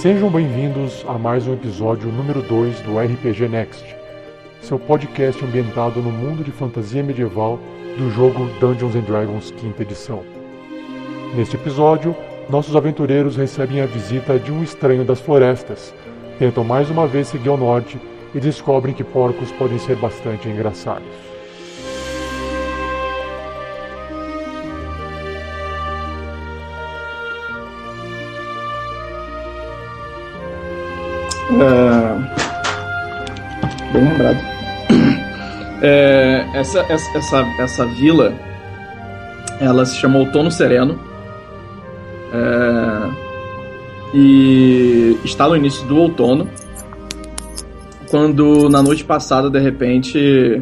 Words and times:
Sejam 0.00 0.30
bem-vindos 0.30 1.04
a 1.08 1.18
mais 1.18 1.48
um 1.48 1.54
episódio 1.54 2.08
número 2.12 2.40
2 2.40 2.82
do 2.82 3.00
RPG 3.00 3.48
Next, 3.48 3.84
seu 4.60 4.78
podcast 4.78 5.44
ambientado 5.44 6.00
no 6.00 6.12
mundo 6.12 6.44
de 6.44 6.52
fantasia 6.52 7.02
medieval 7.02 7.58
do 7.98 8.08
jogo 8.08 8.48
Dungeons 8.60 8.94
and 8.94 9.00
Dragons 9.00 9.50
quinta 9.50 9.82
edição. 9.82 10.22
Neste 11.34 11.56
episódio, 11.56 12.14
nossos 12.48 12.76
aventureiros 12.76 13.34
recebem 13.34 13.80
a 13.80 13.86
visita 13.86 14.38
de 14.38 14.52
um 14.52 14.62
estranho 14.62 15.04
das 15.04 15.18
florestas, 15.18 15.92
tentam 16.38 16.62
mais 16.62 16.88
uma 16.90 17.04
vez 17.04 17.26
seguir 17.26 17.48
ao 17.48 17.56
norte 17.56 17.98
e 18.32 18.38
descobrem 18.38 18.94
que 18.94 19.02
porcos 19.02 19.50
podem 19.50 19.80
ser 19.80 19.96
bastante 19.96 20.48
engraçados. 20.48 21.37
Lembrado. 34.18 34.38
É, 35.80 36.44
essa, 36.54 36.80
essa, 36.88 37.16
essa, 37.16 37.46
essa 37.56 37.86
vila 37.86 38.34
ela 39.60 39.86
se 39.86 39.96
chama 39.96 40.18
Outono 40.18 40.50
Sereno. 40.50 40.98
É, 42.32 43.10
e 44.12 45.16
está 45.24 45.48
no 45.48 45.54
início 45.54 45.86
do 45.86 45.96
outono. 45.98 46.48
Quando 48.10 48.68
na 48.68 48.82
noite 48.82 49.04
passada, 49.04 49.48
de 49.48 49.60
repente. 49.60 50.60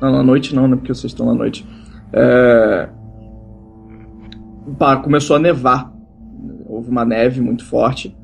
Não, 0.00 0.12
na 0.12 0.22
noite 0.22 0.54
não, 0.54 0.68
né? 0.68 0.76
Porque 0.76 0.94
vocês 0.94 1.12
estão 1.12 1.26
na 1.26 1.34
noite. 1.34 1.66
É, 2.12 2.88
pá, 4.78 4.96
começou 4.96 5.34
a 5.34 5.40
nevar. 5.40 5.92
Houve 6.68 6.88
uma 6.88 7.04
neve 7.04 7.40
muito 7.40 7.64
forte 7.64 8.16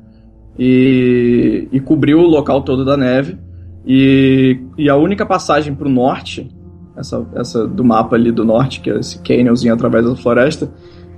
e, 0.57 1.67
e 1.69 1.81
cobriu 1.81 2.19
o 2.19 2.27
local 2.27 2.61
todo 2.61 2.85
da 2.85 2.95
neve. 2.95 3.37
E, 3.85 4.59
e 4.77 4.89
a 4.89 4.95
única 4.95 5.25
passagem 5.25 5.73
para 5.73 5.87
o 5.87 5.91
norte, 5.91 6.49
essa, 6.95 7.25
essa 7.35 7.67
do 7.67 7.83
mapa 7.83 8.15
ali 8.15 8.31
do 8.31 8.45
norte, 8.45 8.81
que 8.81 8.89
é 8.89 8.99
esse 8.99 9.19
canyonzinho 9.21 9.73
através 9.73 10.05
da 10.05 10.15
floresta, 10.15 10.71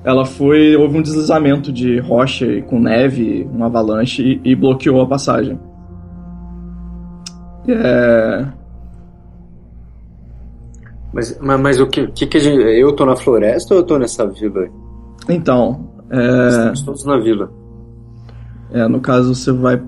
ela 0.04 0.26
foi. 0.26 0.76
Houve 0.76 0.98
um 0.98 1.02
deslizamento 1.02 1.72
de 1.72 2.00
rocha 2.00 2.62
com 2.64 2.80
neve, 2.80 3.48
uma 3.52 3.68
avalanche, 3.68 4.42
e, 4.44 4.52
e 4.52 4.56
bloqueou 4.56 5.02
a 5.02 5.08
passagem. 5.08 5.60
É. 7.68 8.48
Mas, 11.14 11.38
mas, 11.42 11.60
mas 11.60 11.80
o 11.80 11.88
que, 11.88 12.08
que, 12.08 12.26
que 12.26 12.38
a 12.38 12.40
gente. 12.40 12.62
Eu 12.62 12.94
tô 12.96 13.06
na 13.06 13.16
floresta 13.16 13.74
ou 13.74 13.82
eu 13.82 13.86
tô 13.86 13.98
nessa 13.98 14.26
vila? 14.28 14.68
Então. 15.30 15.92
É... 16.10 16.48
Estamos 16.48 16.82
todos 16.82 17.06
na 17.06 17.18
vila. 17.20 17.52
É, 18.74 18.88
no 18.88 19.02
caso 19.02 19.36
você 19.36 19.52
vai 19.52 19.82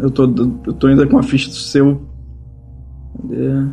Eu 0.00 0.10
tô, 0.10 0.24
eu 0.66 0.72
tô 0.72 0.86
ainda 0.86 1.06
com 1.06 1.18
a 1.18 1.22
ficha 1.22 1.48
do 1.48 1.54
seu. 1.54 2.02
Cadê? 3.20 3.72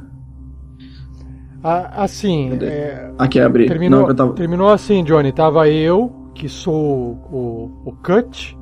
Ah, 1.64 2.04
assim. 2.04 2.50
Cadê? 2.52 2.66
É, 2.66 3.14
Aqui 3.18 3.40
abri. 3.40 3.68
terminou, 3.68 4.02
Não, 4.02 4.08
eu 4.10 4.16
tava... 4.16 4.34
terminou 4.34 4.70
assim, 4.70 5.04
Johnny. 5.04 5.32
Tava 5.32 5.70
eu, 5.70 6.12
que 6.34 6.50
sou 6.50 7.14
o, 7.32 7.82
o 7.86 7.92
Cut, 8.04 8.58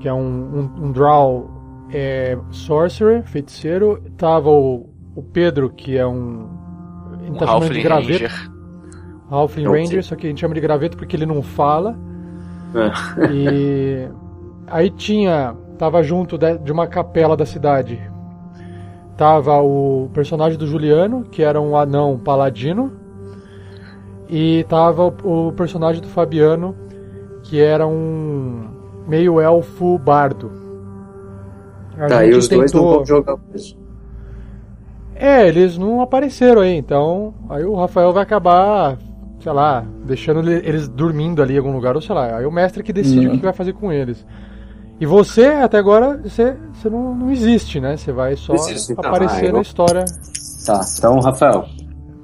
que 0.00 0.08
é 0.08 0.12
um, 0.14 0.20
um, 0.20 0.84
um 0.86 0.92
Drow 0.92 1.50
é, 1.92 2.38
Sorcerer, 2.50 3.24
feiticeiro. 3.24 4.02
Tava 4.16 4.48
o, 4.48 4.88
o 5.14 5.22
Pedro, 5.22 5.70
que 5.70 5.96
é 5.96 6.06
um. 6.06 6.48
A 7.12 7.24
gente 7.24 7.38
tá 7.38 7.46
chamando 7.46 7.60
de 7.60 7.66
Halfling 7.66 7.82
graveto. 7.82 8.24
Ranger. 8.24 8.50
Halfling 9.30 9.66
Ok. 9.66 9.80
Ranger, 9.80 10.04
só 10.04 10.16
que 10.16 10.26
a 10.26 10.30
gente 10.30 10.40
chama 10.40 10.54
de 10.54 10.60
graveto 10.60 10.96
porque 10.96 11.16
ele 11.16 11.26
não 11.26 11.42
fala. 11.42 11.98
É. 12.74 13.32
E 13.32 14.08
aí 14.68 14.90
tinha, 14.90 15.54
tava 15.78 16.02
junto 16.02 16.36
de, 16.36 16.72
uma 16.72 16.86
capela 16.86 17.36
da 17.36 17.46
cidade. 17.46 18.00
Tava 19.16 19.60
o 19.62 20.10
personagem 20.12 20.58
do 20.58 20.66
Juliano, 20.66 21.24
que 21.30 21.42
era 21.42 21.60
um 21.60 21.76
anão 21.76 22.18
paladino, 22.18 22.92
e 24.28 24.64
tava 24.68 25.04
o, 25.24 25.52
personagem 25.52 26.02
do 26.02 26.08
Fabiano, 26.08 26.74
que 27.42 27.60
era 27.60 27.86
um 27.86 28.68
meio 29.06 29.40
elfo 29.40 29.98
bardo. 29.98 30.52
A 31.98 32.06
Tá, 32.06 32.24
e 32.24 32.26
gente 32.32 32.38
os 32.38 32.48
dois 32.48 32.72
não 32.72 32.80
tentou- 32.80 32.96
vão 32.98 33.06
jogar 33.06 33.36
hoje. 33.52 33.76
é, 35.16 35.48
eles 35.48 35.76
não 35.76 36.00
apareceram 36.00 36.60
aí, 36.62 36.76
então 36.76 37.34
aí 37.48 37.64
o 37.64 37.74
Rafael 37.74 38.12
vai 38.12 38.22
acabar, 38.22 38.96
sei 39.40 39.50
lá, 39.52 39.84
deixando 40.04 40.40
ele- 40.48 40.64
eles 40.68 40.86
dormindo 40.88 41.42
ali 41.42 41.54
em 41.54 41.58
algum 41.58 41.72
lugar, 41.72 41.96
ou 41.96 42.00
sei 42.02 42.14
lá, 42.14 42.36
aí 42.36 42.46
o 42.46 42.52
mestre 42.52 42.84
que 42.84 42.92
decide 42.92 43.26
Não. 43.26 43.34
o 43.34 43.38
que 43.38 43.42
vai 43.44 43.52
fazer 43.52 43.72
com 43.72 43.90
eles. 43.90 44.24
E 45.00 45.06
você, 45.06 45.46
até 45.46 45.78
agora, 45.78 46.20
você, 46.22 46.56
você 46.72 46.90
não, 46.90 47.14
não 47.14 47.30
existe, 47.30 47.78
né? 47.80 47.96
Você 47.96 48.10
vai 48.12 48.36
só 48.36 48.54
Existe, 48.54 48.92
então. 48.92 49.04
aparecer 49.08 49.44
Ah, 49.44 49.48
eu- 49.48 49.52
na 49.54 49.60
história. 49.60 50.04
Tá, 50.66 50.80
então, 50.98 51.20
Rafael. 51.20 51.66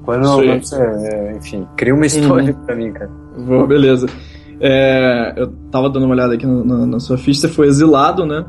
Quando, 0.05 0.27
Sim. 0.27 0.47
quando 0.47 0.65
você. 0.65 0.83
é, 0.83 1.37
Enfim, 1.37 1.67
cria 1.77 1.95
uma 1.95 2.05
história 2.07 2.53
pra 2.53 2.75
mim, 2.77 2.93
cara. 2.93 3.11
Vou, 3.39 3.67
beleza. 3.67 4.07
É, 4.61 5.35
eu 5.37 5.49
tava 5.71 5.89
dando 5.89 6.05
uma 6.05 6.15
olhada 6.15 6.35
aqui 6.35 6.47
na, 6.47 6.65
na- 6.65 6.87
na 6.87 7.01
sua 7.01 7.17
ficha, 7.17 7.43
você 7.43 7.49
foi 7.49 7.69
exilado, 7.69 8.27
né? 8.27 8.45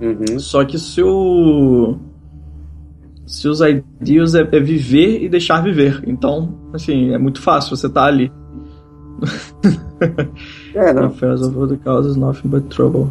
Uhum. 0.00 0.38
Só 0.38 0.64
que 0.64 0.78
seu. 0.78 1.98
Seus 3.26 3.60
ideals 3.60 4.34
é, 4.34 4.40
é 4.40 4.60
viver 4.60 5.22
e 5.22 5.28
deixar 5.28 5.62
viver. 5.62 6.02
Então, 6.06 6.54
assim, 6.74 7.12
é 7.14 7.18
muito 7.18 7.40
fácil, 7.40 7.76
você 7.76 7.88
tá 7.88 8.04
ali. 8.04 8.30
É, 10.74 10.92
não. 10.94 11.04
Affairs 11.06 11.42
of 11.42 11.68
the 11.68 11.76
causes 11.84 12.16
nothing 12.16 12.48
but 12.48 12.64
trouble. 12.68 13.10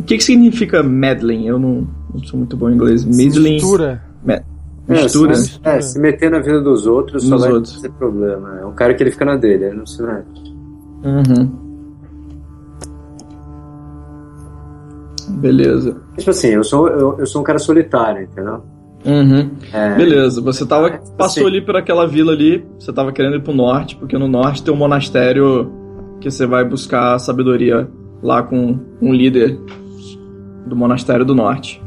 O 0.00 0.02
que, 0.02 0.16
que 0.16 0.24
significa 0.24 0.82
meddling? 0.82 1.46
Eu 1.46 1.58
não, 1.58 1.86
não 2.12 2.24
sou 2.24 2.38
muito 2.38 2.56
bom 2.56 2.68
em 2.70 2.74
inglês. 2.74 3.04
Meddling. 3.04 3.54
Mistura. 3.54 4.02
Me- 4.24 4.42
É, 4.88 5.02
mistura. 5.02 5.34
se, 5.36 5.60
é, 5.62 5.80
se 5.80 5.98
meter 6.00 6.30
na 6.30 6.40
vida 6.40 6.60
dos 6.60 6.86
outros 6.86 7.22
só 7.24 7.36
Dos 7.36 7.44
vai 7.44 7.52
outros. 7.52 7.80
ter 7.80 7.90
problema. 7.92 8.58
É 8.60 8.66
um 8.66 8.72
cara 8.72 8.94
que 8.94 9.02
ele 9.02 9.10
fica 9.10 9.24
na 9.24 9.36
dele, 9.36 9.64
ele 9.66 9.76
não 9.76 9.86
se 9.86 10.02
mete. 10.02 10.54
Uhum. 11.04 11.70
Beleza. 15.28 15.96
Tipo 16.18 16.30
assim, 16.30 16.48
eu 16.48 16.64
sou, 16.64 16.88
eu, 16.88 17.18
eu 17.18 17.26
sou 17.26 17.40
um 17.40 17.44
cara 17.44 17.58
solitário, 17.58 18.22
entendeu? 18.24 18.62
Uhum. 19.06 19.50
É, 19.72 19.94
Beleza, 19.96 20.40
você 20.42 20.66
tava, 20.66 20.88
É, 20.88 20.98
passou 21.16 21.42
assim. 21.42 21.46
ali 21.46 21.60
por 21.64 21.76
aquela 21.76 22.06
vila 22.06 22.32
ali, 22.32 22.64
você 22.78 22.92
tava 22.92 23.12
querendo 23.12 23.36
ir 23.36 23.42
pro 23.42 23.54
norte, 23.54 23.96
porque 23.96 24.18
no 24.18 24.28
norte 24.28 24.62
tem 24.62 24.74
um 24.74 24.76
monastério 24.76 25.70
que 26.20 26.30
você 26.30 26.46
vai 26.46 26.64
buscar 26.68 27.18
sabedoria 27.18 27.88
lá 28.22 28.42
com 28.42 28.78
um 29.00 29.12
líder 29.14 29.58
do 30.66 30.76
monastério 30.76 31.24
do 31.24 31.34
norte. 31.34 31.82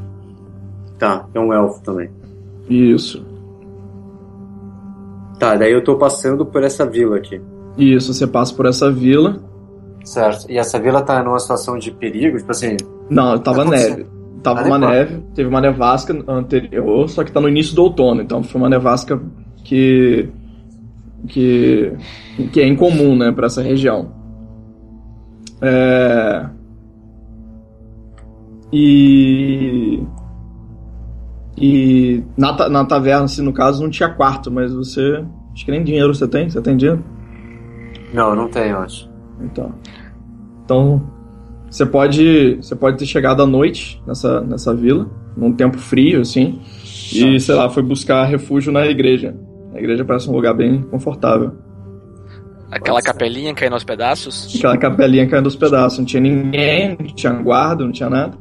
Tá, 0.97 1.25
é 1.33 1.39
um 1.39 1.53
elfo 1.53 1.81
também. 1.83 2.09
Isso. 2.69 3.25
Tá, 5.39 5.55
daí 5.55 5.71
eu 5.71 5.83
tô 5.83 5.97
passando 5.97 6.45
por 6.45 6.63
essa 6.63 6.85
vila 6.85 7.17
aqui. 7.17 7.41
Isso, 7.77 8.13
você 8.13 8.25
passa 8.25 8.53
por 8.53 8.65
essa 8.65 8.91
vila. 8.91 9.41
Certo. 10.03 10.49
E 10.49 10.57
essa 10.57 10.79
vila 10.79 11.01
tá 11.01 11.23
numa 11.23 11.39
situação 11.39 11.77
de 11.77 11.91
perigo, 11.91 12.37
tipo 12.37 12.51
assim. 12.51 12.77
Não, 13.09 13.37
tava 13.39 13.63
Tá 13.63 13.71
neve. 13.71 14.05
Tava 14.43 14.61
Tá 14.61 14.67
uma 14.67 14.77
neve, 14.77 15.23
teve 15.33 15.47
uma 15.47 15.61
nevasca 15.61 16.13
anterior, 16.27 17.07
só 17.09 17.23
que 17.23 17.31
tá 17.31 17.39
no 17.39 17.47
início 17.47 17.73
do 17.73 17.83
outono, 17.83 18.21
então 18.21 18.43
foi 18.43 18.59
uma 18.59 18.69
nevasca 18.69 19.19
que 19.63 20.29
que 21.29 21.93
que 22.51 22.59
é 22.59 22.67
incomum, 22.67 23.15
né, 23.15 23.31
para 23.31 23.47
essa 23.47 23.61
região. 23.61 24.11
É... 25.61 26.45
E 28.75 30.01
e 31.55 32.23
na, 32.35 32.53
ta- 32.55 32.67
na 32.69 32.83
taverna, 32.83 33.25
assim, 33.25 33.43
no 33.43 33.53
caso, 33.53 33.83
não 33.83 33.89
tinha 33.89 34.09
quarto, 34.09 34.49
mas 34.51 34.73
você 34.73 35.23
acho 35.53 35.63
que 35.63 35.71
nem 35.71 35.83
dinheiro 35.83 36.13
você 36.13 36.27
tem, 36.27 36.49
você 36.49 36.59
tem 36.61 36.75
dinheiro? 36.75 37.03
Não, 38.11 38.35
não 38.35 38.49
tenho, 38.49 38.77
acho. 38.77 39.07
Então, 39.39 39.71
então 40.65 41.03
você 41.69 41.85
pode, 41.85 42.55
você 42.55 42.75
pode 42.75 42.97
ter 42.97 43.05
chegado 43.05 43.43
à 43.43 43.45
noite 43.45 44.01
nessa, 44.07 44.41
nessa 44.41 44.73
vila, 44.73 45.07
num 45.37 45.53
tempo 45.53 45.77
frio, 45.77 46.21
assim, 46.21 46.59
e 47.13 47.39
sei 47.39 47.53
lá, 47.55 47.69
foi 47.69 47.83
buscar 47.83 48.25
refúgio 48.25 48.71
na 48.71 48.87
igreja. 48.87 49.35
A 49.73 49.77
igreja 49.79 50.03
parece 50.03 50.29
um 50.29 50.33
lugar 50.33 50.53
bem 50.55 50.81
confortável. 50.81 51.51
Aquela 52.75 53.01
capelinha 53.01 53.53
caindo 53.53 53.73
aos 53.73 53.83
pedaços. 53.83 54.53
Aquela 54.57 54.77
capelinha 54.77 55.27
caindo 55.27 55.45
aos 55.45 55.55
pedaços, 55.55 55.99
não 55.99 56.05
tinha 56.05 56.21
ninguém, 56.21 56.97
não 56.99 57.07
tinha 57.07 57.33
guarda, 57.33 57.83
não 57.83 57.91
tinha 57.91 58.09
nada. 58.09 58.33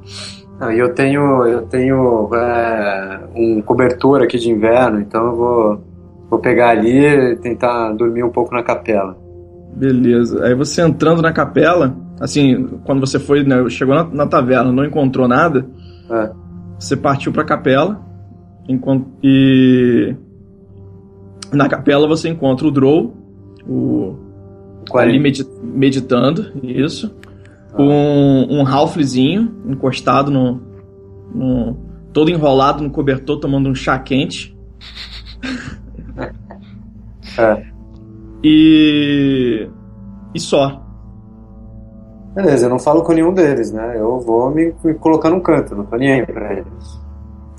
E 0.73 0.79
eu 0.79 0.95
tenho, 0.95 1.45
eu 1.45 1.63
tenho 1.63 2.31
é, 2.35 3.21
um 3.35 3.61
cobertor 3.63 4.23
aqui 4.23 4.39
de 4.39 4.49
inverno, 4.49 5.01
então 5.01 5.27
eu 5.27 5.37
vou, 5.37 5.85
vou 6.31 6.39
pegar 6.39 6.71
ali 6.71 7.05
e 7.05 7.37
tentar 7.37 7.93
dormir 7.95 8.23
um 8.23 8.31
pouco 8.31 8.55
na 8.55 8.63
capela. 8.63 9.17
Beleza. 9.75 10.45
Aí 10.45 10.55
você 10.55 10.83
entrando 10.83 11.21
na 11.21 11.33
capela, 11.33 11.97
assim, 12.21 12.69
quando 12.85 13.01
você 13.01 13.19
foi, 13.19 13.43
né, 13.43 13.69
chegou 13.71 13.95
na, 13.95 14.05
na 14.05 14.27
taverna, 14.27 14.71
não 14.71 14.85
encontrou 14.85 15.27
nada, 15.27 15.67
É. 16.11 16.31
você 16.79 16.97
partiu 16.97 17.33
pra 17.33 17.43
capela 17.43 18.01
enquanto, 18.69 19.09
e 19.23 20.15
na 21.53 21.69
capela 21.69 22.07
você 22.07 22.29
encontra 22.29 22.69
o 22.69 22.71
Drow, 22.71 23.15
o 23.67 24.17
ali 24.99 25.19
medi- 25.19 25.47
meditando, 25.63 26.53
isso. 26.63 27.15
com 27.75 28.47
um 28.51 28.67
halflezinho 28.67 29.55
encostado 29.67 30.31
no, 30.31 30.61
no. 31.35 31.77
todo 32.13 32.31
enrolado 32.31 32.83
no 32.83 32.91
cobertor, 32.91 33.39
tomando 33.41 33.69
um 33.69 33.75
chá 33.75 33.99
quente. 33.99 34.57
É. 37.39 37.65
E. 38.45 39.67
E 40.35 40.41
só. 40.41 40.83
Beleza, 42.35 42.67
eu 42.67 42.71
não 42.71 42.79
falo 42.79 43.03
com 43.03 43.13
nenhum 43.13 43.33
deles, 43.33 43.73
né? 43.73 43.95
Eu 43.97 44.21
vou 44.21 44.51
me, 44.51 44.75
me 44.85 44.95
colocar 44.95 45.31
num 45.31 45.41
canto, 45.41 45.75
não 45.75 45.85
tô 45.85 45.97
nem 45.97 46.13
aí 46.13 46.27
pra 46.27 46.53
eles. 46.53 47.01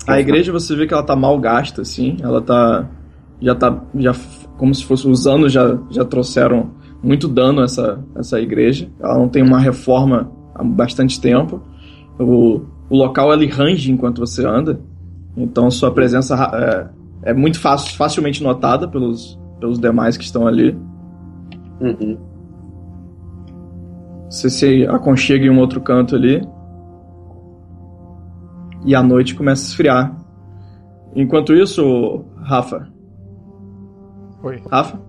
A 0.06 0.20
igreja 0.20 0.52
você 0.52 0.76
vê 0.76 0.86
que 0.86 0.92
ela 0.92 1.02
tá 1.02 1.16
mal 1.16 1.38
gasta, 1.38 1.82
assim. 1.82 2.16
Ela 2.22 2.40
tá. 2.40 2.86
Já 3.40 3.54
tá. 3.54 3.82
Já, 3.96 4.14
como 4.58 4.74
se 4.74 4.84
fosse. 4.84 5.08
Os 5.08 5.26
anos 5.26 5.52
já, 5.52 5.78
já 5.90 6.04
trouxeram 6.04 6.70
muito 7.04 7.28
dano 7.28 7.62
essa, 7.62 8.02
essa 8.16 8.40
igreja. 8.40 8.88
Ela 8.98 9.18
não 9.18 9.28
tem 9.28 9.42
uma 9.42 9.60
reforma 9.60 10.32
há 10.54 10.64
bastante 10.64 11.20
tempo. 11.20 11.60
O, 12.18 12.62
o 12.88 12.96
local 12.96 13.32
ele 13.32 13.46
range 13.46 13.92
enquanto 13.92 14.18
você 14.18 14.44
anda. 14.44 14.80
Então 15.36 15.70
sua 15.70 15.90
presença 15.90 16.90
é, 17.22 17.30
é 17.30 17.34
muito 17.34 17.60
fácil, 17.60 17.94
facilmente 17.96 18.42
notada 18.42 18.88
pelos, 18.88 19.38
pelos 19.60 19.78
demais 19.78 20.16
que 20.16 20.24
estão 20.24 20.46
ali. 20.46 20.76
Uhum. 21.80 22.16
Você 24.30 24.48
se 24.48 24.86
aconchega 24.86 25.44
em 25.44 25.50
um 25.50 25.58
outro 25.58 25.80
canto 25.80 26.16
ali. 26.16 26.40
E 28.86 28.94
a 28.94 29.02
noite 29.02 29.34
começa 29.34 29.62
a 29.62 29.66
esfriar. 29.66 30.16
Enquanto 31.14 31.54
isso, 31.54 32.24
Rafa. 32.42 32.88
Oi. 34.42 34.60
Rafa? 34.70 35.00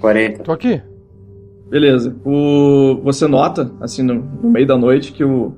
40. 0.00 0.42
Tô 0.42 0.52
aqui. 0.52 0.80
Beleza. 1.74 2.14
O, 2.24 3.00
você 3.02 3.26
nota, 3.26 3.68
assim, 3.80 4.00
no, 4.04 4.14
no 4.14 4.48
meio 4.48 4.64
da 4.64 4.78
noite, 4.78 5.10
que 5.12 5.24
o. 5.24 5.56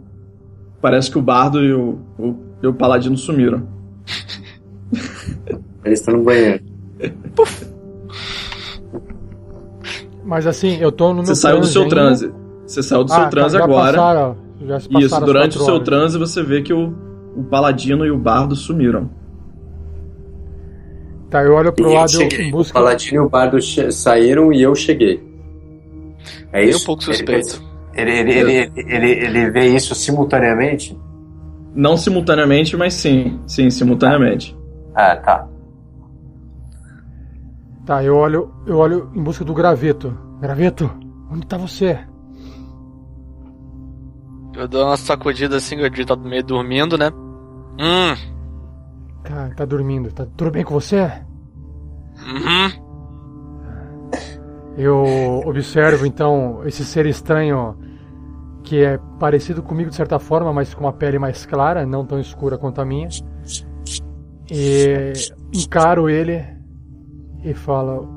Parece 0.80 1.10
que 1.10 1.18
o 1.18 1.20
bardo 1.20 1.62
e 1.62 1.74
o, 1.74 1.98
o, 2.18 2.34
e 2.62 2.66
o 2.66 2.72
paladino 2.72 3.18
sumiram. 3.18 3.68
Eles 5.84 6.00
estão 6.00 6.16
no 6.16 6.24
banheiro. 6.24 6.64
Mas 10.24 10.46
assim, 10.46 10.78
eu 10.80 10.90
tô 10.90 11.08
no 11.10 11.16
meu 11.16 11.26
Você 11.26 11.34
saiu 11.34 11.60
do 11.60 11.66
seu 11.66 11.82
ainda. 11.82 11.94
transe. 11.94 12.32
Você 12.66 12.82
saiu 12.82 13.04
do 13.04 13.12
Ah, 13.12 13.16
seu 13.16 13.24
tá, 13.24 13.30
transe 13.30 13.58
já 13.58 13.64
agora. 13.64 13.96
passaram- 13.98 14.36
já 14.66 14.80
se 14.80 14.88
passaram 14.88 15.06
Isso, 15.06 15.20
durante 15.26 15.58
o 15.58 15.60
seu 15.60 15.74
horas. 15.74 15.84
transe 15.84 16.18
você 16.18 16.42
vê 16.42 16.62
que 16.62 16.72
o, 16.72 16.94
o 17.36 17.44
paladino 17.44 18.06
e 18.06 18.10
o 18.10 18.16
bardo 18.18 18.56
sumiram. 18.56 19.10
Tá, 21.28 21.42
eu 21.44 21.52
olho 21.52 21.72
pro 21.74 21.84
E 21.84 21.92
eu 21.92 21.94
lado 21.94 22.10
cheguei. 22.10 22.46
em 22.48 22.54
O. 22.54 22.64
Paladino 22.72 23.16
e 23.22 23.26
o 23.26 23.28
Bardo 23.28 23.58
saíram 23.92 24.50
e 24.52 24.62
eu 24.62 24.74
cheguei. 24.74 25.25
É 26.52 26.64
isso? 26.64 26.82
um 26.82 26.86
pouco 26.86 27.02
Ele 27.04 27.14
suspeito. 27.14 27.62
Ele, 27.94 28.10
ele, 28.10 28.32
ele, 28.32 28.72
ele, 28.76 29.10
ele 29.10 29.50
vê 29.50 29.66
isso 29.68 29.94
simultaneamente? 29.94 30.98
Não 31.74 31.96
simultaneamente, 31.96 32.76
mas 32.76 32.94
sim. 32.94 33.40
Sim, 33.46 33.70
simultaneamente. 33.70 34.56
Ah, 34.94 35.16
tá. 35.16 35.48
Tá, 37.84 38.02
eu 38.02 38.16
olho, 38.16 38.52
eu 38.66 38.78
olho 38.78 39.10
em 39.14 39.22
busca 39.22 39.44
do 39.44 39.54
graveto. 39.54 40.16
Graveto, 40.40 40.90
onde 41.30 41.46
tá 41.46 41.56
você? 41.56 41.98
Eu 44.54 44.66
dou 44.66 44.86
uma 44.86 44.96
sacudida 44.96 45.56
assim, 45.56 45.76
o 45.76 46.06
tá 46.06 46.16
meio 46.16 46.42
dormindo, 46.42 46.96
né? 46.96 47.10
Hum, 47.78 48.16
Tá, 49.22 49.50
tá 49.56 49.64
dormindo. 49.64 50.10
Tá 50.12 50.24
tudo 50.36 50.50
bem 50.50 50.64
com 50.64 50.74
você? 50.74 51.10
uhum. 52.16 52.85
Eu 54.76 55.42
observo 55.46 56.04
então 56.04 56.60
esse 56.66 56.84
ser 56.84 57.06
estranho 57.06 57.76
que 58.62 58.84
é 58.84 58.98
parecido 59.18 59.62
comigo 59.62 59.88
de 59.88 59.96
certa 59.96 60.18
forma, 60.18 60.52
mas 60.52 60.74
com 60.74 60.84
uma 60.84 60.92
pele 60.92 61.18
mais 61.18 61.46
clara, 61.46 61.86
não 61.86 62.04
tão 62.04 62.18
escura 62.20 62.58
quanto 62.58 62.80
a 62.80 62.84
minha. 62.84 63.08
E 64.50 65.12
encaro 65.52 66.10
ele 66.10 66.44
e 67.42 67.54
falo: 67.54 68.08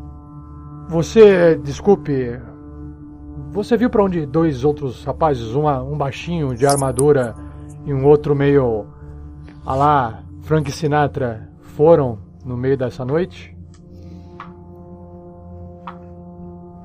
Você, 0.89 1.55
desculpe, 1.57 2.37
você 3.51 3.77
viu 3.77 3.89
pra 3.89 4.03
onde 4.03 4.25
dois 4.25 4.65
outros 4.65 5.03
rapazes, 5.05 5.53
uma, 5.53 5.81
um 5.81 5.97
baixinho 5.97 6.55
de 6.55 6.65
armadura 6.65 7.35
e 7.85 7.93
um 7.93 8.05
outro 8.05 8.35
meio 8.35 8.85
a 9.65 9.75
lá 9.75 10.23
Frank 10.41 10.71
Sinatra 10.71 11.49
foram 11.59 12.19
no 12.43 12.57
meio 12.57 12.75
dessa 12.75 13.05
noite? 13.05 13.58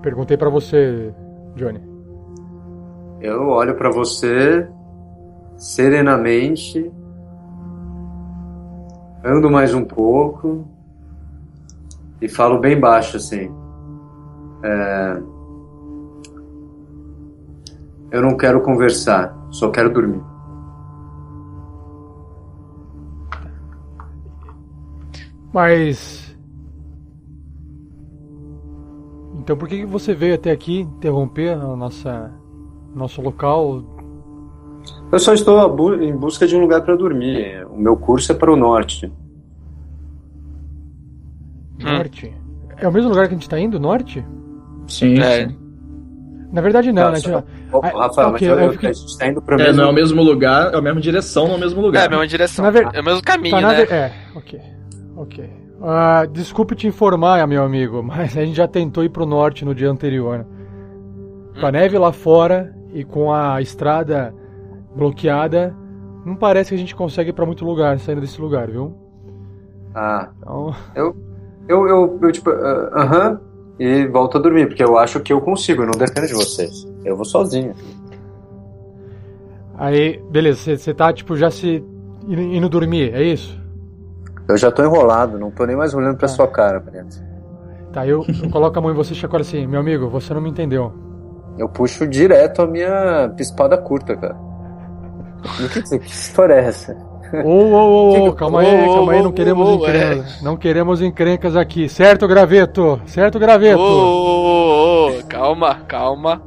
Perguntei 0.05 0.37
pra 0.37 0.51
você, 0.51 1.15
Johnny. 1.57 1.81
Eu 3.23 3.49
olho 3.49 3.75
pra 3.75 3.91
você 3.91 4.69
serenamente, 5.57 6.93
ando 9.25 9.51
mais 9.51 9.73
um 9.73 9.83
pouco 9.83 10.69
e 12.21 12.29
falo 12.29 12.61
bem 12.61 12.79
baixo 12.79 13.17
assim. 13.17 13.51
É, 14.63 15.23
Eu 18.11 18.21
não 18.21 18.37
quero 18.37 18.61
conversar, 18.61 19.35
só 19.51 19.71
quero 19.71 19.91
dormir. 19.91 20.23
Mas. 25.51 26.34
Então 29.45 29.59
por 29.59 29.69
que 29.69 29.77
que 29.81 29.85
você 29.87 30.15
veio 30.15 30.35
até 30.35 30.51
aqui 30.51 30.81
interromper 30.81 31.51
a 31.51 31.77
nossa 31.77 32.33
nosso 32.95 33.21
local? 33.21 33.85
Eu 35.13 35.19
só 35.19 35.35
estou 35.35 35.69
bu- 35.75 35.95
em 36.03 36.17
busca 36.17 36.47
de 36.47 36.57
um 36.57 36.61
lugar 36.61 36.81
para 36.81 36.97
dormir. 36.97 37.67
O 37.71 37.77
meu 37.79 37.95
curso 37.95 38.33
é 38.33 38.35
para 38.35 38.51
o 38.51 38.57
norte. 38.57 39.13
Norte? 41.79 42.35
É 42.79 42.89
o 42.89 42.93
mesmo 42.93 43.11
lugar 43.11 43.29
que 43.29 43.35
a 43.35 43.37
gente 43.37 43.49
tá 43.49 43.59
indo, 43.61 43.79
norte? 43.79 44.25
Sim. 44.89 45.19
É. 45.21 45.47
sim. 45.49 45.59
Na 46.51 46.61
verdade 46.63 46.91
não, 46.93 47.03
Tá, 47.03 47.11
né? 47.11 47.17
só- 47.19 47.29
A 47.31 47.41
gente- 47.41 47.47
Ô, 47.73 47.81
Ah, 47.83 47.89
Rafael, 48.07 48.29
ok, 48.29 48.31
mas 48.31 48.43
eu- 48.43 48.59
eu 48.65 48.73
fiquei- 48.73 48.91
a 48.91 48.93
gente 48.93 49.07
está 49.09 49.27
indo 49.27 49.43
para 49.43 49.57
o 49.57 49.61
É, 49.61 49.65
mesmo 49.65 49.77
não 49.83 49.89
é 49.89 49.91
o 49.91 49.95
mesmo 49.95 50.23
lugar, 50.23 50.73
é 50.73 50.77
a 50.77 50.81
mesma 50.81 51.01
direção, 51.01 51.47
não 51.49 51.55
é 51.55 51.57
o 51.57 51.61
mesmo 51.61 51.81
É, 51.81 51.85
lugar. 51.85 52.07
a 52.07 52.09
mesma 52.09 52.27
direção. 52.29 52.65
Na 52.65 52.71
ver- 52.71 52.89
É 52.95 53.01
o 53.01 53.05
mesmo 53.05 53.23
caminho, 53.23 53.61
Tá, 53.61 53.69
né? 53.73 53.85
ve- 53.85 53.93
É, 53.93 54.13
ok. 54.37 54.61
Ok. 55.17 55.51
Ah, 55.87 56.25
desculpe 56.25 56.75
te 56.75 56.87
informar, 56.87 57.47
meu 57.47 57.63
amigo, 57.63 58.03
mas 58.03 58.37
a 58.39 58.45
gente 58.45 58.57
já 58.57 58.67
tentou 58.67 59.05
ir 59.05 59.11
pro 59.11 59.27
norte 59.27 59.67
no 59.67 59.75
dia 59.75 59.91
anterior. 59.91 60.39
né? 60.39 60.47
Com 61.61 61.67
a 61.67 61.73
neve 61.73 61.99
lá 61.99 62.11
fora 62.11 62.75
e 62.95 63.05
com 63.05 63.31
a 63.31 63.61
estrada 63.61 64.35
bloqueada, 64.97 65.77
não 66.25 66.37
parece 66.37 66.71
que 66.71 66.75
a 66.75 66.79
gente 66.79 66.97
consegue 66.97 67.31
ir 67.31 67.33
pra 67.35 67.45
muito 67.45 67.67
lugar 67.67 67.99
saindo 67.99 68.23
desse 68.23 68.41
lugar, 68.41 68.71
viu? 68.71 68.95
Ah, 69.95 70.31
Então, 70.39 70.75
eu, 70.97 71.15
eu, 71.69 71.87
eu, 71.87 72.19
eu, 72.23 72.33
tipo, 72.33 72.49
ah, 72.49 72.91
aham, 72.95 73.41
e 73.79 74.07
volto 74.07 74.39
a 74.39 74.41
dormir, 74.41 74.67
porque 74.69 74.83
eu 74.83 74.97
acho 74.97 75.21
que 75.21 75.35
eu 75.35 75.41
consigo, 75.41 75.83
eu 75.83 75.87
não 75.87 75.99
dependo 75.99 76.27
de 76.27 76.35
vocês. 76.35 76.89
Eu 77.05 77.15
vou 77.15 77.27
sozinho. 77.27 77.75
aí, 79.77 80.19
beleza, 80.31 80.77
você 80.77 80.95
tá, 80.95 81.13
tipo, 81.13 81.37
já 81.37 81.51
se 81.51 81.85
indo 82.27 82.69
dormir, 82.71 83.13
é 83.15 83.23
isso? 83.23 83.63
Eu 84.49 84.57
já 84.57 84.71
tô 84.71 84.83
enrolado, 84.85 85.39
não 85.39 85.51
tô 85.51 85.65
nem 85.65 85.77
mais 85.77 85.95
olhando 85.95 86.17
pra 86.17 86.29
Tá. 86.29 86.35
sua 86.35 86.47
cara, 86.49 86.81
Preto. 86.81 87.17
Tá, 87.93 88.07
eu, 88.07 88.25
eu 88.43 88.51
coloco 88.51 88.77
a 88.79 88.83
mão 88.83 88.91
em 88.91 88.95
você 88.95 89.13
e 89.13 89.17
chacoalho 89.17 89.43
assim, 89.43 89.67
meu 89.67 89.81
amigo, 89.81 90.09
você 90.09 90.35
não 90.35 90.41
me 90.41 90.51
entendeu. 90.51 90.93
Eu 91.57 91.69
puxo 91.69 92.07
direto 92.07 92.63
a 92.63 92.67
minha 92.67 93.33
espada 93.39 93.79
curta, 93.79 94.17
cara. 94.17 94.37
Que, 95.57 95.69
que, 95.83 95.99
que 96.01 96.07
história 96.07 96.55
é 96.55 96.65
essa? 96.65 96.97
Ô, 97.45 97.49
ô, 97.49 98.29
ô, 98.29 98.33
calma 98.33 98.61
aí, 98.61 98.85
calma 98.87 99.13
aí, 99.13 99.23
não 99.23 99.33
queremos 99.33 99.69
encrencas. 99.69 100.43
Não 100.43 100.57
queremos 100.57 101.01
encrencas 101.03 101.57
aqui, 101.57 101.89
certo, 101.89 102.27
Graveto? 102.27 103.01
Certo, 103.07 103.39
Graveto? 103.39 103.81
Ô, 103.81 103.85
ô, 103.85 105.09
ô, 105.21 105.23
calma, 105.29 105.77
calma. 105.87 106.43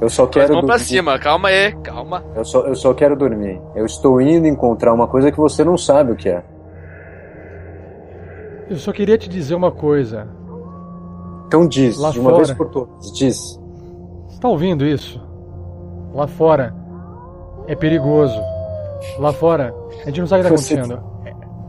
Eu 0.00 0.10
só 0.10 0.26
quero 0.26 0.54
mãos 0.54 0.66
pra 0.66 0.74
dormir. 0.76 0.84
cima, 0.84 1.18
calma 1.18 1.48
aí, 1.48 1.72
calma. 1.84 2.24
Eu 2.34 2.44
só, 2.44 2.60
eu 2.66 2.74
só 2.74 2.92
quero 2.92 3.16
dormir. 3.16 3.60
Eu 3.76 3.86
estou 3.86 4.20
indo 4.20 4.46
encontrar 4.48 4.92
uma 4.92 5.06
coisa 5.06 5.30
que 5.30 5.38
você 5.38 5.62
não 5.64 5.78
sabe 5.78 6.12
o 6.12 6.16
que 6.16 6.28
é. 6.28 6.42
Eu 8.72 8.78
só 8.78 8.90
queria 8.90 9.18
te 9.18 9.28
dizer 9.28 9.54
uma 9.54 9.70
coisa. 9.70 10.26
Então 11.46 11.68
diz, 11.68 11.98
Lá 11.98 12.10
de 12.10 12.18
uma 12.18 12.30
fora. 12.30 12.44
vez 12.44 12.56
por 12.56 12.68
todas. 12.70 13.12
Diz. 13.12 13.60
Você 14.28 14.40
tá 14.40 14.48
ouvindo 14.48 14.84
isso? 14.86 15.20
Lá 16.14 16.26
fora 16.26 16.74
é 17.66 17.74
perigoso. 17.76 18.40
Lá 19.18 19.30
fora, 19.32 19.74
a 20.02 20.06
gente 20.06 20.20
não 20.20 20.26
sabe 20.26 20.40
o 20.40 20.44
que 20.44 20.50
tá 20.50 20.56
Você- 20.56 20.74
acontecendo. 20.74 21.02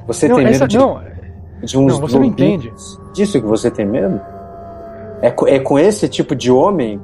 Você 0.07 0.27
não, 0.29 0.36
tem 0.38 0.45
essa, 0.48 0.60
medo 0.60 0.67
de, 0.69 0.77
não, 0.77 1.01
de 1.63 1.77
uns 1.77 1.93
não, 1.93 2.00
você 2.07 2.17
não 2.17 2.25
entende. 2.25 2.74
Disso 3.13 3.39
que 3.41 3.45
você 3.48 3.69
tem 3.69 3.86
medo? 3.86 4.19
É, 5.22 5.27
é 5.55 5.60
com 5.60 5.77
esse 5.77 6.07
tipo 6.07 6.36
de 6.36 6.51
homem 6.51 7.01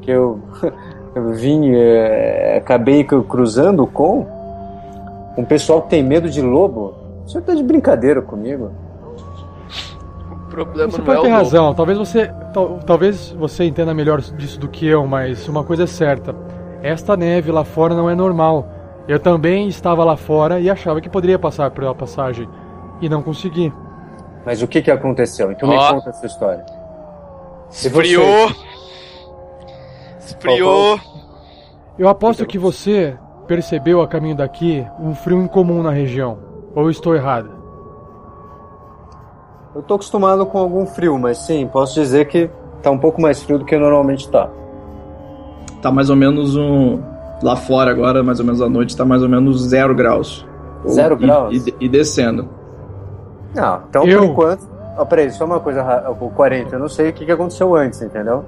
que 0.00 0.10
eu, 0.12 0.38
eu 1.14 1.32
vim, 1.32 1.72
é, 1.74 2.56
acabei 2.58 3.02
cru- 3.04 3.24
cruzando 3.24 3.84
com? 3.86 4.26
Um 5.36 5.44
pessoal 5.44 5.82
que 5.82 5.90
tem 5.90 6.02
medo 6.04 6.30
de 6.30 6.40
lobo? 6.40 6.94
Você 7.26 7.40
tá 7.40 7.52
de 7.54 7.62
brincadeira 7.64 8.22
comigo? 8.22 8.70
Problema 10.54 10.90
você 10.90 10.98
não 10.98 11.04
é 11.04 11.06
pode 11.06 11.18
o 11.18 11.22
ter 11.22 11.28
razão. 11.30 11.74
Talvez 11.74 11.98
você, 11.98 12.26
tal- 12.52 12.78
talvez 12.86 13.30
você 13.32 13.64
entenda 13.64 13.92
melhor 13.92 14.20
disso 14.20 14.58
do 14.60 14.68
que 14.68 14.86
eu, 14.86 15.06
mas 15.06 15.48
uma 15.48 15.64
coisa 15.64 15.84
é 15.84 15.86
certa. 15.86 16.34
esta 16.82 17.16
neve 17.16 17.50
lá 17.50 17.64
fora 17.64 17.94
não 17.94 18.08
é 18.10 18.14
normal. 18.14 18.68
Eu 19.08 19.18
também 19.18 19.68
estava 19.68 20.04
lá 20.04 20.16
fora 20.16 20.60
e 20.60 20.68
achava 20.70 21.00
que 21.00 21.08
poderia 21.08 21.38
passar 21.38 21.70
pela 21.70 21.94
passagem 21.94 22.48
e 23.00 23.08
não 23.08 23.22
consegui. 23.22 23.72
Mas 24.46 24.60
o 24.62 24.68
que 24.68 24.80
que 24.82 24.90
aconteceu? 24.90 25.50
Então 25.50 25.68
me 25.68 25.76
Ó. 25.76 25.94
conta 25.94 26.10
essa 26.10 26.26
história. 26.26 26.64
Esfriou. 27.70 28.50
Esfriou. 30.18 30.98
Eu 31.98 32.08
aposto 32.08 32.44
que 32.46 32.58
você 32.58 33.16
percebeu 33.46 34.00
a 34.02 34.08
caminho 34.08 34.36
daqui 34.36 34.84
um 34.98 35.14
frio 35.14 35.40
incomum 35.42 35.82
na 35.82 35.90
região. 35.90 36.38
Ou 36.74 36.90
estou 36.90 37.14
errado? 37.14 37.50
Eu 39.74 39.82
tô 39.82 39.94
acostumado 39.94 40.46
com 40.46 40.58
algum 40.58 40.86
frio, 40.86 41.18
mas 41.18 41.38
sim, 41.38 41.66
posso 41.66 41.94
dizer 41.94 42.26
que 42.28 42.48
tá 42.82 42.90
um 42.90 42.98
pouco 42.98 43.20
mais 43.20 43.42
frio 43.42 43.58
do 43.58 43.64
que 43.64 43.76
normalmente 43.76 44.28
tá. 44.30 44.48
Tá 45.82 45.90
mais 45.90 46.08
ou 46.10 46.16
menos 46.16 46.56
um. 46.56 47.00
Lá 47.42 47.56
fora 47.56 47.90
agora, 47.90 48.22
mais 48.22 48.38
ou 48.38 48.46
menos 48.46 48.62
à 48.62 48.68
noite, 48.68 48.96
tá 48.96 49.04
mais 49.04 49.22
ou 49.22 49.28
menos 49.28 49.60
zero 49.62 49.94
graus. 49.94 50.46
Zero 50.88 51.14
E- 51.14 51.18
graus? 51.18 51.66
E, 51.66 51.74
e 51.80 51.88
descendo. 51.88 52.48
Não, 53.54 53.80
então 53.88 54.04
Eu- 54.06 54.20
por 54.20 54.26
enquanto. 54.28 54.74
Ó, 54.96 55.04
peraí, 55.04 55.30
só 55.32 55.44
uma 55.44 55.58
coisa, 55.58 55.82
o 56.20 56.30
40, 56.30 56.76
eu 56.76 56.78
não 56.78 56.88
sei 56.88 57.10
o 57.10 57.12
que, 57.12 57.26
que 57.26 57.32
aconteceu 57.32 57.74
antes, 57.74 58.00
entendeu? 58.00 58.44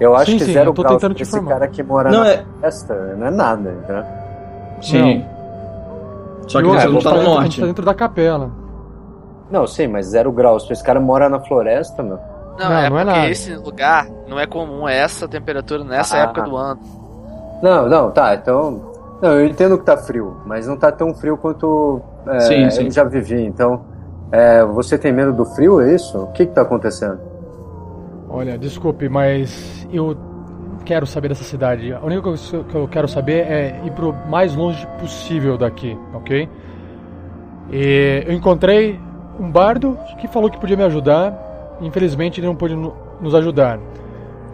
Eu 0.00 0.16
acho 0.16 0.32
Sim, 0.32 0.38
que 0.38 0.44
sim, 0.46 0.52
zero 0.52 0.70
eu 0.70 0.74
tô 0.74 0.82
graus 0.82 0.96
tentando 0.96 1.12
pra 1.12 1.18
te 1.18 1.22
esse 1.22 1.36
informar. 1.36 1.52
cara 1.52 1.68
que 1.68 1.82
mora 1.84 2.10
Não, 2.10 2.20
na 2.24 2.28
é- 2.30 2.42
floresta 2.58 2.94
não 3.16 3.26
é 3.28 3.30
nada, 3.30 3.70
entendeu? 3.80 4.04
Sim. 4.82 5.24
Só 6.48 6.60
que 6.60 6.66
você 6.66 6.84
não 6.86 6.92
gente 6.94 7.04
tá 7.04 7.14
no 7.14 7.22
norte. 7.22 7.60
tá 7.60 7.66
dentro 7.66 7.84
da 7.84 7.94
capela. 7.94 8.50
Não, 9.54 9.68
sim, 9.68 9.86
mas 9.86 10.06
zero 10.06 10.32
graus. 10.32 10.68
Esse 10.68 10.82
cara 10.82 10.98
mora 10.98 11.28
na 11.28 11.38
floresta, 11.38 12.02
meu. 12.02 12.18
Não, 12.58 12.68
Não, 12.68 12.76
é 12.76 12.90
não 12.90 12.98
é 12.98 13.04
porque 13.04 13.18
nada. 13.20 13.30
esse 13.30 13.54
lugar 13.54 14.06
não 14.26 14.38
é 14.40 14.46
comum 14.48 14.88
essa 14.88 15.28
temperatura 15.28 15.84
nessa 15.84 16.16
Ah. 16.16 16.20
época 16.22 16.42
do 16.42 16.56
ano. 16.56 16.80
Não, 17.62 17.88
não, 17.88 18.10
tá, 18.10 18.34
então. 18.34 18.92
Não, 19.22 19.30
eu 19.30 19.46
entendo 19.46 19.78
que 19.78 19.84
tá 19.84 19.96
frio, 19.96 20.36
mas 20.44 20.66
não 20.66 20.76
tá 20.76 20.90
tão 20.90 21.14
frio 21.14 21.36
quanto 21.36 22.00
é, 22.26 22.40
Sim, 22.40 22.68
sim. 22.70 22.84
eu 22.86 22.90
já 22.90 23.04
vivi. 23.04 23.44
Então, 23.44 23.82
é, 24.32 24.64
você 24.64 24.98
tem 24.98 25.12
medo 25.12 25.32
do 25.32 25.44
frio, 25.44 25.80
é 25.80 25.94
isso? 25.94 26.18
O 26.18 26.26
que 26.32 26.46
que 26.46 26.52
tá 26.52 26.62
acontecendo? 26.62 27.20
Olha, 28.28 28.58
desculpe, 28.58 29.08
mas 29.08 29.86
eu 29.92 30.16
quero 30.84 31.06
saber 31.06 31.28
dessa 31.28 31.44
cidade. 31.44 31.92
A 31.94 32.00
única 32.04 32.22
coisa 32.22 32.64
que 32.64 32.74
eu 32.74 32.88
quero 32.88 33.06
saber 33.06 33.46
é 33.48 33.80
ir 33.84 33.92
pro 33.92 34.12
mais 34.28 34.52
longe 34.56 34.84
possível 34.98 35.56
daqui, 35.56 35.96
ok? 36.12 36.48
E 37.70 38.24
eu 38.26 38.32
encontrei 38.34 39.00
um 39.38 39.50
bardo 39.50 39.98
que 40.18 40.28
falou 40.28 40.50
que 40.50 40.58
podia 40.58 40.76
me 40.76 40.84
ajudar. 40.84 41.76
Infelizmente 41.80 42.40
ele 42.40 42.46
não 42.46 42.54
pôde 42.56 42.74
no- 42.76 42.94
nos 43.20 43.34
ajudar. 43.34 43.78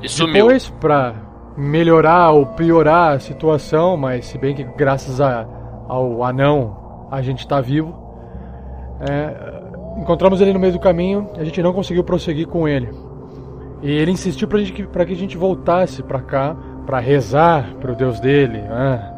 E 0.03 0.09
sumiu. 0.09 0.35
Depois, 0.47 0.69
pra 0.81 1.15
melhorar 1.57 2.31
ou 2.31 2.47
piorar 2.47 3.13
a 3.15 3.19
situação, 3.19 3.97
mas 3.97 4.25
se 4.27 4.39
bem 4.39 4.55
que 4.55 4.65
graças 4.65 5.21
a, 5.21 5.47
ao 5.89 6.25
anão 6.25 7.07
a 7.11 7.21
gente 7.21 7.47
tá 7.47 7.61
vivo, 7.61 7.95
é, 9.01 9.61
encontramos 10.01 10.41
ele 10.41 10.53
no 10.53 10.59
meio 10.61 10.73
do 10.73 10.79
caminho, 10.79 11.29
a 11.37 11.45
gente 11.45 11.63
não 11.63 11.73
conseguiu 11.73 12.03
prosseguir 12.05 12.47
com 12.47 12.67
ele. 12.67 12.89
E 13.83 13.91
ele 13.91 14.11
insistiu 14.13 14.49
gente, 14.59 14.73
que- 14.73 14.87
pra 14.87 15.05
que 15.05 15.13
a 15.13 15.17
gente 15.17 15.37
voltasse 15.37 16.03
pra 16.03 16.21
cá, 16.21 16.57
pra 16.87 16.99
rezar 16.99 17.75
pro 17.81 17.95
Deus 17.95 18.19
dele. 18.21 18.61
né? 18.63 19.17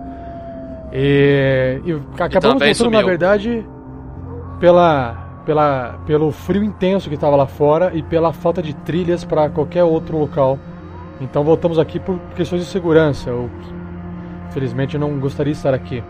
E, 0.93 1.81
e 1.85 1.93
acabamos 2.23 2.63
voltando, 2.81 2.91
na 2.91 2.99
verdade, 3.03 3.67
pela, 4.61 5.22
pela, 5.45 5.97
pelo 6.07 6.31
frio 6.33 6.63
intenso 6.63 7.09
que 7.09 7.15
estava 7.15 7.37
lá 7.37 7.47
fora 7.47 7.91
e 7.95 8.03
pela 8.03 8.33
falta 8.33 8.63
de 8.63 8.73
trilhas 8.75 9.25
para 9.25 9.49
qualquer 9.51 9.85
outro 9.85 10.19
local. 10.19 10.59
Então 11.21 11.45
voltamos 11.45 11.79
aqui 11.79 11.99
por 12.01 12.19
questões 12.35 12.63
de 12.63 12.69
segurança. 12.69 13.31
Eu, 13.31 13.49
felizmente, 14.51 14.99
não 14.99 15.19
gostaria 15.19 15.53
de 15.53 15.59
estar 15.59 15.75
aqui. 15.75 16.03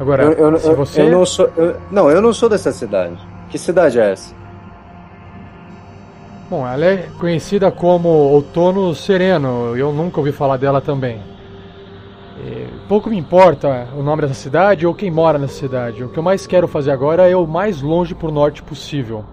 Agora, 0.00 0.22
Eu, 0.24 0.32
eu- 0.32 0.58
se 0.58 0.74
você. 0.74 1.02
eu 1.02 1.10
não 1.10 1.26
sou. 1.26 1.50
eu- 1.56 1.76
não, 1.90 2.10
eu 2.10 2.22
não 2.22 2.32
sou 2.32 2.48
dessa 2.48 2.72
cidade. 2.72 3.16
Que 3.50 3.58
cidade 3.58 3.98
é 3.98 4.12
essa? 4.12 4.34
Bom, 6.50 6.66
ela 6.66 6.84
é 6.84 7.08
conhecida 7.18 7.70
como 7.70 8.08
Outono 8.08 8.94
Sereno. 8.94 9.76
Eu 9.76 9.92
nunca 9.92 10.18
ouvi 10.18 10.32
falar 10.32 10.56
dela 10.56 10.80
também. 10.80 11.20
E 12.44 12.68
pouco 12.88 13.10
me 13.10 13.18
importa 13.18 13.88
o 13.96 14.02
nome 14.02 14.22
dessa 14.22 14.34
cidade 14.34 14.86
ou 14.86 14.94
quem 14.94 15.10
mora 15.10 15.38
nessa 15.38 15.54
cidade. 15.54 16.04
O 16.04 16.08
que 16.08 16.18
eu 16.18 16.22
mais 16.22 16.46
quero 16.46 16.68
fazer 16.68 16.90
agora 16.90 17.28
é 17.28 17.36
o 17.36 17.46
mais 17.46 17.82
longe 17.82 18.14
pro 18.14 18.30
norte 18.30 18.62
possível. 18.62 19.24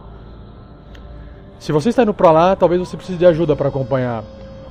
Se 1.59 1.71
você 1.71 1.89
está 1.89 2.03
indo 2.03 2.13
pra 2.13 2.31
lá, 2.31 2.55
talvez 2.55 2.79
você 2.79 2.97
precise 2.97 3.17
de 3.17 3.25
ajuda 3.25 3.55
para 3.55 3.69
acompanhar. 3.69 4.23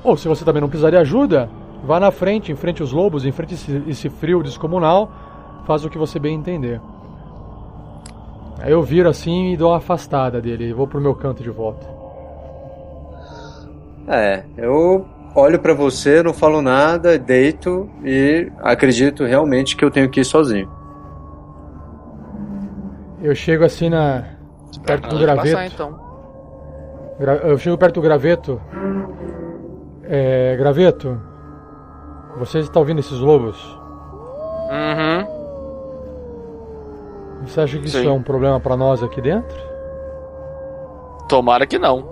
Ou 0.03 0.15
se 0.15 0.27
você 0.27 0.45
também 0.45 0.61
não 0.61 0.69
precisar 0.69 0.91
de 0.91 0.97
ajuda, 0.97 1.49
vá 1.83 1.99
na 1.99 2.11
frente, 2.11 2.51
enfrente 2.51 2.83
os 2.83 2.91
lobos, 2.91 3.25
enfrente 3.25 3.53
esse, 3.53 3.83
esse 3.87 4.09
frio 4.09 4.43
descomunal, 4.43 5.11
faz 5.65 5.83
o 5.83 5.89
que 5.89 5.97
você 5.97 6.19
bem 6.19 6.35
entender. 6.35 6.79
Aí 8.59 8.71
eu 8.71 8.81
viro 8.81 9.09
assim 9.09 9.51
e 9.51 9.57
dou 9.57 9.71
uma 9.71 9.77
afastada 9.77 10.41
dele 10.41 10.69
e 10.69 10.73
vou 10.73 10.87
pro 10.87 11.01
meu 11.01 11.15
canto 11.15 11.43
de 11.43 11.49
volta. 11.49 11.85
É, 14.07 14.43
eu 14.57 15.05
olho 15.35 15.59
pra 15.59 15.73
você, 15.73 16.23
não 16.23 16.33
falo 16.33 16.61
nada, 16.61 17.17
deito 17.19 17.89
e 18.03 18.51
acredito 18.61 19.23
realmente 19.25 19.75
que 19.75 19.83
eu 19.83 19.91
tenho 19.91 20.09
que 20.09 20.21
ir 20.21 20.25
sozinho. 20.25 20.69
Eu 23.21 23.33
chego 23.35 23.63
assim 23.65 23.89
na. 23.89 24.23
perto 24.85 25.03
do 25.09 25.15
Pode 25.17 25.25
passar, 25.25 25.43
graveto. 25.43 25.73
então. 25.73 25.99
Gra- 27.19 27.35
Eu 27.43 27.57
chego 27.57 27.77
perto 27.77 27.95
do 27.95 28.01
graveto. 28.01 28.61
É. 30.03 30.55
Graveto. 30.57 31.19
Você 32.37 32.59
está 32.59 32.79
ouvindo 32.79 32.99
esses 32.99 33.17
lobos? 33.19 33.57
Uhum. 34.69 35.25
Você 37.45 37.61
acha 37.61 37.77
que 37.79 37.85
isso 37.85 37.97
Sim. 37.99 38.07
é 38.07 38.11
um 38.11 38.21
problema 38.21 38.59
para 38.59 38.75
nós 38.75 39.01
aqui 39.01 39.21
dentro? 39.21 39.55
Tomara 41.29 41.65
que 41.65 41.79
não. 41.79 42.05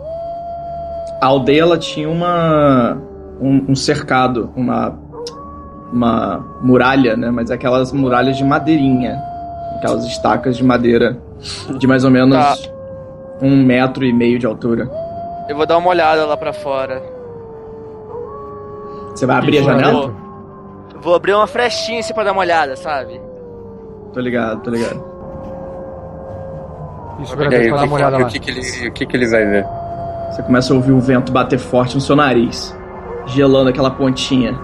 A 1.22 1.28
aldeia 1.28 1.62
ela 1.62 1.78
tinha 1.78 2.10
uma 2.10 3.02
um, 3.40 3.66
um 3.70 3.76
cercado, 3.76 4.50
uma 4.56 4.98
uma 5.92 6.44
muralha, 6.62 7.16
né? 7.16 7.30
Mas 7.30 7.52
aquelas 7.52 7.92
muralhas 7.92 8.36
de 8.36 8.44
madeirinha, 8.44 9.22
aquelas 9.76 10.04
estacas 10.06 10.58
de 10.58 10.64
madeira 10.64 11.18
de 11.78 11.86
mais 11.86 12.04
ou 12.04 12.10
menos 12.10 12.36
Tá. 12.36 12.56
um 13.42 13.56
metro 13.64 14.04
e 14.04 14.12
meio 14.12 14.40
de 14.40 14.46
altura. 14.48 14.90
Eu 15.48 15.56
vou 15.56 15.66
dar 15.68 15.78
uma 15.78 15.90
olhada 15.90 16.26
lá 16.26 16.36
pra 16.36 16.52
fora. 16.52 17.00
Você 19.14 19.26
vai 19.28 19.38
abrir 19.38 19.60
a 19.60 19.62
janela? 19.62 19.92
Graveto? 19.92 20.16
Vou 21.02 21.14
abrir 21.16 21.34
uma 21.34 21.46
frestinha 21.46 22.00
assim 22.00 22.14
pra 22.14 22.24
dar 22.24 22.32
uma 22.32 22.42
olhada, 22.42 22.76
sabe? 22.76 23.22
Tô 24.14 24.20
ligado, 24.20 24.62
tô 24.62 24.72
ligado. 24.72 25.04
Isso, 27.22 27.34
E 27.34 27.38
Graveto, 27.38 27.62
aí, 27.64 27.72
o 27.72 27.76
dar 27.76 27.82
que, 27.82 27.88
uma 27.88 27.96
olhada 27.96 28.16
que- 28.18 28.22
lá. 28.24 28.28
o 28.28 28.32
que, 28.32 28.40
que 28.40 28.50
ele, 28.52 28.88
o 28.88 28.92
que, 28.94 29.06
que 29.06 29.18
ele 29.18 29.28
vai 29.28 29.46
ver? 29.46 29.66
Você 30.32 30.42
começa 30.42 30.74
a 30.74 30.76
ouvir 30.76 30.92
o 30.92 31.00
vento 31.00 31.32
bater 31.32 31.60
forte 31.60 31.94
no 31.96 32.02
seu 32.02 32.16
nariz, 32.16 32.76
gelando 33.26 33.70
aquela 33.70 33.92
pontinha. 33.92 34.58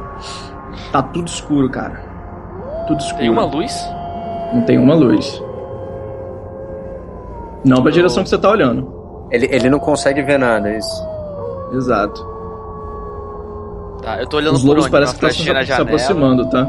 Tá 0.92 1.02
tudo 1.02 1.28
escuro, 1.28 1.70
cara. 1.70 2.00
Tudo 2.88 3.00
escuro. 3.00 3.20
Tem 3.20 3.30
uma 3.30 3.46
luz? 3.46 3.90
Não 4.54 4.62
tem 4.64 4.78
uma 4.78 4.96
luz. 4.96 5.42
Não 7.66 7.82
pra 7.82 7.92
direção 7.92 8.24
que 8.24 8.30
você 8.30 8.38
tá 8.38 8.50
olhando. 8.50 9.28
Ele, 9.32 9.48
ele 9.52 9.70
não 9.70 9.80
consegue 9.80 10.22
ver 10.22 10.40
nada, 10.40 10.70
é 10.70 10.78
isso. 10.78 11.08
Exato. 11.74 12.26
Tá, 14.02 14.18
eu 14.20 14.28
tô 14.28 14.38
olhando 14.38 14.56
Os 14.56 14.62
por 14.62 14.70
lobos 14.70 14.84
onde? 14.86 14.92
parecem 14.92 15.20
que 15.20 15.26
estão 15.28 15.66
se, 15.66 15.82
aproximando, 15.82 16.50
tá? 16.50 16.66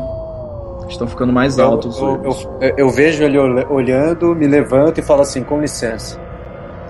Estão 0.89 1.07
ficando 1.07 1.33
mais 1.33 1.57
Eu, 1.57 1.65
altos. 1.65 1.97
os 1.97 2.03
eu, 2.03 2.51
eu- 2.61 2.75
eu 2.77 2.91
vejo 2.91 3.23
ele 3.23 3.39
ol- 3.39 3.65
olhando, 3.71 4.35
me 4.35 4.47
levanto 4.49 4.99
e 4.99 5.03
falo 5.03 5.23
assim, 5.23 5.43
com 5.45 5.61
licença. 5.61 6.19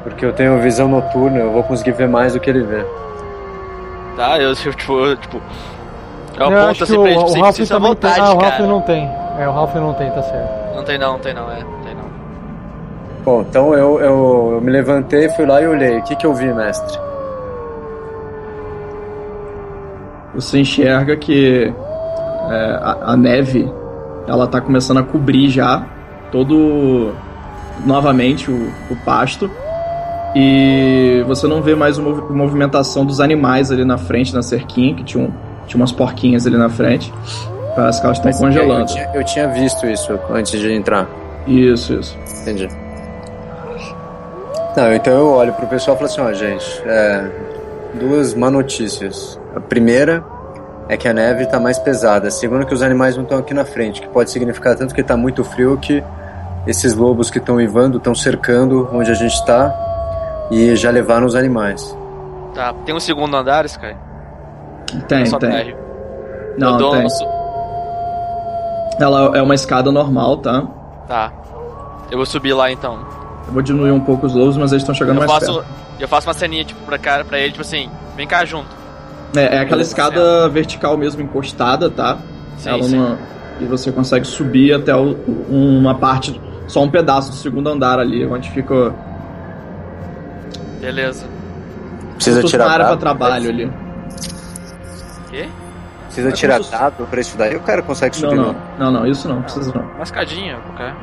Porque 0.02 0.25
eu 0.25 0.33
tenho 0.33 0.59
visão 0.61 0.88
noturna, 0.88 1.38
eu 1.38 1.52
vou 1.52 1.62
conseguir 1.62 1.92
ver 1.92 2.09
mais 2.09 2.33
do 2.33 2.40
que 2.40 2.49
ele 2.49 2.62
vê. 2.62 2.85
Tá, 4.21 4.39
eu 4.39 4.55
tipo, 4.55 4.93
eu, 4.99 5.17
tipo. 5.17 5.41
Eu 6.37 6.41
Eu 6.41 6.47
aponto 6.47 6.71
acho 6.71 6.85
assim 6.85 6.93
que 6.93 6.99
pra 6.99 7.11
o, 7.11 7.15
tipo, 7.15 7.25
o 7.25 7.29
você 7.29 7.41
Ralph 7.41 7.57
também 7.57 7.69
tem. 7.69 7.81
vontade, 7.81 8.21
Ah, 8.21 8.35
o 8.35 8.39
Ralph 8.39 8.50
cara. 8.50 8.67
não 8.67 8.81
tem. 8.83 9.11
É, 9.39 9.49
o 9.49 9.53
Ralph 9.53 9.75
não 9.77 9.95
tem, 9.95 10.11
tá 10.11 10.23
certo. 10.23 10.77
Não 10.77 10.85
tem 10.85 10.99
não, 10.99 11.12
não 11.12 11.19
tem 11.21 11.33
não, 11.35 11.50
é, 11.50 11.61
não 11.65 11.81
tem 11.81 11.95
não. 11.95 12.05
Bom, 13.25 13.41
então 13.41 13.73
eu, 13.73 13.99
eu, 13.99 14.50
eu 14.53 14.61
me 14.61 14.71
levantei, 14.71 15.31
fui 15.31 15.47
lá 15.47 15.62
e 15.62 15.67
olhei. 15.67 15.99
O 16.00 16.03
que, 16.03 16.15
que 16.17 16.27
eu 16.27 16.35
vi, 16.35 16.53
mestre? 16.53 16.99
Você 20.35 20.59
enxerga 20.61 21.17
que 21.17 21.73
é, 22.50 22.79
a, 22.83 23.12
a 23.12 23.17
neve 23.17 23.73
ela 24.29 24.47
tá 24.47 24.61
começando 24.61 24.99
a 24.99 25.03
cobrir 25.03 25.49
já 25.49 25.83
todo 26.31 27.12
novamente 27.87 28.50
o, 28.50 28.71
o 28.91 28.97
pasto 29.05 29.50
e 30.35 31.25
você 31.27 31.47
não 31.47 31.61
vê 31.63 31.75
mais 31.75 31.99
a 31.99 32.03
movi- 32.03 32.33
movimentação 32.33 33.05
dos 33.05 33.21
animais 33.21 33.71
ali 33.73 33.85
na 33.85 33.99
frente 33.99 34.33
na 34.35 34.43
cerquinha 34.43 34.95
que 34.95 35.03
tinha, 35.05 35.25
um, 35.25 35.31
tinha 35.67 35.81
umas 35.81 35.91
porquinhas 35.93 36.47
ali 36.47 36.57
na 36.57 36.69
frente 36.69 37.13
parece 37.75 38.01
que 38.01 38.07
elas 38.07 38.19
estão 38.19 38.31
Mas 38.31 38.39
congelando 38.41 38.81
Eu 38.83 38.87
tinha, 38.87 39.11
eu 39.15 39.25
tinha 39.25 39.49
visto 39.49 39.87
isso 39.87 40.19
antes 40.31 40.59
de 40.61 40.73
entrar. 40.73 41.09
isso 41.47 41.95
isso 41.95 42.17
Entendi. 42.43 42.69
Não, 44.77 44.93
então 44.95 45.13
eu 45.13 45.27
olho 45.33 45.53
pro 45.53 45.67
pessoal 45.67 45.97
e 45.97 45.99
falo 45.99 46.11
assim, 46.11 46.21
ó, 46.21 46.33
gente, 46.33 46.83
é, 46.87 47.25
duas 47.95 48.35
má 48.35 48.51
notícias. 48.51 49.39
A 49.55 49.61
primeira 49.61 50.23
é 50.89 50.97
que 50.97 51.09
a 51.09 51.13
neve 51.13 51.43
está 51.43 51.59
mais 51.59 51.79
pesada. 51.79 52.31
Segundo 52.31 52.65
que 52.65 52.73
os 52.73 52.81
animais 52.83 53.17
não 53.17 53.25
estão 53.25 53.39
aqui 53.39 53.53
na 53.53 53.65
frente, 53.65 54.01
que 54.01 54.09
pode 54.09 54.31
significar 54.31 54.77
tanto 54.77 54.95
que 54.95 55.01
está 55.01 55.17
muito 55.17 55.43
frio 55.43 55.77
que 55.77 56.03
esses 56.67 56.95
lobos 56.95 57.31
que 57.31 57.39
estão 57.39 57.57
uivando 57.57 57.99
estão 57.99 58.15
cercando 58.15 58.89
onde 58.93 59.11
a 59.11 59.15
gente 59.15 59.35
está 59.35 59.75
e 60.50 60.75
já 60.76 60.90
levaram 60.90 61.26
os 61.26 61.35
animais. 61.35 61.97
Tá, 62.54 62.73
tem 62.85 62.95
um 62.95 63.00
segundo 63.00 63.37
andar, 63.37 63.64
Sky? 63.66 63.95
Tem, 65.09 65.25
tem. 65.25 65.76
Não, 66.59 66.73
eu 66.73 66.76
dou 66.78 66.90
tem. 66.92 67.09
su- 67.09 67.26
Ela 68.99 69.37
é 69.37 69.42
uma 69.42 69.54
escada 69.54 69.90
normal, 69.90 70.38
tá? 70.38 70.66
Tá. 71.07 71.33
Eu 72.11 72.16
vou 72.19 72.26
subir 72.26 72.52
lá 72.52 72.71
então. 72.71 72.99
Eu 73.47 73.52
vou 73.52 73.62
diminuir 73.62 73.92
um 73.92 74.00
pouco 74.00 74.26
os 74.26 74.35
lobos, 74.35 74.57
mas 74.57 74.73
eles 74.73 74.83
estão 74.83 74.95
chegando 74.95 75.21
Eu 75.23 75.26
mais 75.26 75.30
faço, 75.45 75.54
perto. 75.54 75.69
eu 76.00 76.09
faço 76.09 76.26
uma 76.28 76.35
ceninha, 76.35 76.64
tipo, 76.64 76.80
pra, 76.85 76.99
cara, 76.99 77.25
pra 77.25 77.38
ele, 77.38 77.50
tipo 77.52 77.62
assim, 77.62 77.88
vem 78.16 78.26
cá 78.26 78.45
junto. 78.45 78.69
É, 79.37 79.57
é 79.57 79.59
aquela 79.61 79.80
escada 79.83 80.49
vertical 80.49 80.97
mesmo, 80.97 81.23
encostada, 81.23 81.88
tá? 81.88 82.19
Sim, 82.59 82.69
Ela 82.69 82.83
sim. 82.83 82.97
não- 82.99 83.16
E 83.61 83.64
você 83.66 83.92
consegue 83.92 84.26
subir 84.26 84.73
até 84.73 84.95
o- 84.97 85.16
uma 85.49 85.95
parte, 85.95 86.40
só 86.66 86.83
um 86.83 86.90
pedaço 86.90 87.30
do 87.30 87.37
segundo 87.37 87.69
andar 87.69 87.99
ali, 87.99 88.26
onde 88.26 88.50
fica 88.50 88.92
Beleza. 90.81 91.27
Precisa 92.15 92.43
tirar 92.43 92.65
uma 92.67 92.73
área 92.73 92.85
pra 92.87 92.95
dado. 92.95 93.01
trabalho 93.01 93.49
ali. 93.51 93.65
O 93.67 95.31
quê? 95.31 95.49
Precisa 96.07 96.29
É 96.29 96.33
tirar 96.33 96.63
se- 96.63 96.71
dado 96.71 97.07
pra 97.07 97.21
isso 97.21 97.37
daí. 97.39 97.57
O 97.57 97.61
cara 97.61 97.83
consegue 97.83 98.21
Não, 98.23 98.31
subir. 98.31 98.43
não, 98.43 98.57
não, 98.79 98.91
não, 99.01 99.07
isso 99.07 99.29
não, 99.29 99.43
precisa 99.43 99.73
não. 99.75 99.83
Uma 99.83 100.03
escadinha, 100.03 100.57
qualquer. 100.61 100.95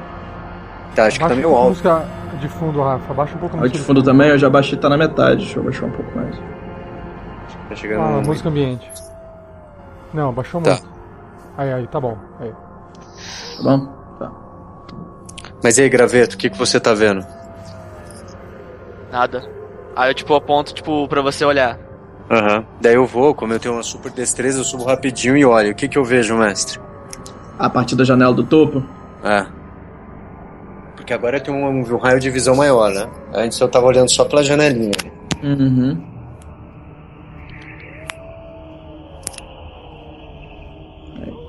Tá, 0.96 1.06
acho 1.06 1.20
que 1.20 1.28
tá 1.28 1.36
meio 1.36 1.56
alto. 1.56 1.70
música 1.70 2.04
de 2.40 2.48
fundo, 2.50 2.82
Rafa. 2.82 3.14
Baixa 3.14 3.36
um 3.36 3.40
pouco 3.40 3.58
música 3.58 3.78
de 3.78 3.84
fundo 3.84 4.04
também 4.04 4.30
eu 4.30 4.38
já 4.38 4.50
baixei, 4.50 4.78
tá 4.78 4.90
na 4.90 4.98
metade, 4.98 5.38
deixa 5.46 5.60
eu 5.60 5.64
baixar 5.64 5.86
um 5.86 5.92
pouco 5.92 6.16
mais. 6.18 6.36
Tá 7.70 7.76
chegando 7.76 8.02
Ah, 8.02 8.22
música 8.26 8.50
ambiente. 8.50 8.92
Não, 10.14 10.34
baixou 10.34 10.62
Tá. 10.62 10.72
muito. 10.72 10.88
Aí, 11.58 11.74
aí, 11.74 11.88
tá 11.88 12.00
bom. 12.00 12.18
Aí. 12.40 12.52
Tá 13.58 13.64
bom? 13.64 13.86
Tá. 14.20 14.32
Mas 15.64 15.78
e 15.78 15.82
aí, 15.84 15.90
Graveto, 15.90 16.36
o 16.36 16.38
que, 16.38 16.50
que 16.50 16.58
você 16.58 16.80
tá 16.80 16.94
vendo? 16.94 17.26
Nada. 19.12 19.57
Aí 19.98 20.12
eu, 20.12 20.14
tipo, 20.14 20.36
aponto, 20.36 20.76
tipo, 20.76 21.08
pra 21.08 21.24
você 21.24 21.44
olhar. 21.44 21.80
Aham. 22.30 22.64
Daí 22.80 22.94
eu 22.94 23.08
vou, 23.08 23.34
como 23.34 23.54
eu 23.54 23.60
tenho 23.60 23.74
uma 23.74 23.82
super 23.82 24.12
destreza, 24.12 24.60
eu 24.60 24.64
subo 24.64 24.84
rapidinho 24.84 25.36
e 25.36 25.44
olho. 25.44 25.72
O 25.72 25.76
que, 25.76 25.88
que 25.88 25.98
eu 25.98 26.06
vejo, 26.06 26.38
mestre? 26.38 26.80
A 27.58 27.68
partir 27.68 27.96
da 27.96 28.04
janela 28.04 28.32
do 28.32 28.44
topo? 28.44 28.84
É. 29.24 29.48
Porque 30.96 31.12
agora 31.12 31.38
eu 31.38 31.42
tenho 31.42 31.58
um, 31.58 31.80
um 31.80 31.98
raio 31.98 32.20
de 32.20 32.30
visão 32.30 32.56
maior, 32.56 32.92
né? 32.94 33.10
Antes 33.34 33.60
eu 33.60 33.68
tava 33.68 33.88
olhando 33.88 34.12
só 34.12 34.24
pela 34.24 34.44
janelinha. 34.44 34.92
Uhum. 35.42 36.00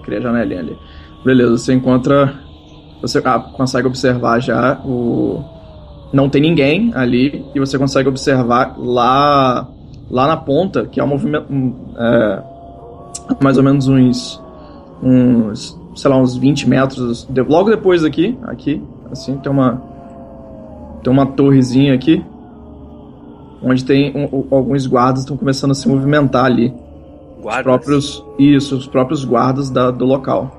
Cria 0.05 0.19
a 0.21 0.23
janelinha 0.23 0.61
ali. 0.61 0.79
Beleza, 1.23 1.51
você 1.51 1.75
encontra. 1.75 2.35
Você 3.03 3.21
ah, 3.23 3.41
consegue 3.41 3.87
observar 3.87 4.41
já 4.41 4.81
o. 4.87 5.58
Não 6.13 6.29
tem 6.29 6.41
ninguém 6.41 6.91
ali 6.95 7.45
e 7.55 7.61
você 7.61 7.79
consegue 7.79 8.09
observar 8.09 8.75
lá 8.79 9.69
lá 10.11 10.27
na 10.27 10.37
ponta 10.39 10.87
que 10.87 10.99
é 11.01 11.05
um 11.05 11.07
movimento 11.07 11.53
um, 11.53 11.75
é, 11.99 12.43
mais 13.43 13.59
ou 13.59 13.63
menos 13.63 13.87
uns 13.89 14.43
uns 15.03 15.79
sei 15.95 16.11
lá 16.11 16.17
uns 16.17 16.35
20 16.37 16.69
metros 16.69 17.25
de- 17.29 17.43
logo 17.43 17.69
depois 17.69 18.03
aqui 18.05 18.39
aqui 18.45 18.83
assim 19.13 19.37
tem 19.37 19.53
uma 19.53 19.83
tem 21.03 21.13
uma 21.13 21.27
torrezinha 21.27 21.93
aqui 21.95 22.25
onde 23.63 23.85
tem 23.85 24.13
um- 24.17 24.47
alguns 24.51 24.87
guardas 24.87 25.21
estão 25.21 25.37
começando 25.37 25.73
a 25.73 25.75
se 25.75 25.89
movimentar 25.89 26.45
ali. 26.45 26.73
Os 27.37 27.43
Guardas? 27.43 27.63
próprios 27.65 28.25
isso, 28.39 28.77
os 28.77 28.87
próprios 28.87 29.25
guardas 29.25 29.69
da- 29.69 29.91
do 29.91 30.05
local, 30.05 30.51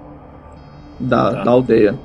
da, 0.99 1.31
Tá. 1.33 1.43
da 1.43 1.51
aldeia. 1.51 1.95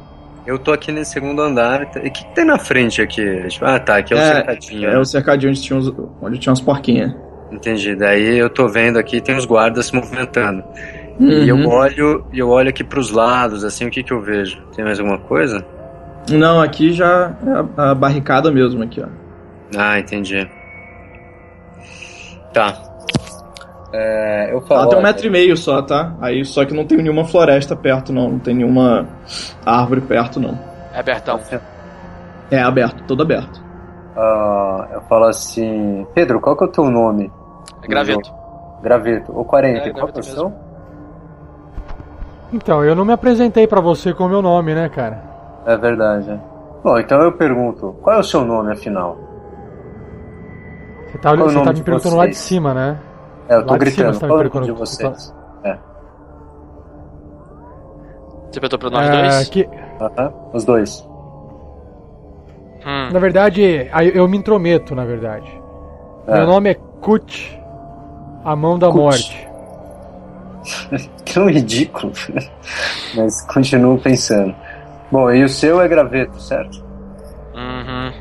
Eu 0.46 0.58
tô 0.58 0.72
aqui 0.72 0.92
nesse 0.92 1.12
segundo 1.12 1.40
andar. 1.40 1.82
E 1.96 1.98
o 1.98 2.02
que, 2.02 2.10
que 2.10 2.34
tem 2.34 2.44
na 2.44 2.58
frente 2.58 3.00
aqui? 3.00 3.48
Tipo, 3.48 3.64
ah, 3.64 3.78
tá, 3.78 3.96
aqui 3.96 4.12
é 4.12 4.16
o 4.16 4.20
É, 4.20 4.34
cercadinho. 4.34 4.88
É 4.88 4.92
né? 4.92 4.98
o 4.98 5.04
cercadinho 5.04 5.50
onde 5.50 5.62
tinha, 5.62 5.78
os, 5.78 5.92
onde 6.20 6.38
tinha 6.38 6.52
as 6.52 6.60
porquinhas. 6.60 7.14
Entendi. 7.50 7.94
Daí 7.94 8.36
eu 8.38 8.50
tô 8.50 8.68
vendo 8.68 8.98
aqui, 8.98 9.20
tem 9.20 9.36
os 9.36 9.46
guardas 9.46 9.86
se 9.86 9.94
movimentando. 9.94 10.62
E 11.18 11.48
eu 11.48 11.56
Uhum. 11.56 11.68
olho, 11.68 12.26
eu 12.32 12.48
olho 12.48 12.68
aqui 12.68 12.82
pros 12.82 13.10
lados, 13.10 13.64
assim, 13.64 13.86
o 13.86 13.90
que 13.90 14.02
que 14.02 14.12
eu 14.12 14.20
vejo? 14.20 14.60
Tem 14.74 14.84
mais 14.84 14.98
alguma 14.98 15.18
coisa? 15.18 15.64
Não, 16.28 16.60
aqui 16.60 16.92
já 16.92 17.32
é 17.46 17.80
a, 17.80 17.90
a 17.90 17.94
barricada 17.94 18.50
mesmo 18.50 18.82
aqui, 18.82 19.00
ó. 19.00 19.06
Ah, 19.76 19.98
entendi. 19.98 20.48
Tá. 22.52 22.76
É, 23.96 24.52
eu 24.52 24.60
falo. 24.62 24.80
Ela 24.80 24.90
tem 24.90 24.98
um 24.98 25.02
metro 25.02 25.24
e 25.24 25.30
meio 25.30 25.56
só, 25.56 25.80
tá? 25.80 26.16
Aí 26.20 26.44
só 26.44 26.64
que 26.64 26.74
não 26.74 26.84
tem 26.84 26.98
nenhuma 26.98 27.24
floresta 27.24 27.76
perto, 27.76 28.12
não. 28.12 28.28
Não 28.28 28.38
tem 28.40 28.52
nenhuma 28.52 29.06
árvore 29.64 30.00
perto, 30.00 30.40
não. 30.40 30.58
É 30.92 30.98
abertão. 30.98 31.40
É 32.50 32.60
aberto, 32.60 33.04
todo 33.06 33.22
aberto. 33.22 33.62
Ah, 34.16 34.88
eu 34.94 35.00
falo 35.02 35.26
assim, 35.26 36.04
Pedro, 36.12 36.40
qual 36.40 36.56
que 36.56 36.64
é 36.64 36.66
o 36.66 36.70
teu 36.70 36.90
nome? 36.90 37.30
É 37.84 37.86
graveto. 37.86 38.32
Graveto. 38.82 39.32
O 39.32 39.44
40, 39.44 39.88
É, 39.88 39.90
qual 39.92 40.08
que 40.08 40.18
é 40.18 40.20
o 40.20 40.24
seu? 40.24 40.52
Então, 42.52 42.84
eu 42.84 42.96
não 42.96 43.04
me 43.04 43.12
apresentei 43.12 43.68
pra 43.68 43.80
você 43.80 44.12
com 44.12 44.24
o 44.24 44.28
meu 44.28 44.42
nome, 44.42 44.74
né, 44.74 44.88
cara? 44.88 45.22
É 45.66 45.76
verdade. 45.76 46.40
Bom, 46.82 46.98
então 46.98 47.22
eu 47.22 47.30
pergunto, 47.32 47.94
qual 48.02 48.16
é 48.16 48.18
o 48.18 48.24
seu 48.24 48.44
nome 48.44 48.72
afinal? 48.72 49.16
Você 51.06 51.18
tá, 51.18 51.30
é 51.30 51.36
você 51.36 51.54
nome 51.54 51.66
tá 51.66 51.72
me 51.72 51.82
perguntando 51.82 52.16
lá 52.16 52.26
de 52.26 52.34
vocês? 52.34 52.44
cima, 52.44 52.74
né? 52.74 52.98
É, 53.48 53.56
eu 53.56 53.64
tô 53.66 53.72
Lá 53.72 53.78
de 53.78 53.90
cima 53.90 54.10
gritando, 54.10 54.14
você 54.14 54.20
tá 54.20 54.26
me 54.26 54.32
qual 54.32 54.40
o 54.40 54.54
nome 54.54 54.66
de 54.66 54.72
vocês? 54.72 55.34
É. 55.64 55.78
Você 58.50 58.60
perguntou 58.60 58.78
pra 58.78 58.90
nós 58.90 59.08
É, 59.08 59.22
dois? 59.22 59.48
que, 59.48 59.68
Aham, 60.00 60.32
Os 60.52 60.64
dois. 60.64 61.08
Hum. 62.86 63.10
na 63.12 63.18
verdade, 63.18 63.88
eu 64.14 64.28
me 64.28 64.36
intrometo, 64.36 64.94
na 64.94 65.04
verdade. 65.04 65.50
É. 66.26 66.34
Meu 66.38 66.46
nome 66.46 66.70
é 66.70 66.74
Kut, 66.74 67.60
a 68.44 68.54
mão 68.54 68.78
da 68.78 68.88
Kut. 68.88 68.98
morte. 68.98 69.48
Tão 71.32 71.48
ridículo. 71.48 72.12
Mas 73.14 73.40
continuo 73.42 73.98
pensando. 73.98 74.54
Bom, 75.10 75.30
e 75.30 75.44
o 75.44 75.48
seu 75.48 75.80
é 75.80 75.88
graveto, 75.88 76.40
certo? 76.40 76.82
Uhum. 77.54 78.12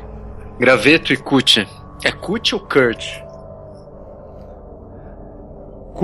Graveto 0.58 1.12
e 1.12 1.16
Cut. 1.16 1.66
É 2.04 2.12
Cut 2.12 2.54
ou 2.54 2.60
Kurt? 2.60 3.22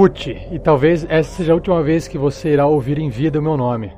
Kut, 0.01 0.49
e 0.51 0.59
talvez 0.59 1.05
essa 1.09 1.31
seja 1.37 1.53
a 1.53 1.55
última 1.55 1.83
vez 1.83 2.09
que 2.09 2.17
você 2.17 2.51
irá 2.55 2.67
ouvir 2.67 2.99
em 2.99 3.11
vida 3.11 3.39
o 3.39 3.43
meu 3.43 3.57
nome. 3.57 3.93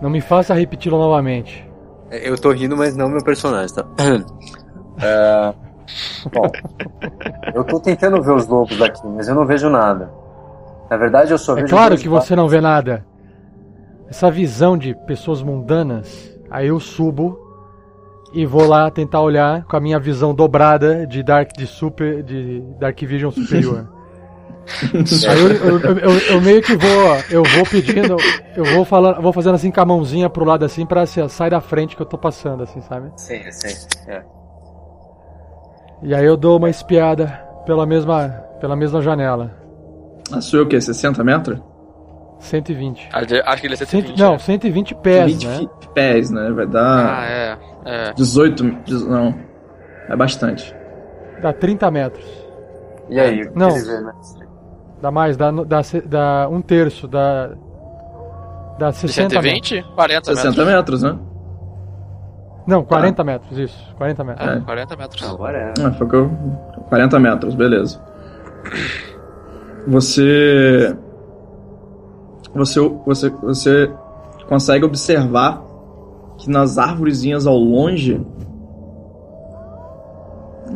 Não 0.00 0.08
me 0.08 0.20
faça 0.20 0.54
repeti-lo 0.54 0.96
novamente. 0.96 1.68
É, 2.10 2.28
Eu 2.28 2.38
tô 2.38 2.50
rindo, 2.52 2.76
mas 2.76 2.96
não 2.96 3.08
meu 3.08 3.22
personagem, 3.22 3.74
tá? 3.74 3.84
É, 5.02 5.54
Bom, 6.32 6.50
eu 7.54 7.64
tô 7.64 7.80
tentando 7.80 8.22
ver 8.22 8.32
os 8.32 8.46
lobos 8.46 8.80
aqui, 8.80 9.06
mas 9.08 9.26
eu 9.26 9.34
não 9.34 9.44
vejo 9.46 9.68
nada. 9.70 10.10
Na 10.90 10.96
verdade, 10.96 11.32
eu 11.32 11.38
só 11.38 11.52
É 11.52 11.62
vejo. 11.62 11.68
claro 11.68 11.90
dois 11.90 12.02
que 12.02 12.08
você 12.08 12.36
não 12.36 12.46
vê 12.48 12.60
nada. 12.60 13.04
Essa 14.08 14.30
visão 14.30 14.76
de 14.76 14.94
pessoas 15.06 15.42
mundanas, 15.42 16.34
aí 16.50 16.68
eu 16.68 16.78
subo 16.78 17.38
e 18.34 18.44
vou 18.46 18.66
lá 18.66 18.90
tentar 18.90 19.20
olhar 19.22 19.64
com 19.64 19.76
a 19.76 19.80
minha 19.80 19.98
visão 19.98 20.34
dobrada 20.34 21.06
de 21.06 21.22
Dark 21.22 21.50
de 21.56 21.66
Super 21.66 22.22
de 22.22 22.60
Dark 22.78 22.98
Vision 23.00 23.30
superior. 23.32 23.86
aí 25.28 25.40
eu, 25.40 25.48
eu, 25.50 25.78
eu- 25.80 25.98
eu- 25.98 26.18
eu 26.34 26.40
meio 26.40 26.62
que 26.62 26.76
vou, 26.76 27.16
eu 27.30 27.42
vou 27.42 27.64
pedindo, 27.68 28.16
eu 28.56 28.64
vou 28.64 28.84
falando, 28.84 29.20
vou 29.20 29.32
fazendo 29.32 29.54
assim 29.54 29.70
com 29.70 29.80
a 29.80 29.84
mãozinha 29.84 30.30
pro 30.30 30.44
lado 30.44 30.64
assim 30.64 30.86
para 30.86 31.04
sai 31.06 31.50
da 31.50 31.60
frente 31.60 31.96
que 31.96 32.02
eu 32.02 32.06
tô 32.06 32.16
passando 32.16 32.62
assim, 32.62 32.80
sabe? 32.82 33.10
Sim, 33.16 33.40
sim. 33.50 33.86
É. 34.08 34.22
E 36.02 36.14
aí 36.14 36.24
eu 36.24 36.36
dou 36.36 36.58
uma 36.58 36.70
espiada 36.70 37.26
pela 37.66 37.86
mesma 37.86 38.28
pela 38.60 38.76
mesma 38.76 39.00
janela. 39.02 39.50
A 40.32 40.40
sua 40.40 40.60
é 40.60 40.62
o 40.62 40.66
quê? 40.66 40.80
60 40.80 41.22
metros? 41.24 41.58
120. 42.38 43.08
Acho 43.12 43.60
que 43.60 43.66
ele 43.66 43.74
é 43.74 43.76
120. 43.76 44.06
Cento, 44.08 44.18
não, 44.18 44.32
né? 44.32 44.38
120 44.38 44.94
pés, 44.96 45.32
20 45.32 45.46
né? 45.46 45.66
pés, 45.94 46.30
né? 46.30 46.50
Vai 46.50 46.66
dar 46.66 47.18
Ah, 47.20 47.24
é. 47.26 47.58
É. 47.84 48.12
18. 48.14 48.64
dez- 48.86 49.06
Não. 49.06 49.34
É 50.08 50.16
bastante. 50.16 50.74
Dá 51.40 51.52
30 51.52 51.90
metros. 51.90 52.24
E 53.08 53.18
aí, 53.20 53.48
Não. 53.54 53.70
ele 53.76 53.84
vê, 53.84 54.00
né? 54.00 54.12
Dá 55.02 55.10
mais, 55.10 55.36
dá, 55.36 55.50
dá, 55.50 55.80
dá 56.06 56.48
um 56.48 56.62
terço, 56.62 57.08
dá. 57.08 57.50
Dá 58.78 58.90
De 58.90 58.96
60 58.98 59.42
metros. 59.42 59.68
120? 59.68 59.94
40 59.96 60.34
60 60.34 60.48
metros. 60.48 60.66
metros, 60.66 61.02
né? 61.02 61.18
Não, 62.68 62.84
40 62.84 63.24
metros, 63.24 63.58
isso. 63.58 63.94
40 63.98 64.22
metros. 64.22 64.48
É, 64.48 64.56
É. 64.58 64.60
40 64.60 64.96
metros. 64.96 65.22
Agora 65.28 65.58
é. 65.58 65.74
Ah, 65.84 65.92
eu... 66.00 66.30
40 66.88 67.18
metros, 67.18 67.54
beleza. 67.56 68.00
Você. 69.88 70.96
Você, 72.54 72.80
você, 73.04 73.30
você 73.30 73.92
consegue 74.46 74.84
observar 74.84 75.64
que 76.38 76.48
nas 76.48 76.78
árvorezinhas 76.78 77.44
ao 77.44 77.56
longe. 77.56 78.24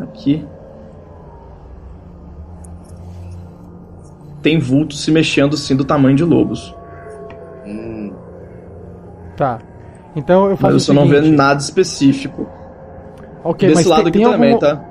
Aqui. 0.02 0.44
Tem 4.42 4.59
vultos 4.59 5.03
se 5.03 5.11
mexendo 5.11 5.57
sim 5.57 5.75
do 5.77 5.85
tamanho 5.85 6.16
de 6.16 6.25
lobos. 6.25 6.75
Hum. 7.66 8.12
Tá. 9.37 9.59
Então 10.14 10.49
eu 10.51 10.57
faço 10.57 10.75
Mas 10.75 10.85
você 10.85 10.90
o 10.90 10.94
não 10.94 11.07
vê 11.07 11.20
nada 11.20 11.61
específico. 11.61 12.49
Ok, 13.44 13.68
Desse 13.68 13.81
mas 13.83 13.87
lado 13.87 14.03
tem, 14.05 14.09
aqui 14.09 14.18
tem 14.18 14.31
também, 14.31 14.53
algum, 14.53 14.61
tá? 14.61 14.85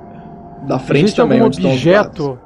Da 0.66 0.78
frente 0.78 1.04
existe 1.04 1.16
também, 1.16 1.38
algum 1.38 1.46
onde 1.46 1.56
estão 1.56 1.74
os 1.74 1.84
guardas. 1.84 2.06
objeto? 2.06 2.38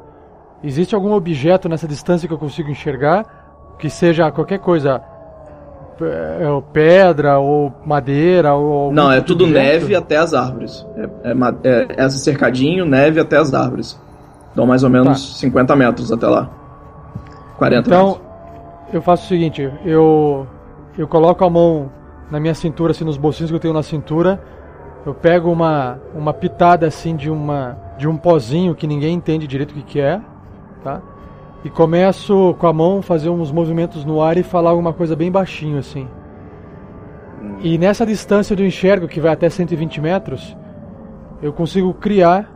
Existe 0.62 0.94
algum 0.94 1.12
objeto 1.12 1.68
nessa 1.68 1.86
distância 1.86 2.26
que 2.26 2.34
eu 2.34 2.38
consigo 2.38 2.70
enxergar 2.70 3.40
que 3.78 3.88
seja 3.88 4.30
qualquer 4.30 4.58
coisa, 4.58 5.00
é, 6.02 6.62
pedra 6.72 7.38
ou 7.38 7.72
madeira 7.84 8.54
ou 8.54 8.92
Não, 8.92 9.10
é 9.10 9.16
tipo 9.16 9.28
tudo 9.28 9.44
objeto? 9.44 9.62
neve 9.64 9.94
até 9.94 10.16
as 10.18 10.34
árvores. 10.34 10.86
É, 10.96 11.30
é, 11.30 11.34
é, 11.64 11.86
é 12.02 12.06
esse 12.06 12.18
cercadinho, 12.18 12.84
neve 12.84 13.18
até 13.20 13.38
as 13.38 13.54
árvores. 13.54 13.98
Dão 14.54 14.66
mais 14.66 14.82
ou 14.84 14.90
menos 14.90 15.38
50 15.38 15.74
metros 15.76 16.12
até 16.12 16.26
lá. 16.26 16.50
40 17.60 17.90
Tá. 17.90 17.94
Então, 17.94 18.20
eu 18.90 19.02
faço 19.02 19.26
o 19.26 19.28
seguinte, 19.28 19.70
eu 19.84 20.46
eu 20.96 21.06
coloco 21.06 21.44
a 21.44 21.50
mão 21.50 21.92
na 22.30 22.40
minha 22.40 22.54
cintura, 22.54 22.92
assim, 22.92 23.04
nos 23.04 23.18
bolsinhos 23.18 23.50
que 23.50 23.54
eu 23.54 23.60
tenho 23.60 23.74
na 23.74 23.82
cintura, 23.82 24.42
eu 25.04 25.14
pego 25.14 25.50
uma, 25.50 26.00
uma 26.14 26.32
pitada, 26.32 26.86
assim, 26.86 27.14
de 27.14 27.30
uma 27.30 27.76
de 27.98 28.08
um 28.08 28.16
pozinho 28.16 28.74
que 28.74 28.86
ninguém 28.86 29.14
entende 29.14 29.46
direito 29.46 29.72
o 29.72 29.74
que 29.74 29.82
que 29.82 30.00
é, 30.00 30.20
tá? 30.82 31.02
E 31.62 31.68
começo 31.68 32.56
com 32.58 32.66
a 32.66 32.72
mão 32.72 33.02
fazer 33.02 33.28
uns 33.28 33.52
movimentos 33.52 34.06
no 34.06 34.22
ar 34.22 34.38
e 34.38 34.42
falar 34.42 34.70
alguma 34.70 34.94
coisa 34.94 35.14
bem 35.14 35.30
baixinho, 35.30 35.78
assim. 35.78 36.08
E 37.60 37.76
nessa 37.76 38.06
distância 38.06 38.56
do 38.56 38.64
enxergo, 38.64 39.06
que 39.06 39.20
vai 39.20 39.32
até 39.32 39.50
120 39.50 40.00
metros, 40.00 40.56
eu 41.42 41.52
consigo 41.52 41.92
criar 41.92 42.50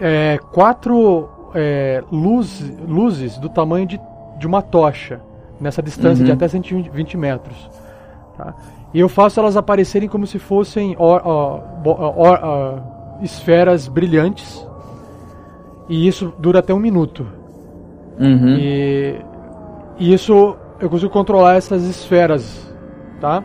é, 0.00 0.38
quatro 0.52 1.28
é, 1.54 2.02
luz, 2.10 2.60
luzes 2.86 3.38
do 3.38 3.48
tamanho 3.48 3.86
de, 3.86 4.00
de 4.38 4.46
uma 4.46 4.62
tocha, 4.62 5.20
nessa 5.60 5.82
distância 5.82 6.20
Uhum. 6.22 6.26
de 6.26 6.32
até 6.32 6.46
120 6.48 7.16
metros. 7.16 7.70
tá? 8.36 8.54
E 8.94 9.00
eu 9.00 9.08
faço 9.08 9.38
elas 9.40 9.56
aparecerem 9.56 10.08
como 10.08 10.26
se 10.26 10.38
fossem 10.38 10.96
bo- 10.96 11.96
ó- 11.98 12.38
ó, 12.42 12.74
esferas 13.22 13.86
brilhantes. 13.88 14.66
E 15.88 16.06
isso 16.06 16.32
dura 16.38 16.60
até 16.60 16.72
um 16.72 16.78
minuto. 16.78 17.26
Uhum. 18.18 18.56
E, 18.58 19.16
e 19.98 20.12
isso 20.12 20.56
eu 20.80 20.88
consigo 20.88 21.10
controlar 21.10 21.56
essas 21.56 21.82
esferas, 21.84 22.72
tá? 23.20 23.42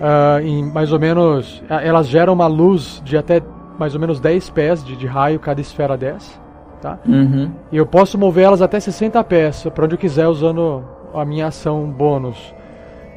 Ah, 0.00 0.40
em 0.42 0.64
mais 0.72 0.92
ou 0.92 0.98
menos. 0.98 1.62
Elas 1.68 2.06
geram 2.08 2.32
uma 2.32 2.46
luz 2.46 3.00
de 3.04 3.16
até 3.16 3.42
mais 3.78 3.94
ou 3.94 4.00
menos 4.00 4.18
10 4.20 4.50
pés 4.50 4.84
de, 4.84 4.96
de 4.96 5.06
raio 5.06 5.38
cada 5.40 5.60
esfera 5.60 5.96
dessa, 5.96 6.38
tá? 6.84 6.98
Uhum. 7.08 7.50
E 7.72 7.76
eu 7.78 7.86
posso 7.86 8.18
mover 8.18 8.44
elas 8.44 8.60
até 8.60 8.78
60 8.78 9.24
pés, 9.24 9.66
pra 9.74 9.86
onde 9.86 9.94
eu 9.94 9.98
quiser, 9.98 10.28
usando 10.28 10.84
a 11.14 11.24
minha 11.24 11.46
ação 11.46 11.86
bônus. 11.90 12.54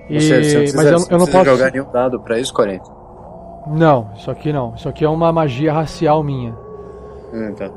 E, 0.10 0.22
seja, 0.22 0.42
você 0.50 0.58
precisa, 0.60 0.78
mas 0.78 0.88
eu, 0.92 1.00
você 1.00 1.14
eu 1.14 1.18
não 1.18 1.26
precisa 1.26 1.44
posso. 1.46 1.58
jogar 1.58 1.72
nenhum 1.74 1.92
dado 1.92 2.20
pra 2.22 2.40
isso, 2.40 2.54
40. 2.54 2.90
Não, 3.68 4.10
isso 4.16 4.32
aqui 4.32 4.54
não. 4.54 4.74
Isso 4.76 4.88
aqui 4.88 5.04
é 5.04 5.10
uma 5.10 5.34
magia 5.34 5.74
racial 5.74 6.24
minha. 6.24 6.56
Hum, 7.34 7.54
tá. 7.58 7.70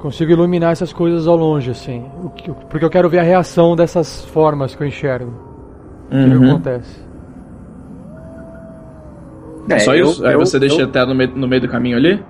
Consigo 0.00 0.32
iluminar 0.32 0.72
essas 0.72 0.92
coisas 0.92 1.26
ao 1.26 1.36
longe, 1.36 1.70
assim. 1.70 2.04
Porque 2.68 2.84
eu 2.84 2.90
quero 2.90 3.08
ver 3.08 3.20
a 3.20 3.22
reação 3.22 3.74
dessas 3.74 4.22
formas 4.26 4.74
que 4.74 4.82
eu 4.82 4.86
enxergo. 4.86 5.32
O 6.06 6.10
que 6.10 6.30
que 6.30 6.36
Uhum. 6.36 6.50
acontece? 6.50 7.00
É 9.70 9.78
só 9.78 9.94
eu- 9.94 10.06
isso? 10.10 10.26
Aí 10.26 10.32
eu- 10.34 10.38
você 10.40 10.58
deixa 10.58 10.82
eu- 10.82 10.86
até 10.88 11.04
no 11.06 11.14
meio, 11.14 11.30
no 11.34 11.46
meio 11.48 11.62
do 11.62 11.68
caminho 11.68 11.96
ali? 11.96 12.22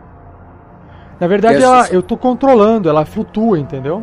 Na 1.20 1.26
verdade, 1.26 1.62
ela, 1.62 1.86
eu 1.90 2.02
tô 2.02 2.16
controlando, 2.16 2.88
ela 2.88 3.04
flutua, 3.04 3.58
entendeu? 3.58 4.02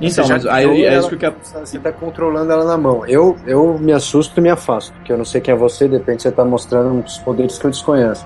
Então, 0.00 0.10
Você 0.10 0.22
já 0.24 0.34
mas 0.34 0.46
aí 0.46 0.64
criou 0.64 0.76
é 0.78 0.86
ela- 0.86 0.98
isso 1.00 1.08
que 1.10 1.14
eu 1.14 1.18
quero. 1.18 1.34
Você 1.42 1.78
tá 1.78 1.92
controlando 1.92 2.50
ela 2.52 2.64
na 2.64 2.76
mão. 2.78 3.04
Eu, 3.06 3.36
eu 3.46 3.78
me 3.78 3.92
assusto 3.92 4.38
e 4.40 4.42
me 4.42 4.50
afasto, 4.50 4.92
porque 4.94 5.12
eu 5.12 5.18
não 5.18 5.24
sei 5.24 5.40
quem 5.40 5.52
é 5.54 5.56
você, 5.56 5.86
de 5.86 5.96
repente 5.96 6.22
você 6.22 6.30
tá 6.32 6.44
mostrando 6.44 6.90
uns 6.90 7.18
poderes 7.18 7.58
que 7.58 7.66
eu 7.66 7.70
desconheço. 7.70 8.24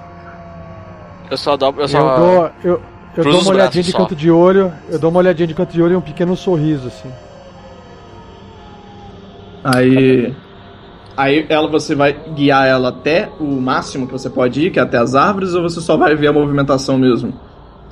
Eu 1.30 1.36
só 1.36 1.56
dobro, 1.56 1.82
eu 1.82 1.84
Eu 1.84 1.88
só. 1.88 2.16
dou, 2.18 2.50
eu, 2.64 2.82
eu 3.16 3.24
dou 3.24 3.40
uma 3.40 3.50
olhadinha 3.50 3.84
de 3.84 3.92
só. 3.92 3.98
canto 3.98 4.16
de 4.16 4.30
olho, 4.30 4.72
eu 4.90 4.98
dou 4.98 5.10
uma 5.10 5.18
olhadinha 5.20 5.46
de 5.46 5.54
canto 5.54 5.72
de 5.72 5.82
olho 5.82 5.92
e 5.94 5.96
um 5.96 6.00
pequeno 6.00 6.36
sorriso, 6.36 6.88
assim. 6.88 7.10
Aí. 9.64 10.34
Aí 11.16 11.44
ela 11.48 11.68
você 11.68 11.94
vai 11.94 12.12
guiar 12.34 12.66
ela 12.66 12.88
até 12.88 13.28
o 13.38 13.44
máximo 13.44 14.06
que 14.06 14.12
você 14.12 14.30
pode 14.30 14.66
ir, 14.66 14.70
que 14.70 14.78
é 14.78 14.82
até 14.82 14.96
as 14.98 15.14
árvores, 15.14 15.54
ou 15.54 15.62
você 15.62 15.80
só 15.80 15.96
vai 15.96 16.14
ver 16.16 16.28
a 16.28 16.32
movimentação 16.32 16.96
mesmo? 16.96 17.32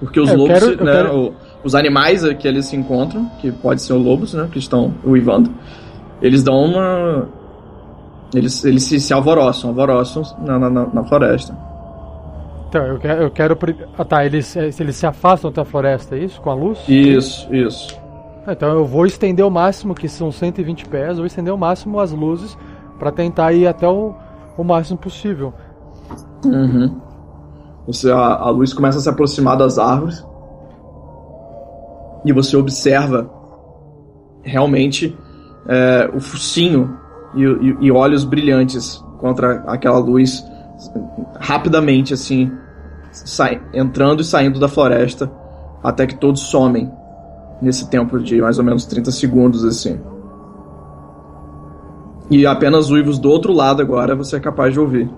Porque 0.00 0.20
os 0.20 0.28
É, 0.30 0.34
eu 0.34 0.38
lobos, 0.38 0.58
quero- 0.61 0.84
né, 0.84 0.92
quero- 0.92 1.32
os 1.64 1.74
animais 1.74 2.22
que 2.34 2.46
eles 2.46 2.66
se 2.66 2.76
encontram, 2.76 3.26
que 3.40 3.50
pode 3.50 3.82
ser 3.82 3.92
os 3.94 4.04
lobos, 4.04 4.32
né, 4.34 4.48
que 4.50 4.58
estão 4.58 4.94
uivando, 5.04 5.50
eles 6.22 6.42
dão 6.42 6.54
uma. 6.64 7.28
Eles, 8.34 8.64
eles 8.64 8.82
se, 8.84 9.00
se 9.00 9.12
alvoroçam, 9.12 9.70
alvoroçam 9.70 10.22
na, 10.44 10.58
na, 10.58 10.68
na- 10.70 11.04
floresta. 11.04 11.56
Então, 12.68 12.84
eu 12.84 12.98
quero. 12.98 13.22
Eu 13.22 13.30
quero 13.30 13.58
ah 13.98 14.04
tá, 14.04 14.24
eles, 14.26 14.54
eh, 14.56 14.70
eles 14.78 14.96
se 14.96 15.06
afastam 15.06 15.50
da 15.50 15.64
floresta, 15.64 16.14
é 16.14 16.18
isso? 16.24 16.40
Com 16.40 16.50
a 16.50 16.54
luz? 16.54 16.78
Isso, 16.87 17.52
isso. 17.54 17.98
Ah, 18.46 18.52
Então 18.52 18.70
eu 18.72 18.84
vou 18.84 19.06
estender 19.06 19.44
o 19.44 19.50
máximo, 19.50 19.94
que 19.94 20.08
são 20.08 20.30
120 20.30 20.84
pés, 20.87 21.11
eu 21.11 21.16
vou 21.16 21.26
estender 21.26 21.52
o 21.52 21.56
máximo 21.58 21.98
as 21.98 22.12
luzes 22.12 22.56
pra 22.98 23.11
tentar 23.11 23.52
ir 23.52 23.66
até 23.66 23.88
o, 23.88 24.14
o 24.56 24.62
máximo 24.62 24.98
possível. 24.98 25.54
Uhum. 26.44 26.94
Você, 27.88 28.11
a, 28.12 28.16
a 28.18 28.51
luz 28.51 28.72
começa 28.74 28.98
a 28.98 29.01
se 29.01 29.09
aproximar 29.09 29.57
das 29.57 29.79
árvores 29.79 30.24
e 32.24 32.33
você 32.35 32.55
observa 32.57 33.29
realmente 34.42 35.16
é, 35.66 36.11
o 36.14 36.20
focinho 36.20 36.96
e, 37.35 37.42
e- 37.42 37.77
e 37.87 37.90
olhos 37.90 38.24
brilhantes 38.24 39.03
contra 39.18 39.62
aquela 39.66 39.98
luz 39.98 40.44
rapidamente 41.40 42.12
assim 42.12 42.53
sai- 43.11 43.61
entrando 43.72 44.20
e 44.20 44.24
saindo 44.24 44.61
da 44.61 44.68
floresta 44.68 45.31
até 45.83 46.07
que 46.07 46.16
todos 46.16 46.42
somem 46.42 46.92
nesse 47.62 47.88
tempo 47.88 48.18
de 48.20 48.40
mais 48.40 48.59
ou 48.59 48.64
menos 48.64 48.85
30 48.85 49.11
segundos 49.11 49.64
assim. 49.64 49.98
E 52.31 52.46
apenas 52.46 52.90
uivos 52.90 53.18
do 53.18 53.31
outro 53.31 53.53
lado 53.53 53.81
agora 53.81 54.14
você 54.14 54.37
é 54.37 54.40
capaz 54.40 54.74
de 54.74 54.79
ouvir. 54.79 55.11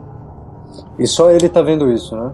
E 0.98 1.06
só 1.06 1.30
ele 1.30 1.48
tá 1.48 1.60
vendo 1.60 1.90
isso, 1.90 2.16
né? 2.16 2.30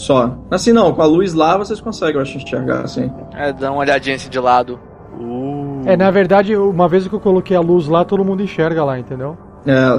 Só. 0.00 0.34
Assim 0.50 0.72
não, 0.72 0.94
com 0.94 1.02
a 1.02 1.04
luz 1.04 1.34
lá 1.34 1.58
vocês 1.58 1.78
conseguem, 1.78 2.14
eu 2.14 2.22
acho, 2.22 2.38
enxergar 2.38 2.80
assim. 2.84 3.12
É, 3.34 3.52
dá 3.52 3.70
uma 3.70 3.80
olhadinha 3.80 4.16
assim 4.16 4.30
de 4.30 4.40
lado. 4.40 4.80
Uh. 5.12 5.82
É, 5.84 5.94
na 5.94 6.10
verdade, 6.10 6.56
uma 6.56 6.88
vez 6.88 7.06
que 7.06 7.14
eu 7.14 7.20
coloquei 7.20 7.54
a 7.54 7.60
luz 7.60 7.86
lá, 7.86 8.02
todo 8.02 8.24
mundo 8.24 8.42
enxerga 8.42 8.82
lá, 8.82 8.98
entendeu? 8.98 9.36
É, 9.66 9.90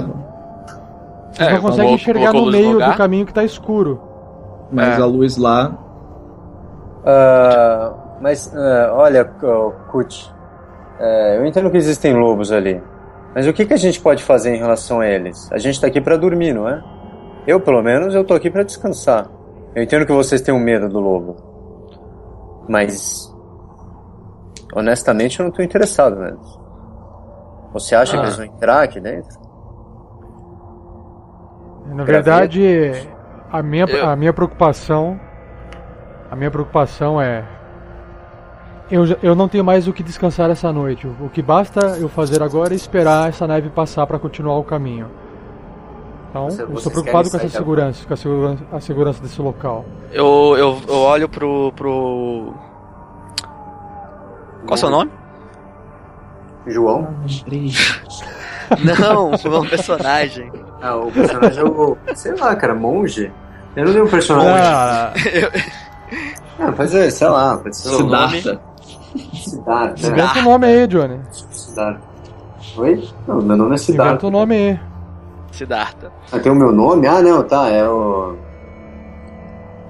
Vocês 1.31 1.49
É, 1.49 1.53
não 1.53 1.61
conseguem 1.61 1.93
enxergar 1.93 2.33
no 2.33 2.47
meio 2.47 2.79
do 2.79 2.95
caminho 2.95 3.27
que 3.27 3.33
tá 3.33 3.43
escuro. 3.43 4.01
mas 4.71 4.97
É. 4.97 5.01
a 5.03 5.05
luz 5.05 5.37
lá. 5.37 5.77
Ah, 7.05 7.93
mas, 8.19 8.51
ah, 8.55 8.93
olha, 8.95 9.23
Kut, 9.23 10.33
é, 10.99 11.37
eu 11.37 11.45
entendo 11.45 11.69
que 11.69 11.77
existem 11.77 12.15
lobos 12.15 12.51
ali. 12.51 12.81
Mas 13.35 13.45
o 13.47 13.53
que, 13.53 13.65
que 13.67 13.73
a 13.73 13.77
gente 13.77 14.01
pode 14.01 14.23
fazer 14.23 14.55
em 14.55 14.57
relação 14.57 14.99
a 14.99 15.07
eles? 15.07 15.47
A 15.51 15.59
gente 15.59 15.79
tá 15.79 15.85
aqui 15.85 16.01
pra 16.01 16.17
dormir, 16.17 16.53
não 16.53 16.67
é? 16.67 16.81
Eu, 17.45 17.59
pelo 17.59 17.83
menos, 17.83 18.15
eu 18.15 18.23
tô 18.23 18.33
aqui 18.33 18.49
pra 18.49 18.63
descansar. 18.63 19.27
Eu 19.75 19.83
entendo 19.83 20.05
que 20.05 20.11
vocês 20.11 20.41
tenham 20.41 20.59
medo 20.59 20.89
do 20.89 20.99
lobo. 20.99 21.37
Mas, 22.67 23.33
honestamente, 24.75 25.39
eu 25.39 25.45
não 25.45 25.51
tô 25.51 25.61
interessado 25.61 26.15
neles. 26.17 26.59
Você 27.73 27.95
acha 27.95 28.15
Ah. 28.15 28.19
que 28.19 28.25
eles 28.25 28.35
vão 28.37 28.45
entrar 28.45 28.83
aqui 28.83 28.99
dentro? 28.99 29.39
Na 31.87 32.03
verdade, 32.03 32.91
a 33.51 33.61
minha, 33.61 33.85
Eu- 33.85 34.09
a 34.09 34.15
minha 34.15 34.33
preocupação. 34.33 35.19
A 36.29 36.35
minha 36.35 36.51
preocupação 36.51 37.19
é. 37.21 37.43
Eu, 38.89 39.03
eu 39.23 39.35
não 39.35 39.47
tenho 39.47 39.63
mais 39.63 39.87
o 39.87 39.93
que 39.93 40.03
descansar 40.03 40.49
essa 40.49 40.71
noite. 40.71 41.07
O 41.07 41.29
que 41.29 41.41
basta 41.41 41.97
eu 41.97 42.09
fazer 42.09 42.43
agora 42.43 42.73
é 42.73 42.75
esperar 42.75 43.29
essa 43.29 43.47
neve 43.47 43.69
passar 43.69 44.05
para 44.05 44.19
continuar 44.19 44.57
o 44.57 44.63
caminho. 44.63 45.07
Então, 46.31 46.49
Você- 46.49 46.63
eu 46.63 46.73
estou 46.73 46.91
preocupado 46.91 47.29
com 47.29 47.35
essa 47.37 47.49
segurança, 47.49 48.07
com 48.07 48.13
a 48.13 48.17
segurança, 48.17 48.63
a 48.71 48.79
segurança 48.79 49.21
desse 49.21 49.41
local. 49.41 49.85
Eu, 50.13 50.55
eu, 50.57 50.81
eu 50.87 50.95
olho 50.95 51.27
pro. 51.27 51.73
pro. 51.75 52.53
Qual 54.65 54.71
é 54.71 54.73
o 54.73 54.77
seu 54.77 54.89
nome? 54.89 55.11
João? 56.67 57.07
Não, 58.99 59.31
o 59.31 59.49
meu 59.49 59.65
personagem. 59.69 60.49
Ah, 60.81 60.95
o 60.95 61.11
personagem 61.11 61.59
é 61.59 61.65
o. 61.65 61.97
Sei 62.15 62.33
lá, 62.35 62.55
cara, 62.55 62.73
monge? 62.73 63.29
Eu 63.75 63.85
não 63.85 63.91
tenho 63.93 64.05
um 64.05 64.09
personagem. 64.09 64.61
Ah, 64.65 65.13
Ah, 66.59 66.71
pode 66.71 66.91
ser, 66.91 67.11
sei 67.11 67.27
lá, 67.27 67.57
pode 67.57 67.75
ser 67.75 67.89
Seu 67.89 67.99
o 67.99 68.03
nome? 68.09 68.41
Siddhartha. 68.41 68.61
Siddhartha. 69.33 70.09
né? 70.09 70.13
inventa 70.17 70.39
o 70.39 70.41
nome 70.43 70.67
aí, 70.67 70.87
Johnny. 70.87 71.19
Siddhartha. 71.31 72.01
Oi? 72.77 73.09
Não, 73.27 73.35
meu 73.41 73.57
nome 73.57 73.61
é 73.61 73.65
Inventa 73.65 73.77
Siddhartha. 73.77 74.27
o 74.27 74.31
nome 74.31 74.55
aí. 74.55 74.79
Siddhartha. 75.51 76.11
Ah, 76.31 76.39
tem 76.39 76.51
o 76.51 76.55
meu 76.55 76.71
nome? 76.71 77.07
Ah, 77.07 77.21
não, 77.21 77.43
tá, 77.43 77.69
é 77.69 77.87
o. 77.87 78.37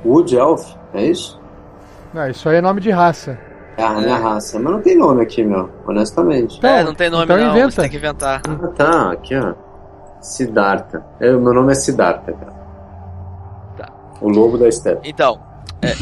Wood 0.04 0.36
Elf, 0.36 0.74
é 0.94 1.06
isso? 1.06 1.40
Não, 2.14 2.28
isso 2.30 2.50
aí 2.50 2.58
é 2.58 2.62
nome 2.62 2.82
de 2.82 2.90
raça. 2.90 3.38
É 3.78 3.84
a 3.84 3.94
minha 3.94 4.18
raça. 4.18 4.60
Mas 4.60 4.74
não 4.74 4.82
tem 4.82 4.98
nome 4.98 5.22
aqui, 5.22 5.44
meu. 5.44 5.70
Honestamente. 5.88 6.58
Então, 6.58 6.70
é, 6.70 6.84
não 6.84 6.94
tem 6.94 7.10
nome 7.10 7.24
então 7.24 7.38
não. 7.38 7.52
Inventa. 7.52 7.72
Você 7.72 7.82
tem 7.82 7.90
que 7.90 7.98
inventar. 7.98 8.42
Ah, 8.48 8.68
tá. 8.76 9.12
Aqui, 9.12 9.36
ó. 9.36 9.54
Siddhartha. 10.22 11.04
Eu, 11.20 11.40
meu 11.40 11.54
nome 11.54 11.72
é 11.72 11.76
Siddhartha, 11.76 12.34
cara. 12.34 12.54
Tá. 13.78 13.94
O 14.20 14.30
lobo 14.30 14.58
da 14.58 14.70
steppe. 14.72 15.10
Então. 15.10 15.40
É... 15.82 15.94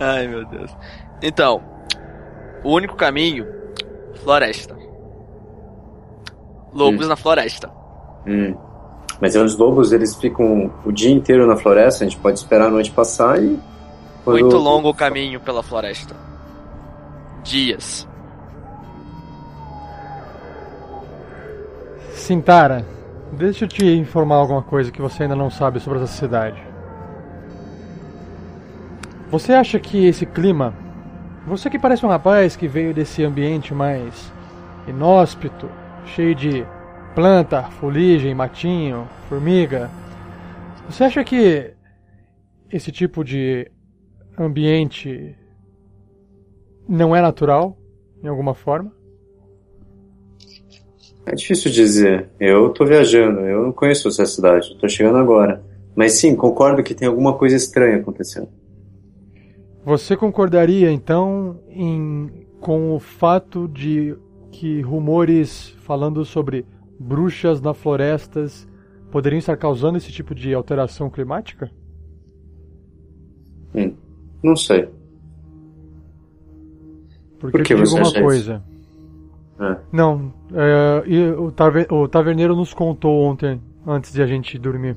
Ai, 0.04 0.26
meu 0.26 0.44
Deus. 0.46 0.74
Então, 1.22 1.62
o 2.62 2.70
único 2.70 2.96
caminho, 2.96 3.46
floresta. 4.22 4.74
Lobos 6.74 7.06
Hum. 7.06 7.08
na 7.08 7.16
floresta. 7.16 7.70
Hum. 8.26 8.54
Mas 9.20 9.36
os 9.36 9.56
lobos, 9.56 9.92
eles 9.92 10.14
ficam 10.16 10.70
o 10.84 10.90
dia 10.90 11.10
inteiro 11.10 11.46
na 11.46 11.56
floresta, 11.56 12.04
a 12.04 12.08
gente 12.08 12.18
pode 12.20 12.38
esperar 12.38 12.66
a 12.66 12.70
noite 12.70 12.90
passar 12.90 13.40
e. 13.42 13.58
quando- 14.24 14.40
Muito 14.40 14.56
longo 14.56 14.88
o 14.88 14.94
caminho 14.94 15.38
pela 15.40 15.62
floresta. 15.62 16.14
Dias. 17.44 18.08
Sintara, 22.12 22.84
deixa 23.32 23.64
eu 23.64 23.68
te 23.68 23.84
informar 23.86 24.36
alguma 24.36 24.62
coisa 24.62 24.90
que 24.90 25.00
você 25.02 25.24
ainda 25.24 25.36
não 25.36 25.50
sabe 25.50 25.80
sobre 25.80 25.98
essa 26.02 26.12
cidade. 26.12 26.60
Você 29.30 29.52
acha 29.52 29.78
que 29.78 30.06
esse 30.06 30.24
clima. 30.24 30.72
Você 31.46 31.68
que 31.68 31.78
parece 31.78 32.06
um 32.06 32.08
rapaz 32.08 32.56
que 32.56 32.66
veio 32.66 32.94
desse 32.94 33.22
ambiente 33.22 33.74
mais 33.74 34.32
inóspito, 34.88 35.68
cheio 36.06 36.34
de 36.34 36.66
planta, 37.14 37.62
fuligem, 37.62 38.34
matinho, 38.34 39.08
formiga. 39.28 39.90
Você 40.88 41.04
acha 41.04 41.24
que 41.24 41.72
esse 42.70 42.90
tipo 42.90 43.24
de 43.24 43.70
ambiente 44.38 45.36
não 46.88 47.14
é 47.14 47.20
natural, 47.20 47.78
em 48.22 48.28
alguma 48.28 48.54
forma? 48.54 48.92
É 51.26 51.34
difícil 51.34 51.70
dizer. 51.70 52.28
Eu 52.38 52.70
tô 52.70 52.84
viajando, 52.84 53.40
eu 53.40 53.62
não 53.62 53.72
conheço 53.72 54.08
essa 54.08 54.26
cidade, 54.26 54.70
eu 54.72 54.78
tô 54.78 54.88
chegando 54.88 55.18
agora. 55.18 55.62
Mas 55.94 56.12
sim, 56.12 56.34
concordo 56.34 56.82
que 56.82 56.94
tem 56.94 57.08
alguma 57.08 57.34
coisa 57.34 57.56
estranha 57.56 57.96
acontecendo. 57.96 58.48
Você 59.84 60.16
concordaria 60.16 60.90
então 60.90 61.60
em, 61.68 62.46
com 62.60 62.94
o 62.94 62.98
fato 62.98 63.68
de 63.68 64.16
que 64.54 64.80
rumores 64.80 65.70
falando 65.80 66.24
sobre 66.24 66.64
bruxas 66.98 67.60
na 67.60 67.74
florestas 67.74 68.68
poderiam 69.10 69.38
estar 69.38 69.56
causando 69.56 69.96
esse 69.98 70.12
tipo 70.12 70.32
de 70.34 70.54
alteração 70.54 71.10
climática? 71.10 71.70
Hum, 73.74 73.92
não 74.42 74.54
sei. 74.54 74.88
Porque 77.40 77.58
Por 77.58 77.64
que 77.64 77.74
eu 77.74 77.82
digo 77.82 77.96
uma 77.96 78.12
coisa. 78.12 78.62
É. 79.58 79.76
Não, 79.92 80.32
é, 80.52 81.32
o, 81.36 81.50
taver- 81.50 81.92
o 81.92 82.08
taverneiro 82.08 82.54
nos 82.56 82.72
contou 82.72 83.22
ontem, 83.24 83.60
antes 83.86 84.12
de 84.12 84.22
a 84.22 84.26
gente 84.26 84.58
dormir, 84.58 84.96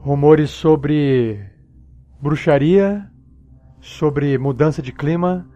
rumores 0.00 0.50
sobre 0.50 1.40
bruxaria, 2.20 3.10
sobre 3.80 4.36
mudança 4.38 4.82
de 4.82 4.92
clima. 4.92 5.46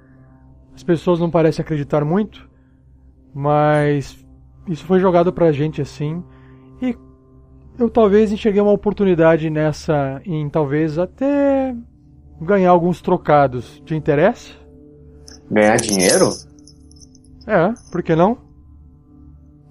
As 0.75 0.83
pessoas 0.83 1.21
não 1.21 1.31
parecem 1.31 1.63
acreditar 1.63 2.05
muito, 2.05 2.49
mas 3.35 4.25
isso 4.69 4.85
foi 4.85 4.99
jogado 5.01 5.33
pra 5.33 5.53
gente 5.53 5.81
assim. 5.81 6.23
E 6.83 6.97
eu 7.79 7.89
talvez 7.89 8.33
enxerguei 8.33 8.61
uma 8.61 8.73
oportunidade 8.73 9.49
nessa, 9.51 10.21
em 10.25 10.49
talvez 10.49 10.99
até 10.99 11.75
ganhar 12.41 12.71
alguns 12.71 13.01
trocados. 13.01 13.81
Te 13.85 13.95
interessa? 13.95 14.53
Ganhar 15.51 15.77
dinheiro? 15.77 16.31
É, 17.47 17.73
por 17.93 18.03
que 18.03 18.17
não? 18.17 18.39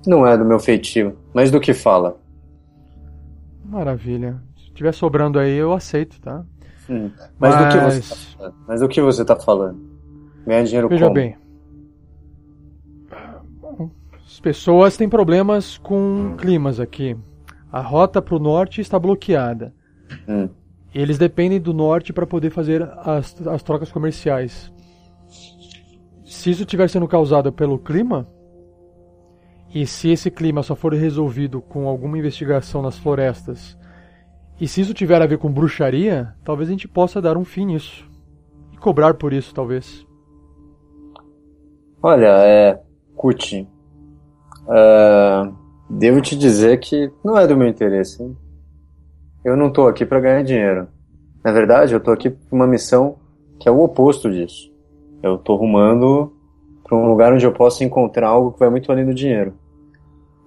Não 0.05 0.25
é 0.27 0.37
do 0.37 0.45
meu 0.45 0.59
feitio. 0.59 1.17
Mas 1.33 1.49
do 1.49 1.59
que 1.59 1.73
fala? 1.73 2.17
Maravilha. 3.65 4.41
Se 4.57 4.71
tiver 4.73 4.93
sobrando 4.93 5.39
aí, 5.39 5.55
eu 5.55 5.73
aceito, 5.73 6.19
tá? 6.21 6.43
Hum, 6.89 7.09
Mas, 7.39 7.55
do 7.57 7.69
que 7.69 7.77
Mas- 7.77 8.05
você 8.05 8.37
tá? 8.37 8.51
Mas 8.67 8.79
do 8.81 8.87
que 8.89 9.01
você 9.01 9.25
tá 9.25 9.35
falando? 9.35 9.92
Ganhar 10.45 10.63
dinheiro 10.63 10.89
Veja 10.89 11.05
como? 11.05 11.15
bem. 11.15 11.37
As 14.25 14.39
pessoas 14.39 14.97
têm 14.97 15.07
problemas 15.07 15.77
com 15.77 16.35
climas 16.37 16.79
aqui. 16.79 17.15
A 17.71 17.81
rota 17.81 18.21
para 18.21 18.35
o 18.35 18.39
norte 18.39 18.81
está 18.81 18.97
bloqueada. 18.97 19.73
Hum. 20.27 20.49
Eles 20.93 21.17
dependem 21.17 21.59
do 21.59 21.73
norte 21.73 22.13
para 22.13 22.25
poder 22.25 22.49
fazer 22.49 22.83
as, 22.97 23.35
as 23.47 23.63
trocas 23.63 23.91
comerciais. 23.91 24.71
Se 26.23 26.51
isso 26.51 26.61
estiver 26.61 26.89
sendo 26.89 27.07
causado 27.07 27.51
pelo 27.51 27.79
clima, 27.79 28.27
e 29.73 29.87
se 29.87 30.09
esse 30.09 30.29
clima 30.29 30.61
só 30.61 30.75
for 30.75 30.93
resolvido 30.93 31.61
com 31.61 31.87
alguma 31.87 32.17
investigação 32.17 32.81
nas 32.81 32.97
florestas, 32.97 33.77
e 34.59 34.67
se 34.67 34.81
isso 34.81 34.93
tiver 34.93 35.21
a 35.21 35.25
ver 35.25 35.39
com 35.39 35.51
bruxaria, 35.51 36.33
talvez 36.43 36.69
a 36.69 36.71
gente 36.71 36.87
possa 36.87 37.21
dar 37.21 37.37
um 37.37 37.43
fim 37.45 37.65
nisso. 37.65 38.07
E 38.71 38.77
cobrar 38.77 39.15
por 39.15 39.33
isso, 39.33 39.53
talvez. 39.53 40.05
Olha, 42.03 42.27
é. 42.45 42.79
Kuti. 43.15 43.65
é, 44.69 45.51
devo 45.89 46.19
te 46.21 46.35
dizer 46.35 46.77
que 46.79 47.09
não 47.23 47.37
é 47.37 47.47
do 47.47 47.55
meu 47.55 47.67
interesse. 47.67 48.21
hein? 48.21 48.35
Eu 49.45 49.55
não 49.55 49.71
tô 49.71 49.87
aqui 49.87 50.05
pra 50.05 50.19
ganhar 50.19 50.43
dinheiro. 50.43 50.87
Na 51.43 51.51
verdade, 51.51 51.93
eu 51.93 51.99
tô 51.99 52.11
aqui 52.11 52.29
pra 52.29 52.39
uma 52.55 52.67
missão 52.67 53.15
que 53.59 53.67
é 53.69 53.71
o 53.71 53.81
oposto 53.81 54.29
disso. 54.31 54.71
Eu 55.21 55.37
tô 55.37 55.55
rumando 55.55 56.33
pra 56.83 56.97
um 56.97 57.05
lugar 57.07 57.31
onde 57.33 57.45
eu 57.45 57.53
possa 57.53 57.83
encontrar 57.83 58.27
algo 58.27 58.51
que 58.51 58.59
vai 58.59 58.69
muito 58.69 58.91
além 58.91 59.05
do 59.05 59.13
dinheiro. 59.13 59.53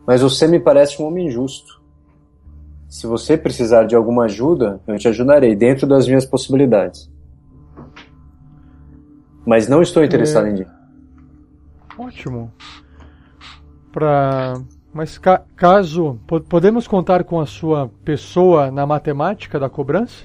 Mas 0.07 0.21
você 0.23 0.47
me 0.47 0.61
parece 0.61 1.01
um 1.03 1.07
homem 1.07 1.31
justo. 1.31 1.83
Se 2.88 3.07
você 3.07 3.37
precisar 3.37 3.85
de 3.85 3.97
alguma 3.97 4.25
ajuda, 4.25 4.81
eu 4.87 4.99
te 4.99 5.09
ajudarei 5.09 5.55
dentro 5.57 5.87
das 5.87 6.07
minhas 6.07 6.25
possibilidades. 6.27 7.11
Mas 9.47 9.69
não 9.69 9.81
estou 9.83 10.05
interessado 10.05 10.47
É. 10.47 10.51
em 10.51 10.55
dinheiro. 10.55 10.75
Ótimo. 11.98 12.52
Pra... 13.92 14.54
Mas 14.92 15.18
ca- 15.18 15.42
caso 15.56 16.18
po- 16.26 16.40
podemos 16.40 16.87
contar 16.88 17.24
com 17.24 17.38
a 17.40 17.46
sua 17.46 17.90
pessoa 18.04 18.70
na 18.70 18.87
matemática 18.87 19.59
da 19.61 19.68
cobrança? 19.68 20.24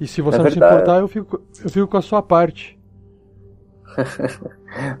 E 0.00 0.06
se 0.06 0.22
você 0.22 0.36
É 0.36 0.38
não 0.38 0.44
verdade. 0.44 0.72
se 0.72 0.80
importar, 0.80 1.00
eu 1.00 1.08
fico, 1.08 1.40
eu 1.62 1.68
fico 1.70 1.86
com 1.86 1.96
a 1.98 2.02
sua 2.02 2.22
parte. 2.22 2.78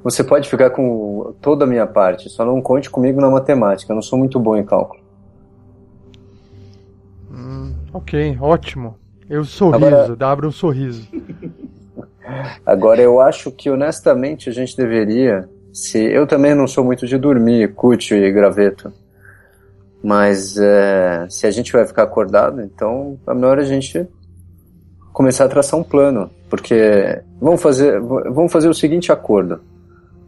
Você 0.02 0.24
pode 0.24 0.48
ficar 0.50 0.70
com 0.70 1.32
toda 1.40 1.64
a 1.64 1.66
minha 1.66 1.86
parte, 1.86 2.28
só 2.28 2.44
não 2.44 2.60
conte 2.60 2.90
comigo 2.90 3.20
na 3.20 3.30
matemática, 3.30 3.92
eu 3.92 3.94
não 3.94 4.02
sou 4.02 4.18
muito 4.18 4.38
bom 4.40 4.56
em 4.56 4.64
cálculo. 4.64 5.00
Ok, 7.92 8.36
ótimo. 8.40 8.96
Eu 9.28 9.44
sorriso, 9.44 9.86
Agora- 9.86 10.26
abre 10.32 10.46
um 10.46 10.50
sorriso. 10.50 11.08
Agora, 12.66 13.00
eu 13.00 13.20
acho 13.20 13.50
que 13.52 13.70
honestamente 13.70 14.48
a 14.50 14.52
gente 14.52 14.76
deveria. 14.76 15.48
Se 15.72 15.98
eu 15.98 16.26
também 16.26 16.54
não 16.54 16.66
sou 16.66 16.84
muito 16.84 17.06
de 17.06 17.16
dormir, 17.16 17.74
Cúcio 17.74 18.16
e 18.16 18.32
graveto, 18.32 18.92
mas 20.02 20.56
é, 20.56 21.26
se 21.28 21.46
a 21.46 21.50
gente 21.50 21.72
vai 21.72 21.86
ficar 21.86 22.02
acordado, 22.04 22.60
então 22.62 23.18
é 23.26 23.34
melhor 23.34 23.58
a 23.58 23.64
gente 23.64 24.06
começar 25.12 25.44
a 25.44 25.48
traçar 25.48 25.78
um 25.78 25.82
plano, 25.82 26.30
porque 26.48 27.22
vamos 27.40 27.60
fazer, 27.62 28.00
vamos 28.00 28.50
fazer 28.52 28.68
o 28.68 28.74
seguinte 28.74 29.12
acordo 29.12 29.60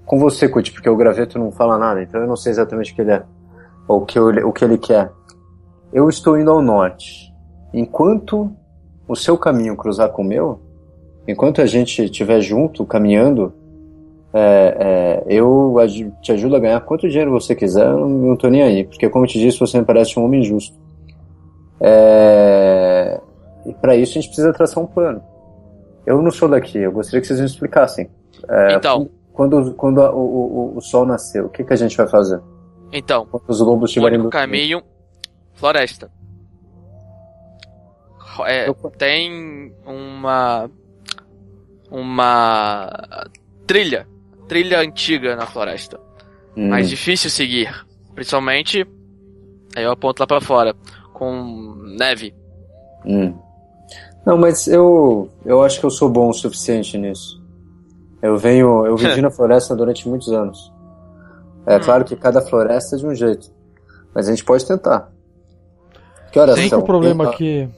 com 0.05 0.18
você, 0.18 0.48
Cúcio, 0.48 0.72
porque 0.74 0.88
o 0.90 0.96
graveto 0.96 1.38
não 1.38 1.50
fala 1.50 1.78
nada, 1.78 2.02
então 2.02 2.20
eu 2.20 2.26
não 2.26 2.37
sei 2.37 2.50
exatamente 2.50 2.92
o 2.92 2.94
que 2.94 3.00
ele 3.02 3.12
é 3.12 3.22
ou 3.88 4.02
o 4.02 4.07
que, 4.07 4.18
eu- 4.18 4.48
o 4.48 4.52
que 4.52 4.64
ele 4.64 4.78
quer. 4.78 5.11
Eu 5.92 6.09
estou 6.09 6.38
indo 6.38 6.50
ao 6.50 6.62
norte. 6.62 7.33
Enquanto 7.74 8.50
o 9.09 9.16
seu 9.16 9.37
caminho 9.37 9.76
cruzar 9.76 10.11
com 10.11 10.22
o 10.22 10.24
meu, 10.24 10.61
enquanto 11.26 11.61
a 11.61 11.66
gente 11.66 12.05
estiver 12.05 12.40
junto, 12.40 12.85
caminhando, 12.85 13.52
é, 14.33 14.76
é, 14.78 15.01
eu 15.26 15.74
te 16.20 16.32
ajudo 16.32 16.56
a 16.56 16.61
ganhar 16.61 16.80
quanto 16.80 17.08
dinheiro 17.08 17.30
você 17.30 17.54
quiser, 17.54 17.87
eu 17.87 18.08
não, 18.08 18.37
tô 18.37 18.48
nem 18.48 18.62
aí, 18.62 18.85
porque 18.85 19.08
como 19.08 19.24
eu 19.24 19.28
te 19.28 19.38
disse, 19.38 19.58
você 19.58 19.78
me 19.78 19.85
parece 19.85 20.18
um 20.18 20.24
homem 20.24 20.42
justo. 20.42 20.76
É, 21.80 23.20
e 23.66 23.74
para 23.74 23.96
isso 23.96 24.12
a 24.12 24.14
gente 24.20 24.28
precisa 24.28 24.52
traçar 24.52 24.82
um 24.82 24.87
plano. 24.87 25.22
Eu 26.06 26.20
não 26.22 26.30
sou 26.30 26.48
daqui, 26.48 26.78
eu 26.78 26.92
gostaria 26.92 27.20
que 27.20 27.26
vocês 27.26 27.40
me 27.40 27.46
explicassem. 27.46 28.08
É, 28.48 28.74
Então. 28.74 29.08
Quando, 29.32 29.72
quando 29.74 30.02
a- 30.02 30.12
o, 30.14 30.18
o, 30.74 30.76
o 30.76 30.80
sol 30.82 31.06
nasceu, 31.06 31.46
o 31.46 31.48
que, 31.48 31.64
que 31.64 31.72
a 31.72 31.76
gente 31.76 31.96
vai 31.96 32.06
fazer? 32.06 32.38
Então, 32.92 33.24
Quando 33.26 33.48
os 33.48 33.61
lobos 33.61 33.88
estiverem 33.90 34.18
dormindo? 34.18 34.30
caminho, 34.32 34.82
floresta. 35.54 36.11
Ro- 38.18 38.44
é, 38.46 38.66
tem 38.98 39.72
uma 39.87 40.68
uma 41.90 42.90
trilha, 43.66 44.06
trilha 44.48 44.81
antiga 44.81 45.37
na 45.37 45.46
floresta, 45.46 45.98
Hum, 46.57 46.68
mais 46.68 46.88
difícil 46.88 47.31
seguir, 47.31 47.72
principalmente 48.14 48.87
aí 49.74 49.85
eu 49.85 49.90
aponto 49.92 50.20
lá 50.20 50.26
pra 50.26 50.40
fora 50.40 50.74
com 51.12 51.74
neve. 51.98 52.35
hum. 53.07 53.35
Não, 54.24 54.38
mas 54.38 54.68
eu, 54.68 55.28
eu 55.44 55.62
acho 55.64 55.81
que 55.81 55.87
eu 55.87 55.90
sou 55.90 56.09
bom 56.09 56.28
o 56.28 56.33
suficiente 56.33 56.96
nisso. 56.96 57.42
Eu 58.22 58.37
venho, 58.38 58.87
eu 58.87 58.96
vivi 58.96 59.20
na 59.22 59.31
floresta 59.33 59.74
durante 59.74 60.09
muitos 60.09 60.28
anos. 60.33 60.72
É 61.66 61.76
Hum. 61.76 61.81
claro 61.81 62.05
que 62.05 62.14
cada 62.14 62.40
floresta 62.40 62.94
é 62.94 62.98
de 63.00 63.07
um 63.07 63.14
jeito, 63.14 63.50
mas 64.14 64.28
a 64.28 64.31
gente 64.31 64.44
pode 64.44 64.64
tentar. 64.66 65.11
Que 66.31 66.38
horas 66.38 66.55
Sim. 66.57 66.66
O 66.66 66.68
são? 66.68 66.78
único 66.78 66.87
problema 66.87 67.24
Alguém- 67.26 67.62
aqui. 67.64 67.74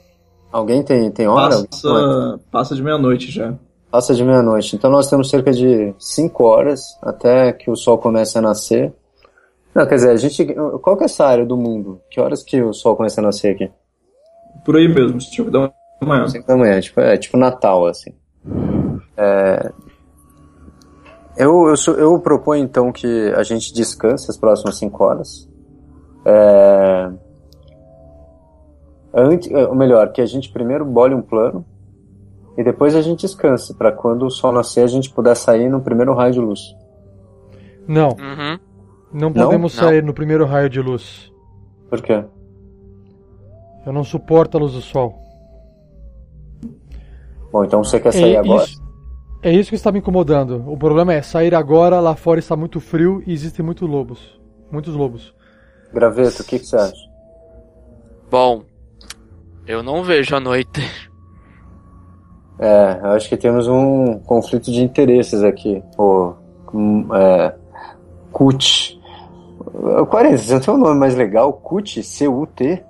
Alguém 0.52 0.82
tem, 0.82 1.10
tem 1.10 1.26
hora? 1.26 1.64
Passa, 1.64 2.40
passa 2.50 2.74
de 2.76 2.82
meia-noite 2.82 3.30
já. 3.30 3.54
Passa 3.94 4.12
de 4.12 4.24
meia-noite. 4.24 4.74
Então 4.74 4.90
nós 4.90 5.08
temos 5.08 5.30
cerca 5.30 5.52
de 5.52 5.94
5 6.00 6.42
horas 6.42 6.98
até 7.00 7.52
que 7.52 7.70
o 7.70 7.76
sol 7.76 7.96
comece 7.96 8.36
a 8.36 8.42
nascer. 8.42 8.92
Não, 9.72 9.86
quer 9.86 9.94
dizer, 9.94 10.10
a 10.10 10.16
gente. 10.16 10.52
Qual 10.82 10.96
que 10.96 11.04
é 11.04 11.06
essa 11.06 11.24
área 11.24 11.46
do 11.46 11.56
mundo? 11.56 12.00
Que 12.10 12.20
horas 12.20 12.42
que 12.42 12.60
o 12.60 12.72
sol 12.72 12.96
começa 12.96 13.20
a 13.20 13.22
nascer 13.22 13.54
aqui? 13.54 13.70
Por 14.64 14.74
aí 14.74 14.92
mesmo, 14.92 15.18
tipo 15.18 15.48
da 15.48 15.72
manhã. 16.02 16.26
5 16.26 16.44
da 16.44 16.56
manhã, 16.56 16.80
tipo, 16.80 17.00
é 17.00 17.16
tipo 17.16 17.36
Natal, 17.36 17.86
assim. 17.86 18.10
É, 19.16 19.70
eu, 21.36 21.68
eu, 21.68 21.94
eu 21.94 22.18
proponho 22.18 22.64
então 22.64 22.90
que 22.90 23.32
a 23.36 23.44
gente 23.44 23.72
descanse 23.72 24.28
as 24.28 24.36
próximas 24.36 24.76
5 24.76 25.04
horas. 25.04 25.48
É, 26.24 27.10
antes, 29.14 29.48
ou 29.52 29.76
melhor, 29.76 30.10
que 30.10 30.20
a 30.20 30.26
gente 30.26 30.50
primeiro 30.50 30.84
bole 30.84 31.14
um 31.14 31.22
plano 31.22 31.64
e 32.56 32.62
depois 32.62 32.94
a 32.94 33.02
gente 33.02 33.20
descanse, 33.20 33.74
para 33.74 33.90
quando 33.92 34.24
o 34.26 34.30
sol 34.30 34.52
nascer 34.52 34.82
a 34.84 34.86
gente 34.86 35.10
puder 35.10 35.34
sair 35.34 35.68
no 35.68 35.80
primeiro 35.80 36.14
raio 36.14 36.32
de 36.32 36.40
luz. 36.40 36.60
Não, 37.86 38.10
Uhum. 38.10 38.58
não 39.12 39.30
Não? 39.30 39.32
podemos 39.32 39.76
Não. 39.76 39.82
sair 39.84 40.02
no 40.02 40.14
primeiro 40.14 40.44
raio 40.46 40.70
de 40.70 40.80
luz. 40.80 41.32
Por 41.90 42.00
quê? 42.00 42.24
Eu 43.86 43.92
não 43.92 44.02
suporto 44.04 44.56
a 44.56 44.60
luz 44.60 44.72
do 44.72 44.80
sol. 44.80 45.14
Bom, 47.52 47.64
então 47.64 47.84
você 47.84 48.00
quer 48.00 48.12
sair 48.12 48.34
é, 48.34 48.38
agora? 48.38 48.64
Isso, 48.64 48.82
é 49.42 49.52
isso 49.52 49.68
que 49.70 49.76
está 49.76 49.92
me 49.92 49.98
incomodando. 49.98 50.64
O 50.66 50.76
problema 50.76 51.12
é 51.12 51.22
sair 51.22 51.54
agora, 51.54 52.00
lá 52.00 52.16
fora 52.16 52.38
está 52.40 52.56
muito 52.56 52.80
frio 52.80 53.22
e 53.26 53.32
existem 53.32 53.64
muitos 53.64 53.88
lobos. 53.88 54.40
Muitos 54.72 54.94
lobos. 54.94 55.34
Graveto, 55.92 56.42
o 56.42 56.44
que, 56.44 56.58
que 56.58 56.66
você 56.66 56.76
acha? 56.76 56.94
Bom, 58.30 58.64
eu 59.66 59.82
não 59.82 60.02
vejo 60.02 60.34
a 60.34 60.40
noite. 60.40 60.80
É, 62.58 63.00
eu 63.02 63.10
acho 63.10 63.28
que 63.28 63.36
temos 63.36 63.66
um 63.68 64.18
conflito 64.20 64.70
de 64.70 64.82
interesses 64.82 65.42
aqui. 65.42 65.82
O. 65.98 66.32
hum, 66.72 67.08
É, 67.14 67.54
CUT. 68.32 69.00
Ô, 70.00 70.06
40, 70.06 70.38
você 70.38 70.52
não 70.54 70.60
tem 70.60 70.74
um 70.74 70.78
nome 70.78 70.98
mais 71.00 71.14
legal? 71.14 71.52
CUT? 71.52 72.02
C-U-T? 72.02 72.82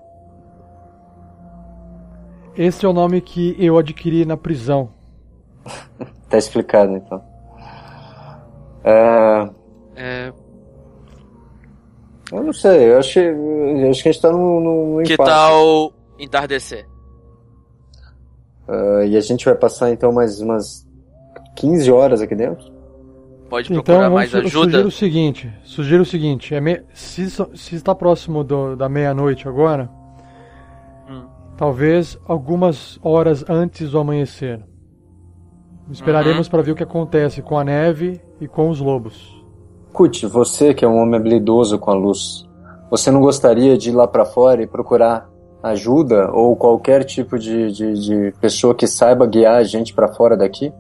Esse 2.56 2.84
é 2.86 2.88
o 2.88 2.92
nome 2.92 3.20
que 3.20 3.56
eu 3.58 3.76
adquiri 3.78 4.24
na 4.24 4.36
prisão. 4.36 4.90
Tá 6.28 6.38
explicado 6.38 6.92
então. 6.96 7.22
É, 8.82 9.48
É, 9.96 10.32
eu 12.32 12.42
não 12.42 12.52
sei, 12.52 12.90
eu 12.92 12.98
acho, 12.98 13.12
que- 13.12 13.18
eu 13.20 13.90
acho 13.90 14.02
que 14.02 14.08
a 14.08 14.12
gente 14.12 14.20
tá 14.22 14.32
num, 14.32 14.60
num 14.96 15.02
que 15.04 15.16
tal 15.16 15.92
entardecer? 16.18 16.88
Ah, 18.68 19.04
e 19.04 19.16
a 19.16 19.20
gente 19.20 19.44
vai 19.44 19.54
passar 19.54 19.90
então 19.90 20.12
mais 20.12 20.40
umas 20.40 20.86
15 21.56 21.90
horas 21.90 22.20
aqui 22.22 22.34
dentro? 22.34 22.72
Pode 23.48 23.70
Então, 23.72 23.82
procurar 23.84 24.10
mais 24.10 24.34
ajuda? 24.34 24.48
sugiro 24.50 24.88
o 24.88 24.90
seguinte: 24.90 25.52
sugiro 25.64 26.02
o 26.02 26.06
seguinte, 26.06 26.54
é 26.54 26.60
me- 26.60 26.82
se, 26.94 27.28
se 27.30 27.74
está 27.76 27.94
próximo 27.94 28.42
do- 28.42 28.74
da 28.74 28.88
meia-noite 28.88 29.46
agora, 29.46 29.88
Hum. 31.08 31.24
talvez 31.56 32.18
algumas 32.26 32.98
horas 33.02 33.44
antes 33.48 33.90
do 33.90 33.98
amanhecer. 33.98 34.64
Esperaremos 35.90 36.48
para 36.48 36.62
ver 36.62 36.72
o 36.72 36.74
que 36.74 36.82
acontece 36.82 37.42
com 37.42 37.58
a 37.58 37.64
neve 37.64 38.18
e 38.40 38.48
com 38.48 38.70
os 38.70 38.80
lobos. 38.80 39.34
CUT, 39.92 40.26
você 40.26 40.72
que 40.72 40.84
é 40.84 40.88
um 40.88 40.96
homem 40.96 41.16
habilidoso 41.20 41.78
com 41.78 41.90
a 41.90 41.94
luz, 41.94 42.48
você 42.90 43.10
não 43.10 43.20
gostaria 43.20 43.76
de 43.76 43.90
ir 43.90 43.92
lá 43.92 44.08
pra 44.08 44.24
fora 44.24 44.62
e 44.62 44.66
procurar 44.66 45.28
ajuda 45.64 46.30
ou 46.30 46.54
qualquer 46.54 47.04
tipo 47.04 47.38
de, 47.38 47.72
de, 47.72 47.92
de 47.94 48.34
pessoa 48.40 48.74
que 48.74 48.86
saiba 48.86 49.26
guiar 49.26 49.56
a 49.56 49.64
gente 49.64 49.94
pra 49.94 50.08
fora 50.08 50.36
daqui? 50.36 50.70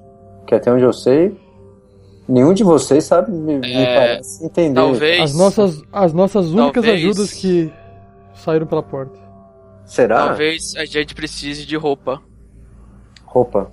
Que 0.46 0.54
até 0.54 0.70
onde 0.70 0.84
eu 0.84 0.92
sei, 0.92 1.34
nenhum 2.28 2.52
de 2.52 2.62
vocês 2.62 3.04
sabe, 3.04 3.32
me, 3.32 3.58
me 3.58 3.72
É, 3.72 3.94
parece 3.94 4.44
entender. 4.44 4.74
Talvez. 4.74 5.20
As 5.22 5.34
nossas, 5.34 5.82
as 5.90 6.12
nossas 6.12 6.46
únicas 6.50 6.84
Talvez- 6.84 7.02
ajudas 7.02 7.32
que 7.32 7.72
saíram 8.34 8.66
pela 8.66 8.82
porta. 8.82 9.18
Será? 9.86 10.28
Talvez 10.28 10.74
a 10.76 10.84
gente 10.84 11.14
precise 11.14 11.64
de 11.64 11.76
roupa. 11.76 12.20
Roupa. 13.24 13.70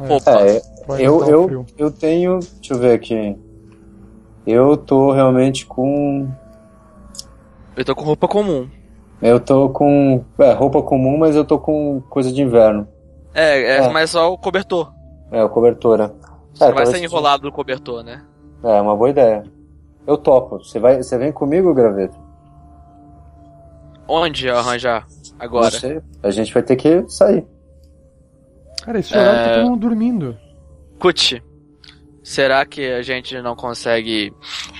Roupa. 0.00 0.30
É, 0.40 0.60
eu, 0.98 1.24
eu, 1.28 1.66
eu 1.78 1.90
tenho. 1.90 2.38
Deixa 2.38 2.74
eu 2.74 2.78
ver 2.78 2.92
aqui. 2.92 3.36
Eu 4.46 4.76
tô 4.76 5.12
realmente 5.12 5.64
com. 5.66 6.28
Eu 7.76 7.84
tô 7.84 7.94
com 7.94 8.04
roupa 8.04 8.26
comum. 8.28 8.68
Eu 9.22 9.40
tô 9.40 9.68
com. 9.70 10.22
É, 10.38 10.52
roupa 10.52 10.82
comum, 10.82 11.16
mas 11.18 11.34
eu 11.36 11.44
tô 11.44 11.58
com 11.58 12.00
coisa 12.10 12.30
de 12.32 12.42
inverno. 12.42 12.86
É, 13.32 13.60
é, 13.62 13.76
É. 13.78 13.88
mas 13.88 14.10
só 14.10 14.32
o 14.32 14.38
cobertor. 14.38 14.92
É, 15.30 15.46
cobertura. 15.48 16.14
Você 16.52 16.64
É, 16.64 16.68
não 16.68 16.74
vai 16.74 16.86
ser 16.86 17.02
enrolado 17.02 17.44
no 17.44 17.52
cobertor, 17.52 18.02
né? 18.04 18.22
É, 18.62 18.80
uma 18.80 18.94
boa 18.96 19.10
ideia. 19.10 19.44
Eu 20.06 20.16
topo. 20.18 20.58
Você 20.58 20.78
vai, 20.78 21.02
você 21.02 21.16
vem 21.18 21.32
comigo, 21.32 21.72
Graveto? 21.74 22.16
Onde 24.06 24.50
arranjar 24.50 25.06
agora? 25.38 25.70
Você, 25.70 26.02
a 26.22 26.30
gente 26.30 26.52
vai 26.52 26.62
ter 26.62 26.76
que 26.76 27.04
sair. 27.08 27.46
Cara, 28.84 28.98
esse 28.98 29.16
horário 29.16 29.44
tá 29.44 29.50
É. 29.50 29.54
todo 29.56 29.70
mundo 29.70 29.80
dormindo. 29.80 30.36
Cut, 30.98 31.42
será 32.22 32.64
que 32.66 32.86
a 32.92 33.02
gente 33.02 33.40
não 33.40 33.56
consegue 33.56 34.32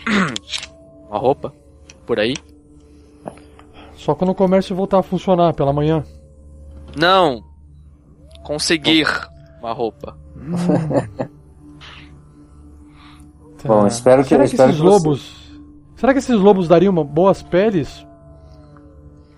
uma 1.08 1.18
roupa 1.18 1.52
por 2.06 2.20
aí? 2.20 2.34
Só 4.04 4.14
quando 4.14 4.30
o 4.30 4.34
comércio 4.34 4.76
voltar 4.76 4.98
a 4.98 5.02
funcionar 5.02 5.54
pela 5.54 5.72
manhã. 5.72 6.04
Não. 6.94 7.42
Conseguir 8.42 9.06
uma 9.62 9.72
roupa. 9.72 10.14
Tá. 13.62 13.68
Bom, 13.68 13.86
espero 13.86 14.22
que- 14.22 14.28
Será 14.28 14.44
que 14.44 14.50
espero 14.50 14.70
esses 14.70 14.76
que 14.76 14.82
você- 14.82 14.82
lobos. 14.82 15.60
Será 15.96 16.12
que 16.12 16.18
esses 16.18 16.36
lobos 16.38 16.68
dariam 16.68 16.92
uma- 16.92 17.02
boas 17.02 17.42
peles? 17.42 18.06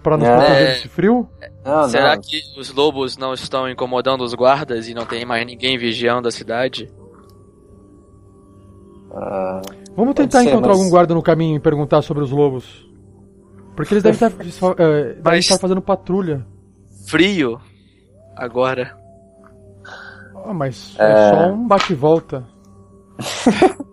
Pra 0.02 0.16
nos 0.16 0.26
É. 0.26 0.36
proteger 0.36 0.66
desse 0.74 0.88
frio? 0.88 1.28
Não, 1.64 1.88
será 1.88 2.16
não. 2.16 2.20
que 2.22 2.40
os 2.58 2.72
lobos 2.74 3.16
não 3.16 3.32
estão 3.34 3.70
incomodando 3.70 4.22
os 4.24 4.34
guardas 4.34 4.88
e 4.88 4.94
não 4.94 5.06
tem 5.06 5.24
mais 5.24 5.46
ninguém 5.46 5.78
vigiando 5.78 6.26
a 6.26 6.32
cidade? 6.32 6.92
Ah, 9.12 9.62
Vamos 9.96 10.14
tentar 10.14 10.40
ser, 10.42 10.50
encontrar 10.50 10.70
mas- 10.70 10.78
algum 10.78 10.90
guarda 10.90 11.14
no 11.14 11.22
caminho 11.22 11.56
e 11.56 11.60
perguntar 11.60 12.02
sobre 12.02 12.24
os 12.24 12.32
lobos. 12.32 12.84
Porque 13.76 13.94
eles 13.94 14.02
devem 14.02 14.18
estar, 14.48 14.70
eh, 14.78 15.04
devem 15.04 15.22
Mas- 15.22 15.38
estar 15.44 15.58
fazendo 15.58 15.82
patrulha. 15.82 16.44
Frio? 17.06 17.60
Agora. 18.34 18.96
Ah, 20.44 20.52
mas 20.54 20.94
É. 20.98 21.10
é 21.12 21.30
só 21.30 21.46
um 21.52 21.66
bate 21.68 21.92
e 21.92 21.96
volta. 21.96 22.44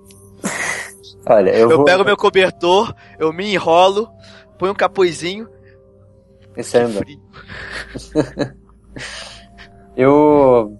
olha, 1.27 1.49
eu, 1.51 1.69
Eu 1.69 1.77
vou. 1.77 1.85
pego 1.85 2.03
meu 2.03 2.17
cobertor, 2.17 2.93
eu 3.19 3.31
me 3.33 3.53
enrolo, 3.53 4.09
ponho 4.57 4.71
um 4.71 4.75
capuzinho. 4.75 5.47
Esse. 6.55 6.85
Frio. 6.87 7.19
Eu, 9.95 10.75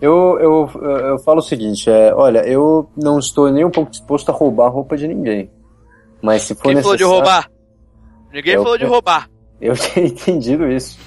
eu, 0.00 0.38
eu, 0.40 0.70
eu 0.82 1.18
falo 1.18 1.40
o 1.40 1.42
seguinte, 1.42 1.90
é, 1.90 2.14
olha, 2.14 2.46
eu 2.46 2.88
não 2.96 3.18
estou 3.18 3.50
nem 3.50 3.64
um 3.64 3.70
pouco 3.70 3.90
disposto 3.90 4.28
a 4.28 4.32
roubar 4.32 4.66
a 4.66 4.70
roupa 4.70 4.96
de 4.96 5.08
ninguém. 5.08 5.50
Mas 6.22 6.42
se 6.42 6.54
for 6.54 6.62
Quem 6.62 6.76
falou 6.80 6.96
de 6.96 7.02
necessário- 7.02 7.08
roubar? 7.24 7.50
Ninguém 8.34 8.54
Eu- 8.54 8.62
falou 8.62 8.76
de 8.76 8.84
roubar. 8.84 9.30
Eu 9.60 9.74
tinha 9.78 10.06
entendido 10.06 10.66
isso. 10.70 10.98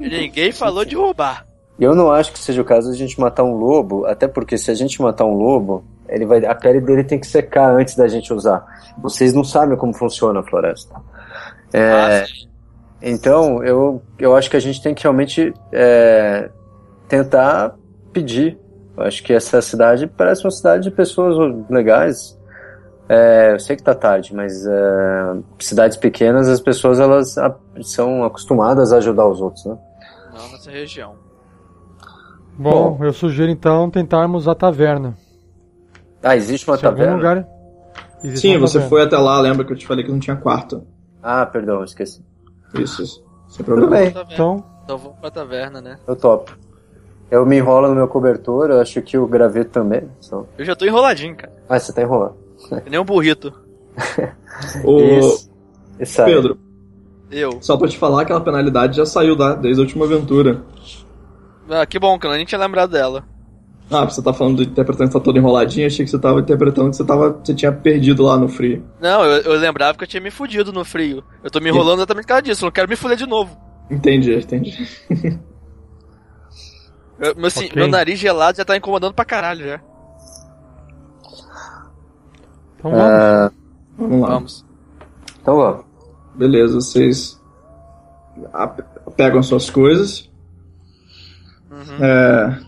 Ninguém 0.00 0.50
falou 0.50 0.84
de 0.84 0.96
roubar. 0.96 1.46
Eu 1.78 1.94
não 1.94 2.10
acho 2.10 2.32
que 2.32 2.38
seja 2.38 2.60
o 2.60 2.64
caso 2.64 2.88
de 2.90 2.94
a 2.94 2.98
gente 2.98 3.20
matar 3.20 3.44
um 3.44 3.54
lobo, 3.54 4.04
até 4.06 4.26
porque 4.26 4.56
se 4.58 4.70
a 4.70 4.74
gente 4.74 5.00
matar 5.00 5.24
um 5.24 5.34
lobo, 5.34 5.84
ele 6.08 6.26
vai, 6.26 6.44
a 6.44 6.54
pele 6.54 6.80
dele 6.80 7.04
tem 7.04 7.18
que 7.18 7.26
secar 7.26 7.74
antes 7.74 7.94
da 7.94 8.08
gente 8.08 8.32
usar. 8.32 8.64
Vocês 8.98 9.32
não 9.34 9.44
sabem 9.44 9.76
como 9.76 9.92
funciona 9.94 10.40
a 10.40 10.42
floresta. 10.42 10.94
É, 11.72 12.22
Ah. 12.22 12.24
Então, 13.02 13.62
eu, 13.64 14.02
eu 14.18 14.36
acho 14.36 14.50
que 14.50 14.56
a 14.56 14.60
gente 14.60 14.82
tem 14.82 14.94
que 14.94 15.02
realmente 15.04 15.54
é, 15.72 16.50
tentar 17.08 17.74
pedir. 18.12 18.58
Eu 18.96 19.04
acho 19.04 19.22
que 19.22 19.32
essa 19.32 19.62
cidade 19.62 20.06
parece 20.06 20.44
uma 20.44 20.50
cidade 20.50 20.82
de 20.84 20.90
pessoas 20.90 21.34
legais. 21.70 22.38
É, 23.12 23.54
eu 23.54 23.58
sei 23.58 23.74
que 23.74 23.82
tá 23.82 23.92
tarde, 23.92 24.32
mas 24.32 24.64
é, 24.64 25.36
cidades 25.58 25.96
pequenas, 25.96 26.48
as 26.48 26.60
pessoas 26.60 27.00
elas 27.00 27.36
a- 27.36 27.56
são 27.82 28.22
acostumadas 28.22 28.92
a 28.92 28.98
ajudar 28.98 29.26
os 29.26 29.40
outros, 29.40 29.64
né? 29.66 29.76
Não 30.32 30.48
nessa 30.52 30.70
região. 30.70 31.16
Bom, 32.56 32.98
eu 33.02 33.12
sugiro 33.12 33.50
então 33.50 33.90
tentarmos 33.90 34.46
a 34.46 34.54
taverna. 34.54 35.16
Ah, 36.22 36.36
existe 36.36 36.68
uma 36.70 36.76
Se 36.76 36.86
algum 36.86 36.98
taverna? 36.98 37.16
lugar. 37.16 37.48
existe 38.22 38.42
Sim, 38.42 38.56
uma 38.56 38.60
você 38.68 38.74
taverna. 38.74 38.88
foi 38.90 39.02
até 39.02 39.16
lá, 39.18 39.40
lembra 39.40 39.64
que 39.64 39.72
eu 39.72 39.76
te 39.76 39.86
falei 39.88 40.04
que 40.04 40.12
não 40.12 40.20
tinha 40.20 40.36
quarto. 40.36 40.86
Ah, 41.20 41.44
perdão, 41.46 41.82
esqueci. 41.82 42.24
Isso, 42.74 43.02
isso. 43.02 43.24
Sem 43.48 43.64
Tudo 43.64 43.78
problema. 43.88 43.96
bem. 43.96 44.12
Tá 44.12 44.20
vendo? 44.22 44.32
Então, 44.34 44.64
Então 44.84 44.98
vamos 44.98 45.18
pra 45.18 45.30
taverna, 45.32 45.80
né? 45.80 45.98
Eu 46.06 46.14
topo. 46.14 46.56
Eu 47.28 47.44
me 47.44 47.56
enrolo 47.56 47.88
no 47.88 47.94
meu 47.96 48.06
cobertor, 48.06 48.70
eu 48.70 48.80
acho 48.80 49.00
que 49.02 49.18
o 49.18 49.26
graveto 49.26 49.70
também. 49.70 50.08
Só... 50.20 50.44
Eu 50.56 50.64
já 50.64 50.76
tô 50.76 50.84
enroladinho, 50.84 51.34
cara. 51.36 51.52
Ah, 51.68 51.78
você 51.78 51.92
tá 51.92 52.02
enrolado. 52.02 52.36
Que 52.84 52.90
nem 52.90 52.98
um 53.00 53.04
burrito. 53.04 53.52
Ô, 54.84 55.00
Isso. 55.98 56.24
Pedro, 56.24 56.58
Eu. 57.30 57.58
só 57.60 57.76
pra 57.76 57.88
te 57.88 57.98
falar, 57.98 58.22
aquela 58.22 58.40
penalidade 58.40 58.96
já 58.96 59.04
saiu 59.06 59.36
da, 59.36 59.54
desde 59.54 59.80
a 59.80 59.84
última 59.84 60.04
aventura. 60.04 60.62
Ah, 61.68 61.84
que 61.86 61.98
bom, 61.98 62.18
que 62.18 62.26
eu 62.26 62.30
nem 62.32 62.44
tinha 62.44 62.58
lembrado 62.60 62.90
dela. 62.90 63.24
Ah, 63.90 64.04
você 64.04 64.22
tá 64.22 64.32
falando, 64.32 64.62
interpretando 64.62 65.08
que 65.08 65.14
tá 65.14 65.20
todo 65.20 65.36
enroladinho, 65.36 65.86
achei 65.86 66.04
que 66.04 66.10
você 66.10 66.18
tava 66.18 66.40
interpretando 66.40 66.90
que 66.90 66.96
você, 66.96 67.04
tava, 67.04 67.30
você 67.44 67.52
tinha 67.54 67.72
perdido 67.72 68.22
lá 68.22 68.36
no 68.36 68.48
frio. 68.48 68.84
Não, 69.00 69.24
eu, 69.24 69.42
eu 69.42 69.58
lembrava 69.60 69.98
que 69.98 70.04
eu 70.04 70.08
tinha 70.08 70.20
me 70.20 70.30
fudido 70.30 70.72
no 70.72 70.84
frio. 70.84 71.24
Eu 71.42 71.50
tô 71.50 71.58
me 71.60 71.68
enrolando 71.68 71.98
exatamente 71.98 72.22
por 72.24 72.28
causa 72.28 72.42
disso, 72.42 72.64
eu 72.64 72.66
não 72.68 72.72
quero 72.72 72.88
me 72.88 72.94
fuder 72.96 73.16
de 73.16 73.26
novo. 73.26 73.56
Entendi, 73.90 74.32
entendi. 74.34 74.88
Eu- 77.18 77.34
meu, 77.36 77.46
assim, 77.46 77.66
Ok. 77.66 77.72
meu 77.76 77.88
nariz 77.88 78.18
gelado 78.18 78.56
já 78.58 78.64
tá 78.64 78.76
incomodando 78.76 79.12
pra 79.12 79.24
caralho 79.24 79.64
já. 79.66 79.80
Então 82.80 82.90
vamos. 82.90 83.04
Ah, 83.04 83.52
Vamos 83.98 84.20
lá. 84.20 84.28
Vamos. 84.28 84.66
então 85.42 85.56
vamos. 85.56 85.84
Beleza, 86.34 86.74
vocês 86.74 87.38
pegam 89.16 89.42
suas 89.42 89.68
coisas 89.68 90.28
Uhum. 91.70 92.04
é, 92.04 92.58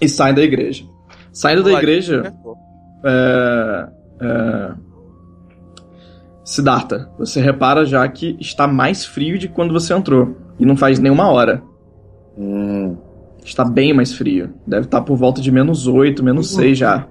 e 0.00 0.08
saem 0.08 0.34
da 0.34 0.42
igreja. 0.42 0.84
Saindo 1.32 1.62
da 1.62 1.72
igreja, 1.74 2.32
é, 3.04 3.88
é, 4.20 4.72
Siddhartha, 6.44 7.08
você 7.18 7.40
repara 7.40 7.84
já 7.84 8.06
que 8.08 8.36
está 8.40 8.66
mais 8.66 9.04
frio 9.04 9.38
de 9.38 9.48
quando 9.48 9.72
você 9.72 9.94
entrou. 9.94 10.34
E 10.58 10.66
não 10.66 10.76
faz 10.76 10.98
nenhuma 10.98 11.30
hora. 11.30 11.62
Hum, 12.36 12.96
Está 13.44 13.64
bem 13.64 13.94
mais 13.94 14.12
frio. 14.14 14.52
Deve 14.66 14.84
estar 14.86 15.00
por 15.00 15.16
volta 15.16 15.40
de 15.40 15.50
menos 15.50 15.86
8, 15.86 16.22
menos 16.22 16.50
6 16.54 16.76
já. 16.76 17.06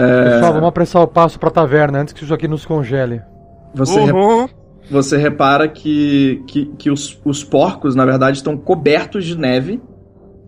Pessoal, 0.00 0.52
vamos 0.52 0.68
apressar 0.68 1.02
o 1.02 1.06
passo 1.08 1.38
pra 1.38 1.50
taverna 1.50 2.00
antes 2.00 2.12
que 2.12 2.24
isso 2.24 2.34
aqui 2.34 2.48
nos 2.48 2.64
congele. 2.66 3.22
Você, 3.74 4.00
re- 4.00 4.12
Uhum. 4.12 4.48
você 4.90 5.16
repara 5.16 5.68
que, 5.68 6.42
que, 6.46 6.66
que 6.78 6.90
os, 6.90 7.20
os 7.24 7.42
porcos, 7.44 7.94
na 7.94 8.04
verdade, 8.04 8.36
estão 8.38 8.56
cobertos 8.56 9.24
de 9.24 9.36
neve. 9.38 9.80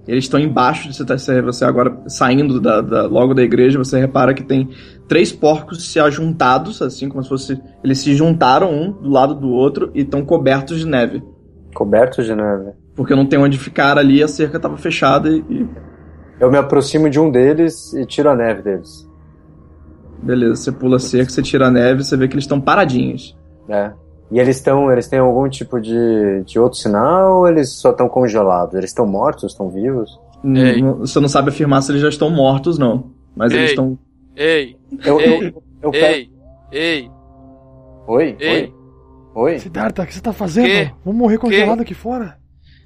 Eles 0.06 0.24
estão 0.24 0.38
embaixo 0.38 0.88
de 0.88 0.94
você, 0.96 1.04
tá- 1.04 1.18
você 1.18 1.42
você 1.42 1.64
agora 1.64 1.98
saindo 2.06 2.60
da, 2.60 2.80
da- 2.80 3.06
logo 3.06 3.34
da 3.34 3.42
igreja. 3.42 3.78
Você 3.78 3.98
repara 3.98 4.32
que 4.34 4.42
tem 4.44 4.68
três 5.08 5.32
porcos 5.32 5.90
se 5.90 5.98
ajuntados, 5.98 6.80
assim 6.80 7.08
como 7.08 7.22
se 7.22 7.28
fosse. 7.28 7.60
Eles 7.82 7.98
se 7.98 8.14
juntaram 8.14 8.72
um 8.72 8.92
do 8.92 9.08
lado 9.10 9.34
do 9.34 9.48
outro 9.50 9.90
e 9.94 10.02
estão 10.02 10.24
cobertos 10.24 10.78
de 10.78 10.86
neve. 10.86 11.22
coberto 11.74 12.22
de 12.22 12.34
neve. 12.34 12.70
Porque 12.94 13.14
não 13.14 13.26
tem 13.26 13.38
onde 13.38 13.58
ficar 13.58 13.98
ali, 13.98 14.22
a 14.22 14.28
cerca 14.28 14.56
estava 14.56 14.76
fechada 14.78 15.28
e, 15.28 15.44
e 15.50 15.68
Eu 16.40 16.50
me 16.50 16.56
aproximo 16.56 17.10
de 17.10 17.18
um 17.20 17.30
deles 17.30 17.92
e 17.94 18.06
tiro 18.06 18.30
a 18.30 18.34
neve 18.36 18.62
deles. 18.62 19.06
Beleza. 20.22 20.56
Você 20.56 20.72
pula 20.72 20.98
cerca, 20.98 21.30
você 21.30 21.42
tira 21.42 21.66
a 21.66 21.70
neve, 21.70 22.04
você 22.04 22.16
vê 22.16 22.26
que 22.28 22.34
eles 22.34 22.44
estão 22.44 22.60
paradinhos. 22.60 23.36
É. 23.68 23.92
E 24.30 24.40
eles 24.40 24.56
estão, 24.56 24.90
eles 24.90 25.06
têm 25.08 25.18
algum 25.20 25.48
tipo 25.48 25.80
de, 25.80 26.42
de 26.44 26.58
outro 26.58 26.78
sinal 26.78 27.38
ou 27.40 27.48
eles 27.48 27.70
só 27.74 27.90
estão 27.90 28.08
congelados? 28.08 28.74
Eles 28.74 28.90
estão 28.90 29.06
mortos, 29.06 29.52
estão 29.52 29.68
vivos? 29.70 30.18
Ei. 30.44 30.82
Não- 30.82 30.98
Você 30.98 31.20
não 31.20 31.28
sabe 31.28 31.50
afirmar 31.50 31.82
se 31.82 31.92
eles 31.92 32.02
já 32.02 32.08
estão 32.08 32.28
mortos, 32.30 32.78
não. 32.78 33.10
Mas 33.36 33.52
eles 33.52 33.66
Ei. 33.66 33.70
estão. 33.70 33.98
Ei, 34.34 34.76
Eu, 35.04 35.20
Ei. 35.20 35.48
eu, 35.48 35.62
eu 35.82 35.90
pego... 35.90 36.06
ei, 36.06 36.30
ei, 36.72 37.10
Oi? 38.06 38.36
ei. 38.38 38.62
Oi? 38.64 38.74
Oi? 39.34 39.58
Siddhartha, 39.58 40.02
o 40.02 40.06
que 40.06 40.14
você 40.14 40.20
tá 40.20 40.32
fazendo? 40.32 40.66
Que? 40.66 40.90
Vamos 41.04 41.18
morrer 41.20 41.38
congelado 41.38 41.80
aqui 41.80 41.94
fora. 41.94 42.36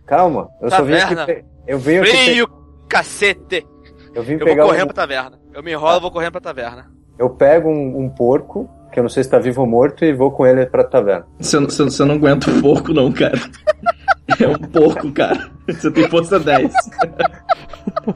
Calma. 0.07 0.49
Eu 0.61 0.70
só 0.70 0.83
vim 0.83 0.95
aqui... 0.95 1.14
Taverna. 1.14 1.26
pe- 1.26 1.45
Eu 1.66 1.78
vim 1.78 1.97
aqui... 1.99 2.11
pe- 2.11 2.16
Frio, 2.24 2.49
cacete! 2.89 3.66
Eu 4.14 4.22
vim 4.22 4.33
Eu 4.33 4.39
vou 4.41 4.47
pegar 4.49 4.64
correndo 4.64 4.83
um... 4.85 4.87
pra 4.87 4.95
taverna. 4.95 5.39
Eu 5.55 5.62
me 5.62 5.72
enrolo 5.72 5.99
e 5.99 6.01
vou 6.01 6.11
correndo 6.11 6.33
pra 6.33 6.41
taverna. 6.41 6.91
Eu 7.20 7.28
pego 7.28 7.68
um, 7.68 8.04
um 8.04 8.08
porco, 8.08 8.66
que 8.90 8.98
eu 8.98 9.02
não 9.02 9.10
sei 9.10 9.22
se 9.22 9.28
tá 9.28 9.38
vivo 9.38 9.60
ou 9.60 9.66
morto, 9.66 10.04
e 10.06 10.12
vou 10.14 10.30
com 10.30 10.46
ele 10.46 10.64
pra 10.64 10.82
taverna. 10.82 11.26
Você, 11.38 11.58
você, 11.60 11.84
você 11.84 12.02
não 12.04 12.14
aguenta 12.14 12.50
um 12.50 12.62
porco, 12.62 12.94
não, 12.94 13.12
cara. 13.12 13.38
É 14.40 14.48
um 14.48 14.54
porco, 14.58 15.12
cara. 15.12 15.50
Você 15.68 15.90
tem 15.90 16.08
força 16.08 16.40
10. 16.40 16.72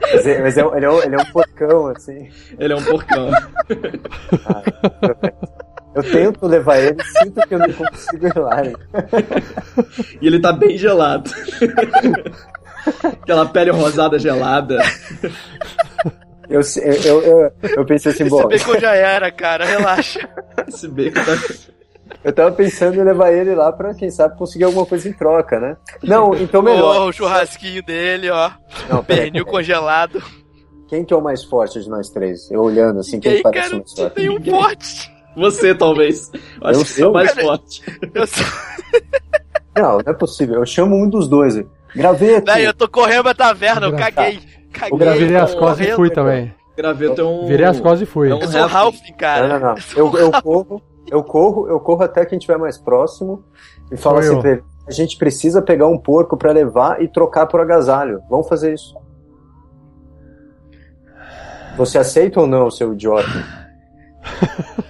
Mas, 0.01 0.25
é- 0.25 0.41
mas 0.41 0.57
é 0.57 0.65
um- 0.65 0.75
ele, 0.75 0.85
é 0.85 0.89
um, 0.89 1.03
ele 1.03 1.15
é 1.15 1.17
um 1.19 1.25
porcão, 1.31 1.87
assim. 1.87 2.29
Ele 2.57 2.73
é 2.73 2.75
um 2.75 2.83
porcão. 2.83 3.29
Eu 5.93 6.03
tento 6.03 6.47
levar 6.47 6.77
ele, 6.79 6.97
sinto 7.03 7.47
que 7.47 7.53
eu 7.53 7.59
não 7.59 7.71
consigo 7.71 8.27
ir 8.27 8.37
lá. 8.37 8.63
E 10.21 10.27
ele 10.27 10.39
tá 10.41 10.51
bem 10.51 10.77
gelado. 10.77 11.29
Aquela 13.21 13.45
pele 13.45 13.71
rosada 13.71 14.17
gelada. 14.19 14.79
Eu, 16.49 16.61
eu, 17.03 17.21
eu, 17.21 17.51
eu 17.77 17.85
pensei 17.85 18.11
assim, 18.11 18.27
bom, 18.27 18.51
Esse 18.51 18.65
bacon 18.65 18.79
já 18.79 18.93
era, 18.95 19.31
cara, 19.31 19.65
relaxa. 19.65 20.27
Esse 20.67 20.87
beco 20.87 21.17
tá. 21.25 21.37
eu 22.23 22.33
tava 22.33 22.51
pensando 22.51 22.95
em 22.99 23.03
levar 23.03 23.31
ele 23.31 23.55
lá 23.55 23.71
pra, 23.71 23.93
quem 23.93 24.09
sabe, 24.09 24.37
conseguir 24.37 24.65
alguma 24.65 24.85
coisa 24.85 25.07
em 25.09 25.13
troca, 25.13 25.59
né? 25.59 25.77
Não, 26.03 26.35
então 26.35 26.61
melhor. 26.61 27.01
Oh, 27.01 27.09
o 27.09 27.11
churrasquinho 27.13 27.83
dele, 27.83 28.29
ó. 28.29 28.51
Não, 28.89 29.03
Pernil 29.03 29.45
congelado. 29.45 30.21
Quem 30.87 31.03
que 31.03 31.13
é 31.13 31.17
o 31.17 31.21
mais 31.21 31.43
forte 31.43 31.81
de 31.81 31.89
nós 31.89 32.09
três? 32.09 32.49
Eu 32.51 32.61
olhando 32.61 32.99
assim, 32.99 33.17
E 33.17 33.21
quem 33.21 33.41
parece 33.41 33.69
cara, 33.69 33.77
mais 33.77 33.91
você 33.91 34.01
forte? 34.01 34.15
tem 34.15 34.29
um 34.29 34.41
pote. 34.41 35.11
Você, 35.35 35.75
talvez. 35.75 36.31
Eu 36.61 36.67
Acho 36.67 36.79
Eu 36.79 36.83
que 36.85 36.89
você 36.91 37.03
é 37.03 37.07
o 37.07 37.11
mais 37.13 37.29
cara. 37.33 37.41
forte. 37.47 37.83
Eu, 38.13 38.27
sou... 38.27 38.45
Não, 39.75 39.97
não 39.97 40.03
é 40.05 40.13
possível. 40.13 40.55
Eu 40.55 40.65
chamo 40.65 40.95
um 40.95 41.09
dos 41.09 41.27
dois. 41.27 41.55
Graveto! 41.93 42.45
Véi, 42.45 42.65
eu 42.67 42.73
tô 42.73 42.87
correndo 42.87 43.23
pra 43.23 43.33
taverna, 43.33 43.87
eu 43.87 43.95
caguei. 43.95 44.39
Caguei. 44.79 44.97
Graveto 44.99 45.19
Virei 45.25 45.37
as 45.37 45.55
costas 45.55 45.87
e 45.87 45.91
fui 45.93 46.09
também. 46.09 46.53
Graveto 46.77 47.21
é 47.21 47.23
um. 47.23 47.45
Virei 47.47 47.65
as 47.65 47.79
costas 47.79 48.01
e 48.01 48.05
fui. 48.05 48.29
É 48.29 48.35
um 48.35 48.39
Eu 48.41 48.47
sou 48.47 48.65
Ralph, 48.67 48.97
cara. 49.17 49.47
Não, 49.47 49.59
não, 49.59 49.67
não. 49.69 49.75
Eu, 49.95 50.17
eu 50.17 50.31
corro, 50.41 50.81
eu 51.09 51.23
corro, 51.23 51.67
eu 51.69 51.79
corro 51.79 52.03
até 52.03 52.25
quem 52.25 52.37
estiver 52.37 52.57
mais 52.57 52.77
próximo 52.77 53.43
e 53.91 53.95
falo 53.97 54.15
Sou 54.21 54.25
assim 54.25 54.35
eu. 54.35 54.41
pra 54.41 54.51
ele: 54.51 54.63
a 54.87 54.91
gente 54.91 55.17
precisa 55.17 55.61
pegar 55.61 55.87
um 55.87 55.97
porco 55.97 56.35
pra 56.37 56.51
levar 56.51 57.01
e 57.01 57.07
trocar 57.07 57.45
por 57.47 57.59
agasalho. 57.61 58.21
Vamos 58.29 58.47
fazer 58.49 58.73
isso. 58.73 58.95
Você 61.77 61.97
aceita 61.97 62.39
ou 62.41 62.47
não, 62.47 62.69
seu 62.71 62.93
idiota? 62.93 63.27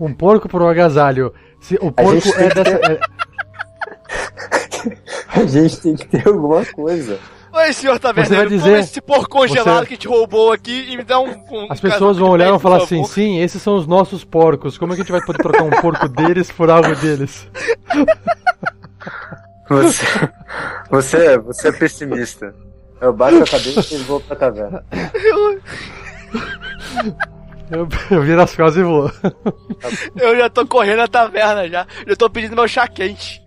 Um 0.00 0.14
porco 0.14 0.48
pro 0.48 0.66
agasalho. 0.66 1.32
Se 1.60 1.74
o 1.76 1.88
A 1.88 1.92
porco 1.92 2.12
gente 2.12 2.28
é 2.34 2.38
tem 2.38 2.48
que 2.48 2.54
dessa. 2.54 2.92
é- 2.92 3.00
A 5.40 5.46
gente 5.46 5.80
tem 5.82 5.94
que 5.94 6.08
ter 6.08 6.26
alguma 6.26 6.64
coisa. 6.64 7.18
Senhor 7.72 7.94
Você 7.94 8.00
vai 8.00 8.14
taverneiro, 8.14 8.50
dizer- 8.50 8.64
toma 8.64 8.78
esse 8.78 9.00
porco 9.00 9.28
congelado 9.28 9.80
você- 9.80 9.86
que 9.86 9.96
te 9.96 10.08
roubou 10.08 10.52
aqui 10.52 10.92
e 10.92 10.96
me 10.96 11.02
dá 11.04 11.18
um... 11.20 11.30
um 11.50 11.66
As 11.70 11.80
pessoas 11.80 12.16
vão 12.18 12.30
olhar 12.30 12.46
e 12.46 12.50
vão 12.50 12.58
falar 12.58 12.78
assim: 12.78 13.04
sim, 13.04 13.38
esses 13.40 13.60
são 13.62 13.76
os 13.76 13.86
nossos 13.86 14.24
porcos. 14.24 14.76
Como 14.78 14.92
é 14.92 14.96
que 14.96 15.02
a 15.02 15.04
gente 15.04 15.12
vai 15.12 15.20
poder 15.24 15.38
trocar 15.42 15.62
um 15.64 15.70
porco 15.70 16.08
deles 16.08 16.50
por 16.50 16.70
algo 16.70 16.94
deles? 16.96 17.48
Você, 19.68 20.04
você, 20.90 21.38
você 21.38 21.68
é 21.68 21.72
pessimista. 21.72 22.54
Eu 23.00 23.12
baixo 23.12 23.42
a 23.42 23.46
cabeça 23.46 23.94
e 23.94 23.98
vou 23.98 24.20
pra 24.20 24.36
taverna. 24.36 24.84
Eu, 27.70 27.88
eu 28.10 28.22
viro 28.22 28.42
as 28.42 28.54
costas 28.56 28.76
e 28.78 28.82
vou. 28.82 29.10
Eu 30.16 30.36
já 30.36 30.50
tô 30.50 30.66
correndo 30.66 30.98
na 30.98 31.08
taverna 31.08 31.68
já. 31.68 31.86
Já 32.06 32.16
tô 32.16 32.28
pedindo 32.28 32.56
meu 32.56 32.66
chá 32.66 32.88
quente. 32.88 33.40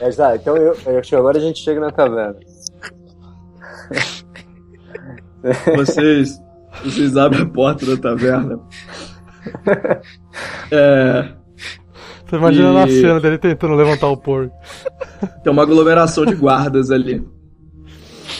É, 0.00 0.10
já, 0.10 0.34
então 0.36 0.56
eu, 0.56 0.76
eu 0.86 0.98
acho 0.98 1.10
que 1.10 1.16
agora 1.16 1.38
a 1.38 1.40
gente 1.40 1.60
chega 1.62 1.80
na 1.80 1.90
taverna. 1.90 2.36
Vocês. 5.76 6.40
Vocês 6.84 7.16
abrem 7.16 7.42
a 7.42 7.46
porta 7.46 7.84
da 7.86 7.96
taverna. 7.96 8.60
É. 10.70 11.32
Tô 12.28 12.36
imaginando 12.36 12.78
a 12.78 12.86
E- 12.86 13.00
cena 13.00 13.18
dele 13.18 13.38
tentando 13.38 13.74
levantar 13.74 14.06
o 14.08 14.16
porco. 14.16 14.54
Tem 15.42 15.50
uma 15.52 15.62
aglomeração 15.62 16.24
de 16.26 16.34
guardas 16.34 16.90
ali. 16.90 17.26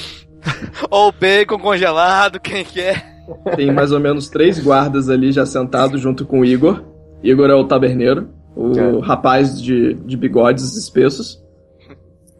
Ou 0.90 1.10
bacon 1.10 1.58
congelado, 1.58 2.38
quem 2.38 2.62
quer. 2.64 3.24
Tem 3.56 3.72
mais 3.72 3.90
ou 3.92 3.98
menos 3.98 4.28
três 4.28 4.58
guardas 4.62 5.08
ali 5.08 5.32
já 5.32 5.44
sentados 5.46 6.00
junto 6.00 6.24
com 6.26 6.40
o 6.40 6.44
Igor. 6.44 6.84
Igor 7.22 7.48
é 7.50 7.54
o 7.54 7.64
taberneiro, 7.66 8.28
o 8.54 8.72
É. 8.78 9.00
rapaz 9.00 9.60
de, 9.60 9.94
de 9.94 10.16
bigodes 10.18 10.76
espessos. 10.76 11.42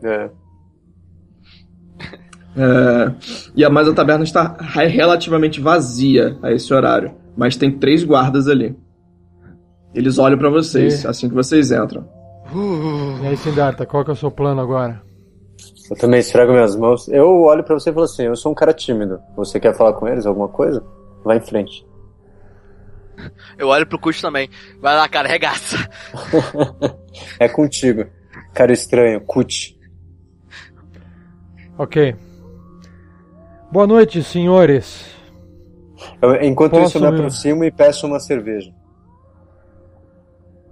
É. 0.02 0.30
É, 2.56 3.12
e 3.54 3.64
a, 3.64 3.70
mas 3.70 3.88
a 3.88 3.94
taberna 3.94 4.24
está 4.24 4.56
re- 4.60 4.88
relativamente 4.88 5.60
vazia 5.60 6.36
a 6.42 6.50
esse 6.52 6.72
horário. 6.74 7.14
Mas 7.36 7.56
tem 7.56 7.70
três 7.78 8.02
guardas 8.02 8.48
ali. 8.48 8.76
Eles 9.94 10.18
olham 10.18 10.36
pra 10.38 10.50
vocês 10.50 11.04
E? 11.04 11.06
assim 11.06 11.28
que 11.28 11.34
vocês 11.34 11.70
entram. 11.70 12.08
E 13.22 13.26
aí, 13.26 13.36
Siddhartha, 13.36 13.86
qual 13.86 14.04
que 14.04 14.10
é 14.10 14.12
o 14.12 14.16
seu 14.16 14.30
plano 14.30 14.60
agora? 14.60 15.00
Eu 15.90 15.96
também 15.96 16.18
esfrego 16.20 16.52
minhas 16.52 16.74
mãos. 16.74 17.08
Eu 17.08 17.42
olho 17.42 17.62
pra 17.62 17.74
você 17.74 17.90
e 17.90 17.92
falo 17.92 18.04
assim: 18.04 18.24
eu 18.24 18.34
sou 18.36 18.50
um 18.50 18.54
cara 18.54 18.72
tímido. 18.72 19.20
Você 19.36 19.60
quer 19.60 19.74
falar 19.76 19.92
com 19.92 20.08
eles 20.08 20.26
alguma 20.26 20.48
coisa? 20.48 20.82
Vai 21.24 21.36
em 21.36 21.40
frente. 21.40 21.86
Eu 23.58 23.68
olho 23.68 23.86
pro 23.86 23.98
Kut 23.98 24.20
também. 24.20 24.48
Vai 24.80 24.96
lá, 24.96 25.08
cara, 25.08 25.28
regaça. 25.28 25.76
é 27.38 27.48
contigo. 27.48 28.06
Cara 28.54 28.72
estranho, 28.72 29.20
Kut. 29.20 29.78
Ok. 31.80 32.14
Boa 33.72 33.86
noite, 33.86 34.22
senhores. 34.22 35.06
Eu, 36.20 36.34
enquanto 36.42 36.72
Posso 36.72 36.84
isso, 36.84 36.98
eu 36.98 37.00
me 37.00 37.06
aproximo 37.16 37.64
e 37.64 37.70
peço 37.70 38.06
uma 38.06 38.20
cerveja. 38.20 38.70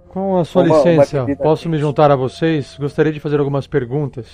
Com 0.09 0.37
a 0.37 0.45
sua 0.45 0.61
uma, 0.61 0.77
licença, 0.77 1.23
uma 1.23 1.35
posso 1.35 1.67
me 1.67 1.79
juntar 1.79 2.11
a 2.11 2.15
vocês? 2.15 2.77
Gostaria 2.79 3.11
de 3.11 3.19
fazer 3.19 3.39
algumas 3.39 3.65
perguntas. 3.65 4.27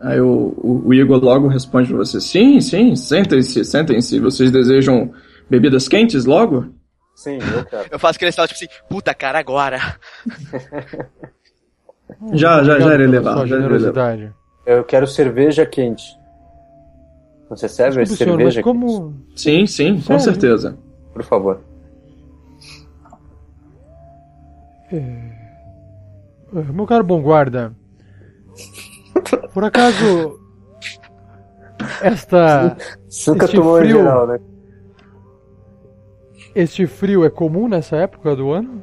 Aí 0.00 0.20
o, 0.20 0.52
o, 0.58 0.88
o 0.88 0.92
Igor 0.92 1.18
logo 1.24 1.48
responde 1.48 1.88
para 1.88 1.96
você: 1.96 2.20
Sim, 2.20 2.60
sim, 2.60 2.94
sentem-se, 2.94 3.64
sentem-se. 3.64 4.20
Vocês 4.20 4.50
desejam 4.50 5.14
bebidas 5.48 5.88
quentes 5.88 6.26
logo? 6.26 6.74
Sim, 7.14 7.38
eu 7.56 7.64
quero. 7.64 7.88
Eu 7.90 7.98
faço 7.98 8.16
aquele 8.16 8.28
estalo 8.28 8.48
tipo 8.48 8.62
assim: 8.62 8.82
Puta 8.86 9.14
cara, 9.14 9.38
agora. 9.38 9.78
já, 12.34 12.62
já, 12.62 12.78
já 12.78 12.94
irei 12.94 13.06
levar. 13.06 13.46
Já 13.46 13.56
irei 13.56 13.78
levar. 13.78 14.39
Eu 14.64 14.84
quero 14.84 15.06
cerveja 15.06 15.66
quente. 15.66 16.18
Você 17.48 17.68
serve 17.68 18.04
Desculpe, 18.04 18.24
cerveja 18.24 18.50
senhor, 18.52 18.64
como... 18.64 19.14
Sim, 19.34 19.66
sim, 19.66 20.00
com 20.00 20.18
certeza. 20.18 20.78
Por 21.12 21.24
favor. 21.24 21.60
É... 24.92 24.96
é 26.54 26.72
meu 26.72 26.86
caro 26.86 27.04
bom 27.04 27.22
guarda, 27.22 27.74
por 29.52 29.64
acaso 29.64 30.38
esta 32.02 32.76
Suca 33.08 33.44
este 33.44 33.56
tomou 33.56 33.78
frio, 33.78 33.98
geral, 33.98 34.26
né? 34.26 34.40
Este 36.54 36.86
frio 36.86 37.24
é 37.24 37.30
comum 37.30 37.68
nessa 37.68 37.96
época 37.96 38.34
do 38.34 38.50
ano? 38.50 38.82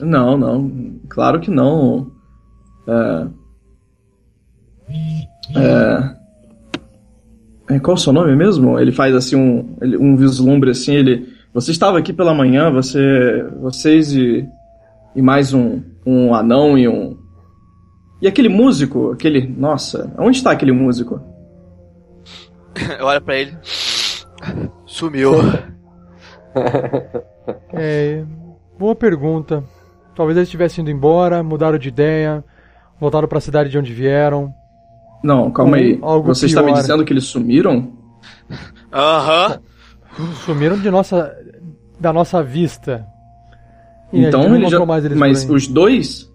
Não, 0.00 0.36
não, 0.36 1.00
claro 1.08 1.40
que 1.40 1.50
não. 1.50 2.10
É... 2.88 3.28
É... 5.54 6.16
É, 7.68 7.80
qual 7.80 7.96
é 7.96 7.98
o 7.98 8.00
seu 8.00 8.12
nome 8.12 8.34
mesmo? 8.36 8.78
Ele 8.78 8.92
faz 8.92 9.14
assim 9.14 9.34
um, 9.34 9.76
um 9.82 10.16
vislumbre 10.16 10.70
assim, 10.70 10.94
ele. 10.94 11.34
Você 11.52 11.72
estava 11.72 11.98
aqui 11.98 12.12
pela 12.12 12.32
manhã, 12.32 12.70
você. 12.70 13.44
Vocês 13.60 14.12
e. 14.12 14.46
E 15.14 15.22
mais 15.22 15.52
um, 15.52 15.82
um 16.04 16.34
anão 16.34 16.78
e 16.78 16.86
um. 16.86 17.16
E 18.22 18.28
aquele 18.28 18.48
músico, 18.48 19.10
aquele. 19.10 19.46
Nossa, 19.46 20.12
onde 20.18 20.36
está 20.36 20.52
aquele 20.52 20.72
músico? 20.72 21.20
Eu 23.00 23.06
olho 23.06 23.20
pra 23.20 23.36
ele. 23.36 23.56
Sumiu. 24.84 25.32
é. 27.72 28.24
Boa 28.78 28.94
pergunta. 28.94 29.64
Talvez 30.14 30.36
eles 30.36 30.50
tivessem 30.50 30.82
ido 30.82 30.90
embora, 30.90 31.42
mudaram 31.42 31.78
de 31.78 31.88
ideia, 31.88 32.44
voltaram 33.00 33.26
para 33.26 33.38
a 33.38 33.40
cidade 33.40 33.70
de 33.70 33.78
onde 33.78 33.92
vieram. 33.92 34.54
Não, 35.22 35.50
calma 35.50 35.76
aí. 35.76 35.98
Você 36.24 36.46
está 36.46 36.62
me 36.62 36.72
dizendo 36.72 37.04
que 37.04 37.12
eles 37.12 37.24
sumiram? 37.24 37.92
Aham. 38.92 39.60
Sumiram 40.44 40.78
de 40.78 40.90
nossa, 40.90 41.34
da 41.98 42.12
nossa 42.12 42.42
vista. 42.42 43.06
E 44.12 44.24
então 44.24 44.54
ele 44.54 44.68
já, 44.68 44.78
mas 45.16 45.48
os 45.50 45.66
dois, 45.66 46.32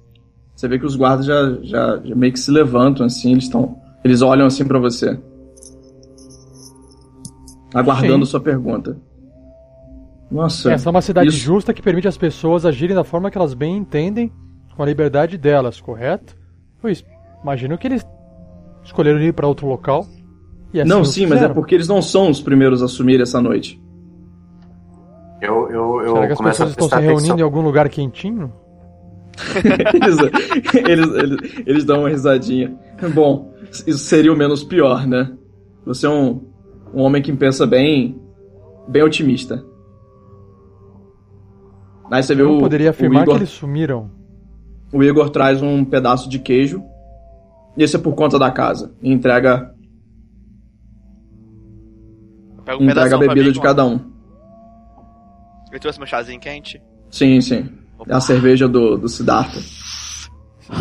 você 0.55 0.67
vê 0.67 0.77
que 0.77 0.85
os 0.85 0.95
guardas 0.95 1.25
já, 1.25 1.57
já, 1.63 2.01
já 2.03 2.15
meio 2.15 2.33
que 2.33 2.39
se 2.39 2.51
levantam 2.51 3.05
assim, 3.05 3.31
eles 3.31 3.45
estão, 3.45 3.77
eles 4.03 4.21
olham 4.21 4.45
assim 4.45 4.65
para 4.65 4.77
você, 4.77 5.17
aguardando 7.73 8.25
Sim. 8.25 8.31
sua 8.31 8.41
pergunta. 8.41 8.97
Nossa. 10.29 10.71
Essa 10.71 10.89
é 10.89 10.91
uma 10.91 11.01
cidade 11.01 11.29
isso... 11.29 11.37
justa 11.39 11.73
que 11.73 11.81
permite 11.81 12.07
às 12.07 12.17
pessoas 12.17 12.65
agirem 12.65 12.95
da 12.95 13.03
forma 13.03 13.31
que 13.31 13.37
elas 13.37 13.53
bem 13.53 13.77
entendem, 13.77 14.31
com 14.75 14.83
a 14.83 14.85
liberdade 14.85 15.37
delas, 15.37 15.81
correto? 15.81 16.35
Pois, 16.81 17.03
imagino 17.41 17.77
que 17.77 17.87
eles 17.87 18.05
escolheram 18.83 19.19
ir 19.21 19.33
para 19.33 19.47
outro 19.47 19.67
local. 19.67 20.05
Assim 20.73 20.83
não, 20.85 21.03
sim, 21.03 21.25
mas 21.25 21.41
é 21.41 21.49
porque 21.49 21.75
eles 21.75 21.87
não 21.87 22.01
são 22.01 22.29
os 22.29 22.41
primeiros 22.41 22.81
a 22.81 22.85
assumir 22.85 23.19
essa 23.19 23.41
noite. 23.41 23.81
Eu, 25.41 25.69
eu, 25.69 26.01
eu 26.01 26.13
Será 26.13 26.27
que 26.27 26.33
as 26.33 26.41
pessoas 26.41 26.69
estão 26.69 26.87
se 26.87 26.95
reunindo 26.95 27.17
atenção. 27.17 27.39
em 27.39 27.41
algum 27.41 27.61
lugar 27.61 27.89
quentinho? 27.89 28.53
eles, 29.93 30.17
eles, 30.75 31.13
eles, 31.15 31.63
eles, 31.65 31.85
dão 31.85 32.01
uma 32.01 32.09
risadinha. 32.09 32.77
Bom, 33.13 33.53
isso 33.71 33.97
seria 33.97 34.31
o 34.31 34.37
menos 34.37 34.63
pior, 34.63 35.07
né? 35.07 35.33
Você 35.85 36.05
é 36.05 36.09
um, 36.09 36.41
um 36.93 37.01
homem 37.01 37.21
que 37.21 37.33
pensa 37.33 37.65
bem, 37.65 38.21
bem 38.87 39.03
otimista. 39.03 39.65
Aí 42.11 42.21
você 42.21 42.35
vê 42.35 42.43
eu 42.43 42.57
o. 42.57 42.59
poderia 42.59 42.91
afirmar 42.91 43.23
Igor, 43.23 43.35
que 43.35 43.39
eles 43.41 43.49
sumiram. 43.49 44.11
O 44.93 45.01
Igor 45.01 45.29
traz 45.29 45.61
um 45.61 45.83
pedaço 45.83 46.29
de 46.29 46.39
queijo 46.39 46.83
isso 47.77 47.97
é 47.97 47.99
por 47.99 48.13
conta 48.13 48.37
da 48.37 48.51
casa. 48.51 48.93
E 49.01 49.11
entrega. 49.11 49.73
Um 52.79 52.83
entrega 52.83 53.15
a 53.15 53.19
bebida 53.19 53.47
mim, 53.47 53.51
de 53.51 53.59
cada 53.59 53.85
um. 53.85 53.99
Eu 55.71 55.79
trouxe 55.79 55.99
meu 55.99 56.07
chazinho 56.07 56.39
quente? 56.39 56.81
Sim, 57.09 57.41
sim. 57.41 57.69
Opa. 57.97 58.13
É 58.13 58.15
a 58.15 58.21
cerveja 58.21 58.67
do, 58.67 58.97
do 58.97 59.09
Siddhartha. 59.09 59.59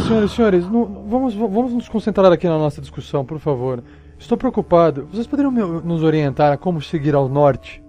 Senhores, 0.06 0.30
senhores, 0.32 0.64
vamos, 0.64 1.34
vamos 1.34 1.72
nos 1.72 1.88
concentrar 1.88 2.30
aqui 2.30 2.46
na 2.46 2.58
nossa 2.58 2.80
discussão, 2.80 3.24
por 3.24 3.40
favor. 3.40 3.82
Estou 4.18 4.38
preocupado. 4.38 5.08
Vocês 5.10 5.26
poderiam 5.26 5.50
nos 5.50 6.02
orientar 6.02 6.52
a 6.52 6.56
como 6.56 6.80
seguir 6.80 7.14
ao 7.14 7.28
norte? 7.28 7.82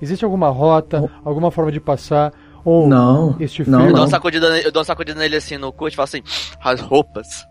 Existe 0.00 0.24
alguma 0.24 0.48
rota, 0.50 1.02
oh. 1.02 1.28
alguma 1.28 1.50
forma 1.50 1.72
de 1.72 1.80
passar? 1.80 2.32
Ou 2.64 2.88
não, 2.88 3.36
este 3.38 3.64
frio? 3.64 3.78
Não, 3.78 3.86
eu, 3.86 3.92
dou 3.92 4.02
uma 4.02 4.08
sacudida, 4.08 4.60
eu 4.60 4.72
dou 4.72 4.80
uma 4.80 4.84
sacudida 4.84 5.18
nele 5.18 5.36
assim 5.36 5.56
no 5.56 5.72
cu 5.72 5.88
e 5.88 5.92
falo 5.92 6.04
assim: 6.04 6.22
as 6.60 6.80
roupas. 6.80 7.46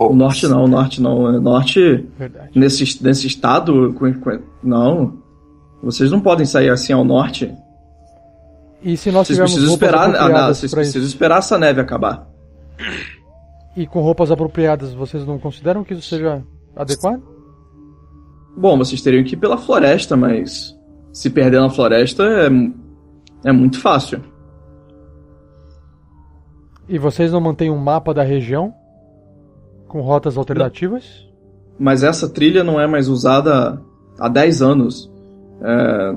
O 0.00 0.14
norte 0.14 0.46
não, 0.46 0.64
o 0.64 0.68
norte 0.68 1.00
não. 1.00 1.18
O 1.18 1.40
norte, 1.40 2.06
nesse, 2.54 3.02
nesse 3.02 3.26
estado, 3.26 3.94
não. 4.62 5.18
Vocês 5.82 6.10
não 6.10 6.20
podem 6.20 6.46
sair 6.46 6.70
assim 6.70 6.92
ao 6.92 7.04
norte. 7.04 7.52
E 8.82 8.96
se 8.96 9.10
nós 9.10 9.26
vocês 9.26 9.38
precisam 9.38 9.72
esperar, 9.72 10.14
ah, 10.14 10.28
não, 10.28 10.54
vocês 10.54 10.72
precisam 10.72 11.02
esperar 11.02 11.38
essa 11.38 11.58
neve 11.58 11.80
acabar. 11.80 12.28
E 13.76 13.86
com 13.86 14.00
roupas 14.00 14.30
apropriadas, 14.30 14.94
vocês 14.94 15.26
não 15.26 15.38
consideram 15.38 15.82
que 15.82 15.94
isso 15.94 16.08
seja 16.08 16.42
adequado? 16.76 17.22
Bom, 18.56 18.76
vocês 18.78 19.02
teriam 19.02 19.24
que 19.24 19.34
ir 19.34 19.38
pela 19.38 19.56
floresta, 19.56 20.16
mas 20.16 20.76
se 21.12 21.30
perder 21.30 21.60
na 21.60 21.70
floresta 21.70 22.24
é, 22.24 23.48
é 23.48 23.52
muito 23.52 23.80
fácil. 23.80 24.20
E 26.88 26.98
vocês 26.98 27.30
não 27.30 27.40
mantêm 27.40 27.70
um 27.70 27.78
mapa 27.78 28.14
da 28.14 28.22
região? 28.22 28.72
Com 29.88 30.00
rotas 30.02 30.36
alternativas? 30.36 31.26
Mas 31.78 32.02
essa 32.02 32.28
trilha 32.28 32.62
não 32.62 32.80
é 32.80 32.86
mais 32.86 33.08
usada 33.08 33.80
há 34.18 34.28
10 34.28 34.62
anos. 34.62 35.10
É, 35.62 36.14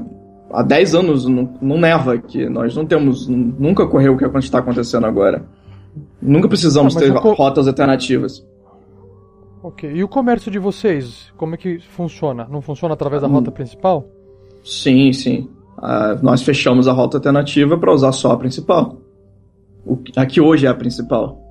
há 0.51 0.61
10 0.61 0.95
anos 0.95 1.25
não, 1.25 1.57
não, 1.61 1.77
neva 1.77 2.13
aqui. 2.13 2.49
Nós 2.49 2.75
não 2.75 2.85
temos. 2.85 3.27
Nunca 3.27 3.83
ocorreu 3.83 4.13
o 4.13 4.17
que 4.17 4.25
está 4.39 4.59
acontecendo 4.59 5.05
agora. 5.05 5.45
Nunca 6.21 6.47
precisamos 6.47 6.95
ah, 6.97 6.99
ter 6.99 7.13
co... 7.13 7.33
rotas 7.33 7.67
alternativas. 7.67 8.45
Ok. 9.63 9.89
E 9.89 10.03
o 10.03 10.07
comércio 10.07 10.51
de 10.51 10.59
vocês? 10.59 11.31
Como 11.37 11.55
é 11.55 11.57
que 11.57 11.79
funciona? 11.79 12.47
Não 12.49 12.61
funciona 12.61 12.93
através 12.93 13.21
da 13.21 13.27
hum. 13.27 13.33
rota 13.33 13.51
principal? 13.51 14.07
Sim, 14.63 15.13
sim. 15.13 15.49
Uh, 15.77 16.21
nós 16.21 16.41
fechamos 16.41 16.87
a 16.87 16.91
rota 16.91 17.17
alternativa 17.17 17.77
para 17.77 17.93
usar 17.93 18.11
só 18.11 18.31
a 18.31 18.37
principal. 18.37 18.97
O, 19.85 19.97
a 20.15 20.25
que 20.25 20.41
hoje 20.41 20.65
é 20.65 20.69
a 20.69 20.73
principal. 20.73 21.50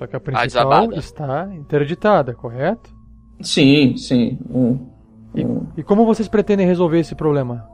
Só 0.00 0.06
que 0.06 0.16
a 0.16 0.20
principal 0.20 0.90
está 0.94 1.46
interditada, 1.54 2.32
correto? 2.32 2.88
Sim, 3.42 3.98
sim. 3.98 4.38
Um, 4.48 4.88
um... 5.34 5.66
E, 5.76 5.80
e, 5.80 5.82
como 5.82 6.06
vocês 6.06 6.26
pretendem 6.26 6.66
resolver 6.66 7.00
esse 7.00 7.14
problema? 7.14 7.68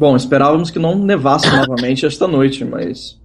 Bom, 0.00 0.16
esperávamos 0.16 0.70
que 0.70 0.78
não 0.78 0.94
nevasse 0.94 1.54
novamente 1.54 2.06
esta 2.06 2.26
noite, 2.26 2.64
mas 2.64 3.20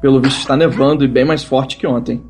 pelo 0.00 0.20
visto 0.20 0.40
está 0.40 0.56
nevando 0.56 1.04
e 1.04 1.08
bem 1.08 1.24
mais 1.24 1.44
forte 1.44 1.76
que 1.76 1.86
ontem. 1.86 2.20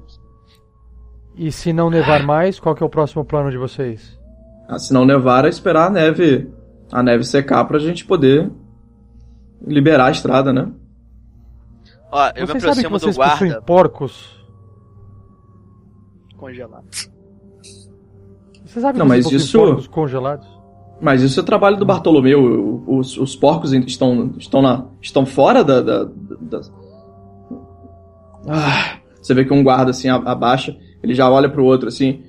E 1.34 1.50
se 1.50 1.72
não 1.72 1.88
nevar 1.88 2.22
mais, 2.22 2.60
qual 2.60 2.76
é 2.78 2.84
o 2.84 2.90
próximo 2.90 3.24
plano 3.24 3.50
de 3.50 3.56
vocês? 3.56 4.20
Ah, 4.68 4.78
se 4.78 4.92
não 4.92 5.06
nevar, 5.06 5.46
é 5.46 5.48
esperar 5.48 5.86
a 5.86 5.90
neve, 5.90 6.46
a 6.92 7.02
neve 7.02 7.24
secar 7.24 7.64
para 7.64 7.78
a 7.78 7.80
gente 7.80 8.04
poder 8.04 8.52
liberar 9.66 10.08
a 10.08 10.10
estrada, 10.10 10.52
né? 10.52 10.70
Ó, 12.12 12.28
eu 12.36 12.46
vocês 12.46 12.62
me 12.64 12.70
aproximo 12.70 12.84
que 12.84 12.92
vocês 12.92 13.16
do 13.16 13.18
guarda. 13.18 13.62
porcos 13.62 14.43
congelados. 16.44 17.10
Você 18.64 18.80
sabe 18.80 18.98
não, 18.98 19.06
mas 19.06 19.30
isso 19.30 19.58
porcos 19.58 19.86
congelados? 19.86 20.46
Mas 21.00 21.22
isso 21.22 21.40
é 21.40 21.42
trabalho 21.42 21.76
do 21.76 21.86
Bartolomeu. 21.86 22.84
Os, 22.86 23.16
os 23.16 23.34
porcos 23.34 23.72
estão, 23.72 24.34
estão, 24.38 24.62
na, 24.62 24.86
estão 25.00 25.26
fora 25.26 25.64
da. 25.64 25.80
da, 25.80 26.04
da... 26.04 26.60
Ah, 28.46 28.98
você 29.20 29.34
vê 29.34 29.44
que 29.44 29.52
um 29.52 29.62
guarda 29.62 29.90
assim 29.90 30.08
abaixa, 30.08 30.76
ele 31.02 31.14
já 31.14 31.30
olha 31.30 31.48
para 31.48 31.60
o 31.60 31.64
outro 31.64 31.88
assim. 31.88 32.22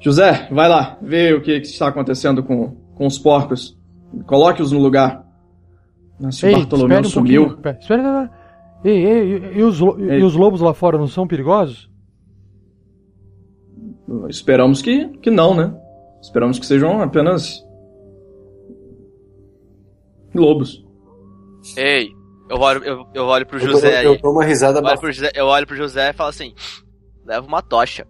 José, 0.00 0.48
vai 0.52 0.68
lá, 0.68 0.98
vê 1.00 1.32
o 1.32 1.40
que, 1.40 1.60
que 1.60 1.66
está 1.66 1.88
acontecendo 1.88 2.42
com, 2.42 2.76
com 2.94 3.06
os 3.06 3.18
porcos. 3.18 3.76
Coloque-os 4.26 4.70
no 4.70 4.78
lugar. 4.78 5.24
Se 6.30 6.46
o 6.48 6.52
Bartolomeu 6.52 7.00
um 7.00 7.04
sumiu. 7.04 7.46
Espera, 7.46 7.78
espera, 7.78 8.02
espera. 8.02 8.30
Ei, 8.84 9.06
ei, 9.06 9.52
e, 9.54 9.58
e 9.58 9.62
os, 9.62 9.80
e 9.80 10.22
os 10.22 10.34
lobos 10.34 10.60
lá 10.60 10.74
fora 10.74 10.98
não 10.98 11.06
são 11.06 11.26
perigosos? 11.26 11.90
Esperamos 14.28 14.82
que, 14.82 15.08
que 15.18 15.30
não, 15.30 15.54
né? 15.54 15.74
Esperamos 16.20 16.58
que 16.58 16.66
sejam 16.66 17.00
apenas 17.00 17.62
lobos. 20.34 20.84
Ei, 21.76 22.10
eu 22.50 22.56
olho, 22.58 22.84
eu, 22.84 23.06
eu 23.14 23.24
olho 23.24 23.46
pro 23.46 23.58
Eu, 23.58 23.62
dou- 23.64 23.70
José 23.72 23.98
aí. 23.98 24.04
eu 24.04 24.18
dou 24.20 24.32
uma 24.32 24.44
risada 24.44 24.78
Eu 24.80 24.84
olho 24.84 24.98
pro 25.00 25.12
José, 25.12 25.30
eu 25.34 25.46
olho 25.46 25.66
pro 25.66 25.76
José 25.76 26.10
e 26.10 26.12
falo 26.12 26.30
assim: 26.30 26.54
leva 27.24 27.46
uma 27.46 27.62
tocha. 27.62 28.06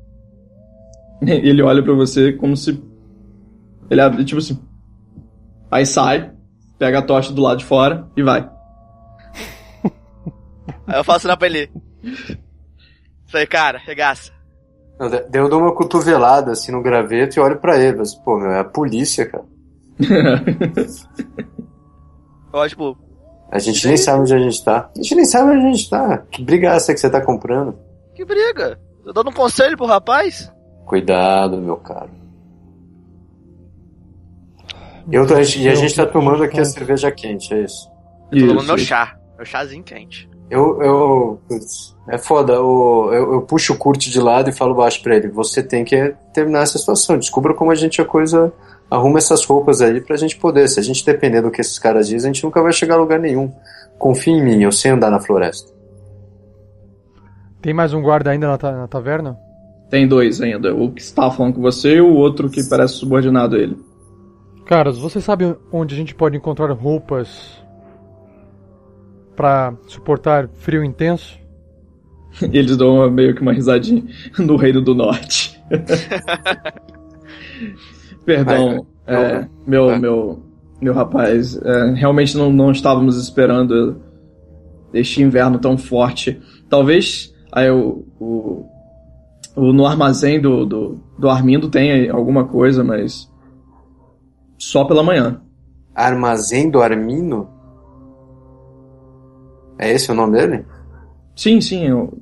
Ele 1.22 1.62
olha 1.62 1.82
pra 1.82 1.92
você 1.94 2.32
como 2.32 2.56
se. 2.56 2.82
Ele 3.90 4.00
abre, 4.00 4.24
tipo 4.24 4.38
assim. 4.40 4.58
Aí 5.70 5.86
sai, 5.86 6.32
pega 6.78 6.98
a 6.98 7.02
tocha 7.02 7.32
do 7.32 7.42
lado 7.42 7.58
de 7.58 7.64
fora 7.64 8.08
e 8.16 8.22
vai. 8.22 8.48
Aí 10.86 10.98
eu 10.98 11.04
faço 11.04 11.26
na 11.26 11.36
pra 11.36 11.46
ele. 11.48 11.70
Falei, 13.26 13.46
cara, 13.46 13.78
regaça. 13.78 14.32
Eu 15.32 15.48
dou 15.48 15.60
uma 15.60 15.74
cotovelada 15.74 16.52
assim 16.52 16.70
no 16.72 16.82
graveto 16.82 17.36
e 17.38 17.40
olho 17.40 17.58
pra 17.58 17.78
ele. 17.78 17.98
Mas, 17.98 18.14
pô, 18.14 18.38
meu, 18.38 18.50
é 18.50 18.60
a 18.60 18.64
polícia, 18.64 19.26
cara. 19.26 19.44
Eu 22.52 22.58
olho, 22.58 22.68
tipo, 22.68 22.96
A 23.50 23.58
gente 23.58 23.86
nem 23.86 23.96
sabe 23.96 24.20
onde 24.20 24.34
a 24.34 24.38
gente 24.38 24.62
tá. 24.64 24.90
A 24.94 25.02
gente 25.02 25.14
nem 25.14 25.24
sabe 25.24 25.50
onde 25.56 25.66
a 25.66 25.72
gente 25.72 25.88
tá. 25.90 26.18
Que 26.30 26.42
briga 26.44 26.68
é 26.68 26.76
essa 26.76 26.92
que 26.92 27.00
você 27.00 27.08
tá 27.10 27.20
comprando? 27.20 27.76
que 28.14 28.24
briga? 28.24 28.78
Eu 29.06 29.12
dando 29.12 29.30
um 29.30 29.34
conselho 29.34 29.76
pro 29.76 29.86
rapaz? 29.86 30.52
Cuidado, 30.86 31.56
meu 31.60 31.76
caro. 31.78 32.10
Eu 35.10 35.26
tô- 35.26 35.34
e 35.36 35.68
a 35.68 35.74
gente 35.74 35.96
tá 35.96 36.06
tomando 36.06 36.42
aqui 36.44 36.60
a 36.60 36.64
cerveja 36.64 37.10
quente, 37.10 37.52
é 37.54 37.62
isso. 37.62 37.90
Eu 38.30 38.40
tô 38.40 38.46
tomando 38.48 38.66
meu 38.66 38.78
chá. 38.78 39.16
Meu 39.36 39.44
chazinho 39.46 39.82
quente. 39.82 40.28
Eu, 40.52 40.82
eu, 40.82 41.38
putz, 41.48 41.96
é 42.10 42.18
foda, 42.18 42.60
o- 42.62 43.10
eu, 43.10 43.32
eu 43.34 43.40
puxo 43.42 43.72
o 43.72 43.78
Kurt 43.78 43.98
de 44.10 44.20
lado 44.20 44.50
e 44.50 44.52
falo 44.52 44.74
baixo 44.74 45.02
pra 45.02 45.16
ele, 45.16 45.28
você 45.28 45.62
tem 45.62 45.82
que 45.82 46.14
terminar 46.34 46.60
essa 46.62 46.76
situação, 46.78 47.16
descubra 47.18 47.54
como 47.54 47.70
a 47.70 47.74
gente 47.74 48.02
a 48.02 48.04
coisa, 48.04 48.52
arruma 48.90 49.16
essas 49.18 49.42
roupas 49.46 49.80
aí 49.80 49.98
pra 50.02 50.14
gente 50.16 50.36
poder, 50.36 50.68
se 50.68 50.78
a 50.78 50.82
gente 50.82 51.06
depender 51.06 51.40
do 51.40 51.50
que 51.50 51.62
esses 51.62 51.78
caras 51.78 52.06
dizem, 52.06 52.30
a 52.30 52.32
gente 52.34 52.44
nunca 52.44 52.60
vai 52.62 52.70
chegar 52.72 52.96
a 52.96 52.98
lugar 52.98 53.18
nenhum. 53.18 53.50
Confia 53.98 54.34
em 54.34 54.42
mim, 54.44 54.62
eu 54.62 54.70
sei 54.72 54.90
andar 54.90 55.10
na 55.10 55.20
floresta. 55.20 55.72
Tem 57.62 57.72
mais 57.72 57.94
um 57.94 58.02
guarda 58.02 58.30
ainda 58.30 58.48
na, 58.48 58.58
ta- 58.58 58.72
na 58.72 58.88
taverna? 58.88 59.38
Tem 59.88 60.06
dois 60.06 60.40
ainda. 60.40 60.74
O 60.74 60.90
que 60.92 61.00
estava 61.00 61.30
falando 61.30 61.54
com 61.54 61.62
você 61.62 61.94
e 61.96 62.00
o 62.00 62.12
outro 62.14 62.50
que 62.50 62.62
parece 62.68 62.94
subordinado 62.94 63.56
a 63.56 63.58
ele. 63.58 63.76
Caras, 64.66 64.98
você 64.98 65.20
sabe 65.20 65.56
onde 65.72 65.94
a 65.94 65.98
gente 65.98 66.14
pode 66.14 66.36
encontrar 66.36 66.70
roupas 66.72 67.61
pra 69.42 69.74
suportar 69.88 70.48
frio 70.54 70.84
intenso? 70.84 71.36
E 72.40 72.44
eles 72.56 72.76
dão 72.76 72.94
uma- 72.94 73.10
meio 73.10 73.34
que 73.34 73.42
uma 73.42 73.52
risadinha 73.52 74.04
no 74.38 74.54
Reino 74.56 74.80
do 74.80 74.94
Norte. 74.94 75.60
Perdão, 78.24 78.86
é, 79.06 79.48
meu, 79.66 79.86
Vai. 79.88 79.98
meu, 79.98 80.42
meu 80.80 80.94
rapaz, 80.94 81.56
é, 81.60 81.90
realmente 81.94 82.36
não, 82.36 82.52
não 82.52 82.70
estávamos 82.70 83.16
esperando 83.20 84.00
este 84.94 85.22
inverno 85.22 85.58
tão 85.58 85.76
forte. 85.76 86.40
Talvez 86.68 87.34
aí, 87.50 87.68
o, 87.70 88.06
o, 88.20 88.66
o- 89.56 89.72
no 89.72 89.86
armazém 89.86 90.40
do, 90.40 90.64
do, 90.64 91.00
do 91.18 91.28
Armindo 91.28 91.68
tenha 91.68 92.12
alguma 92.12 92.44
coisa, 92.46 92.84
mas 92.84 93.28
só 94.56 94.84
pela 94.84 95.02
manhã. 95.02 95.40
Armazém 95.94 96.70
do 96.70 96.80
Armino? 96.80 97.48
É 99.82 99.90
esse 99.90 100.12
o 100.12 100.14
nome 100.14 100.38
dele? 100.38 100.64
Sim, 101.34 101.60
sim, 101.60 101.84
eu, 101.88 102.16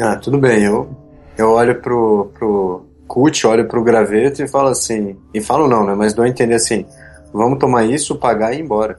Ah, 0.00 0.16
tudo 0.16 0.38
bem, 0.38 0.62
eu, 0.64 0.88
eu 1.36 1.50
olho 1.50 1.78
pro, 1.82 2.30
pro 2.38 2.86
Kurt, 3.06 3.44
olho 3.44 3.68
pro 3.68 3.84
graveto 3.84 4.40
e 4.42 4.48
falo 4.48 4.68
assim, 4.68 5.14
e 5.34 5.42
falo 5.42 5.68
não, 5.68 5.84
né, 5.84 5.94
mas 5.94 6.14
dou 6.14 6.24
a 6.24 6.28
entender 6.28 6.54
assim, 6.54 6.86
vamos 7.34 7.58
tomar 7.58 7.84
isso, 7.84 8.16
pagar 8.18 8.54
e 8.54 8.58
ir 8.58 8.62
embora. 8.62 8.96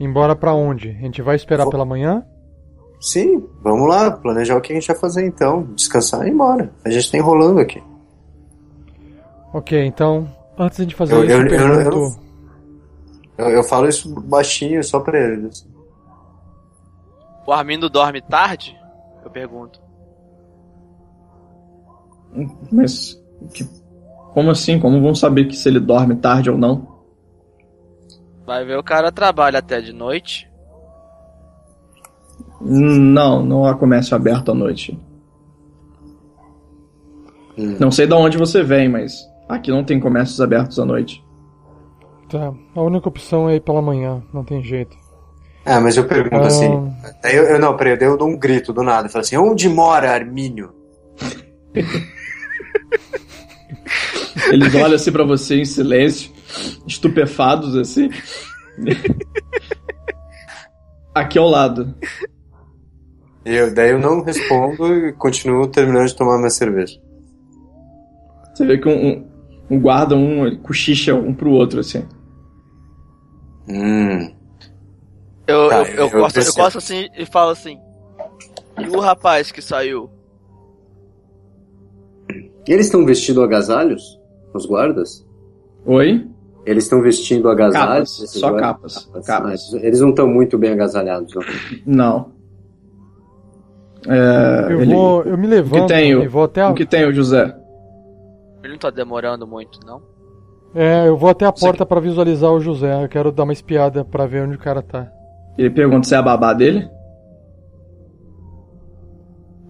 Embora 0.00 0.34
pra 0.34 0.54
onde? 0.54 0.88
A 0.88 0.94
gente 0.94 1.20
vai 1.20 1.36
esperar 1.36 1.64
Vou- 1.64 1.72
pela 1.72 1.84
manhã? 1.84 2.24
Sim, 3.00 3.44
vamos 3.62 3.86
lá, 3.86 4.10
planejar 4.12 4.56
o 4.56 4.60
que 4.62 4.72
a 4.72 4.76
gente 4.76 4.86
vai 4.86 4.96
fazer 4.96 5.26
então. 5.26 5.64
Descansar 5.74 6.24
e 6.24 6.30
ir 6.30 6.32
embora. 6.32 6.72
A 6.84 6.88
gente 6.88 7.10
tá 7.10 7.18
enrolando 7.18 7.58
aqui. 7.60 7.82
Ok, 9.52 9.84
então, 9.84 10.26
antes 10.56 10.86
de 10.86 10.94
fazer 10.94 11.12
Eu- 11.14 11.24
isso, 11.24 11.32
eu- 11.32 11.38
eu, 11.40 11.46
eu- 11.46 11.68
eu 11.74 11.90
pergunto... 11.90 12.21
Eu, 13.38 13.48
eu 13.48 13.64
falo 13.64 13.88
isso 13.88 14.12
baixinho 14.22 14.82
só 14.84 15.00
pra 15.00 15.18
eles. 15.18 15.66
O 17.46 17.52
Armindo 17.52 17.88
dorme 17.90 18.20
tarde? 18.20 18.78
Eu 19.24 19.30
pergunto. 19.30 19.80
mas 22.70 23.20
que- 23.52 23.66
como 24.32 24.50
assim? 24.50 24.78
Como 24.80 25.00
vão 25.02 25.14
saber 25.14 25.44
que 25.46 25.56
se 25.56 25.68
ele 25.68 25.80
dorme 25.80 26.16
tarde 26.16 26.50
ou 26.50 26.56
não? 26.56 26.90
Vai 28.46 28.64
ver 28.64 28.78
o 28.78 28.82
cara 28.82 29.12
trabalha 29.12 29.58
até 29.58 29.80
de 29.80 29.92
noite. 29.92 30.50
Não, 32.60 33.44
não 33.44 33.64
há 33.66 33.74
comércio 33.74 34.14
aberto 34.16 34.50
à 34.50 34.54
noite. 34.54 34.98
Hum. 37.58 37.76
Não 37.78 37.90
sei 37.90 38.06
de 38.06 38.14
onde 38.14 38.38
você 38.38 38.62
vem, 38.62 38.88
mas 38.88 39.28
aqui 39.48 39.70
não 39.70 39.84
tem 39.84 40.00
comércios 40.00 40.40
abertos 40.40 40.78
à 40.78 40.84
noite. 40.84 41.22
Tá, 42.32 42.52
a 42.74 42.80
única 42.82 43.08
opção 43.08 43.48
é 43.48 43.56
ir 43.56 43.60
pela 43.60 43.82
manhã, 43.82 44.22
não 44.32 44.42
tem 44.42 44.64
jeito. 44.64 44.96
Ah, 45.66 45.80
mas 45.80 45.96
eu 45.96 46.08
pergunto 46.08 46.44
Ah. 46.44 46.46
assim. 46.46 46.66
Eu, 47.24 47.44
eu 47.44 47.58
não, 47.60 47.76
peraí, 47.76 47.96
eu 48.00 48.16
dou 48.16 48.26
um 48.26 48.38
grito 48.38 48.72
do 48.72 48.82
nada. 48.82 49.06
Eu 49.06 49.10
falo 49.10 49.20
assim: 49.22 49.36
onde 49.36 49.68
mora 49.68 50.10
Armínio? 50.10 50.72
Eles 54.50 54.74
olham 54.74 54.94
assim 54.94 55.12
pra 55.12 55.24
você 55.24 55.56
em 55.60 55.64
silêncio, 55.64 56.30
estupefados 56.86 57.76
assim. 57.76 58.08
Aqui 61.14 61.38
ao 61.38 61.48
lado. 61.48 61.94
E 63.44 63.54
eu, 63.54 63.74
daí 63.74 63.90
eu 63.90 63.98
não 63.98 64.22
respondo 64.22 64.94
e 64.94 65.12
continuo 65.12 65.66
terminando 65.66 66.06
de 66.06 66.16
tomar 66.16 66.38
minha 66.38 66.50
cerveja. 66.50 66.98
Você 68.54 68.66
vê 68.66 68.78
que 68.78 68.88
um, 68.88 69.08
um, 69.08 69.28
um 69.70 69.80
guarda, 69.80 70.16
um 70.16 70.46
ele 70.46 70.56
cochicha 70.56 71.14
um 71.14 71.34
pro 71.34 71.50
outro 71.50 71.80
assim. 71.80 72.06
Hum. 73.68 74.32
Eu, 75.46 75.68
Tá, 75.68 75.78
eu, 75.82 75.84
eu, 75.94 76.08
eu 76.08 76.20
costo, 76.20 76.38
eu 76.38 76.54
costo 76.54 76.78
assim 76.78 77.08
e 77.16 77.26
falo 77.26 77.50
assim. 77.50 77.78
E 78.78 78.88
o 78.88 79.00
rapaz 79.00 79.50
que 79.50 79.60
saiu? 79.60 80.10
Eles 82.66 82.86
estão 82.86 83.04
vestindo 83.04 83.42
agasalhos? 83.42 84.20
Os 84.54 84.66
guardas? 84.66 85.26
Oi? 85.84 86.26
Eles 86.64 86.84
estão 86.84 87.02
vestindo 87.02 87.48
agasalhos? 87.48 88.16
Capas, 88.16 88.30
só 88.30 88.50
guardas? 88.50 88.94
capas, 89.10 89.26
capas. 89.26 89.74
Ah, 89.74 89.78
eles 89.78 90.00
não 90.00 90.10
estão 90.10 90.28
muito 90.28 90.56
bem 90.56 90.70
agasalhados, 90.72 91.34
não. 91.34 91.42
Não. 91.84 92.32
É, 94.06 94.72
Eu 94.72 94.80
ele- 94.82 94.94
vou, 94.94 95.22
eu 95.24 95.36
me 95.38 95.46
levanto 95.46 95.86
tem 95.88 96.14
o- 96.14 96.22
e 96.22 96.28
vou 96.28 96.44
até 96.44 96.62
a, 96.62 96.70
O 96.70 96.74
que 96.74 96.86
tem 96.86 97.04
o 97.04 97.12
José? 97.12 97.56
Ele 98.62 98.72
não 98.74 98.78
tá 98.78 98.90
demorando 98.90 99.46
muito, 99.46 99.80
não? 99.84 100.02
É, 100.74 101.06
eu 101.08 101.16
vou 101.16 101.30
até 101.30 101.44
a 101.46 101.52
porta 101.52 101.84
pra 101.86 102.00
visualizar 102.00 102.50
o 102.50 102.60
José. 102.60 103.04
Eu 103.04 103.08
quero 103.08 103.30
dar 103.32 103.44
uma 103.44 103.52
espiada 103.52 104.04
pra 104.04 104.26
ver 104.26 104.42
onde 104.46 104.56
o 104.56 104.58
cara 104.58 104.82
tá. 104.82 105.10
Ele 105.58 105.70
pergunta 105.70 106.06
se 106.08 106.14
é 106.14 106.18
a 106.18 106.22
babá 106.22 106.52
dele. 106.52 106.88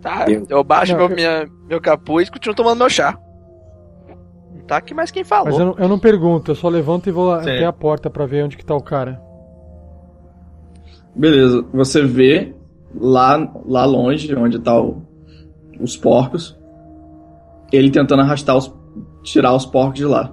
Tá, 0.01 0.27
Eu- 0.49 0.65
baixo 0.65 0.93
Não, 0.93 0.99
meu, 1.01 1.09
eu- 1.11 1.15
minha, 1.15 1.49
meu 1.69 1.81
capuz 1.81 2.27
e 2.29 2.31
continuo 2.31 2.57
tomando 2.57 2.79
meu 2.79 2.91
chá. 2.91 3.17
Tá 4.67 4.77
aqui 4.79 4.95
mais 4.95 5.11
quem 5.11 5.23
falou. 5.25 5.47
Mas 5.47 5.59
eu 5.59 5.67
não, 5.67 5.75
eu 5.79 5.89
não 5.89 5.99
pergunto, 5.99 6.51
eu 6.51 6.55
só 6.55 6.69
levanto 6.69 7.09
e 7.09 7.13
vou 7.13 7.35
Sim. 7.37 7.51
até 7.51 7.65
a 7.65 7.73
porta 7.73 8.09
pra 8.11 8.27
ver 8.27 8.45
onde 8.45 8.57
que 8.57 8.65
tá 8.65 8.75
o 8.75 8.83
cara. 8.83 9.21
Beleza, 11.15 11.65
você 11.73 12.03
vê 12.05 12.55
lá, 12.95 13.53
lá 13.67 13.85
longe, 13.85 14.35
onde 14.35 14.59
tá 14.59 14.81
o- 14.81 15.03
os 15.81 15.97
porcos, 15.97 16.59
ele 17.73 17.91
tentando 17.91 18.23
arrastar 18.23 18.57
os. 18.57 18.73
tirar 19.23 19.55
os 19.55 19.65
porcos 19.67 19.95
de 19.95 20.05
lá. 20.05 20.33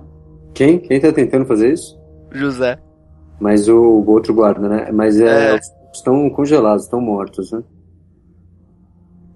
Quem? 0.59 0.77
Quem 0.77 0.99
tá 0.99 1.09
tentando 1.13 1.45
fazer 1.45 1.71
isso? 1.71 1.97
José. 2.33 2.77
Mas 3.39 3.69
o, 3.69 3.77
o 3.77 4.09
outro 4.11 4.33
guarda, 4.33 4.67
né? 4.67 4.91
Mas 4.91 5.17
é, 5.17 5.55
É. 5.55 5.59
estão 5.93 6.29
congelados, 6.31 6.83
estão 6.83 6.99
mortos, 6.99 7.49
né? 7.53 7.63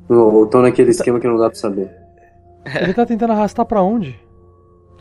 Ou 0.09 0.43
estão 0.43 0.61
naquele 0.61 0.91
esquema 0.91 1.21
que 1.21 1.27
não 1.27 1.37
dá 1.37 1.49
pra 1.49 1.57
saber. 1.57 1.89
Ele 2.81 2.93
tá 2.93 3.05
tentando 3.05 3.31
arrastar 3.31 3.65
pra 3.65 3.81
onde? 3.81 4.19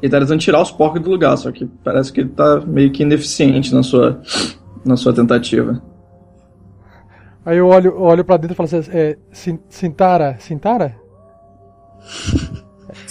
Ele 0.00 0.12
tá 0.12 0.20
tentando 0.20 0.38
tirar 0.38 0.62
os 0.62 0.70
porcos 0.70 1.00
do 1.02 1.10
lugar, 1.10 1.36
só 1.36 1.50
que 1.50 1.66
parece 1.82 2.12
que 2.12 2.20
ele 2.20 2.30
tá 2.30 2.60
meio 2.60 2.92
que 2.92 3.02
ineficiente 3.02 3.74
na 3.74 3.82
sua, 3.82 4.22
na 4.84 4.96
sua 4.96 5.12
tentativa. 5.12 5.82
Aí 7.44 7.58
eu 7.58 7.66
olho, 7.66 8.00
olho 8.00 8.24
pra 8.24 8.36
dentro 8.36 8.52
e 8.54 8.56
falo 8.56 8.66
assim, 8.72 8.88
é, 8.92 9.18
Sin- 9.32 9.58
Sintara, 9.68 10.36
Sintara? 10.38 10.94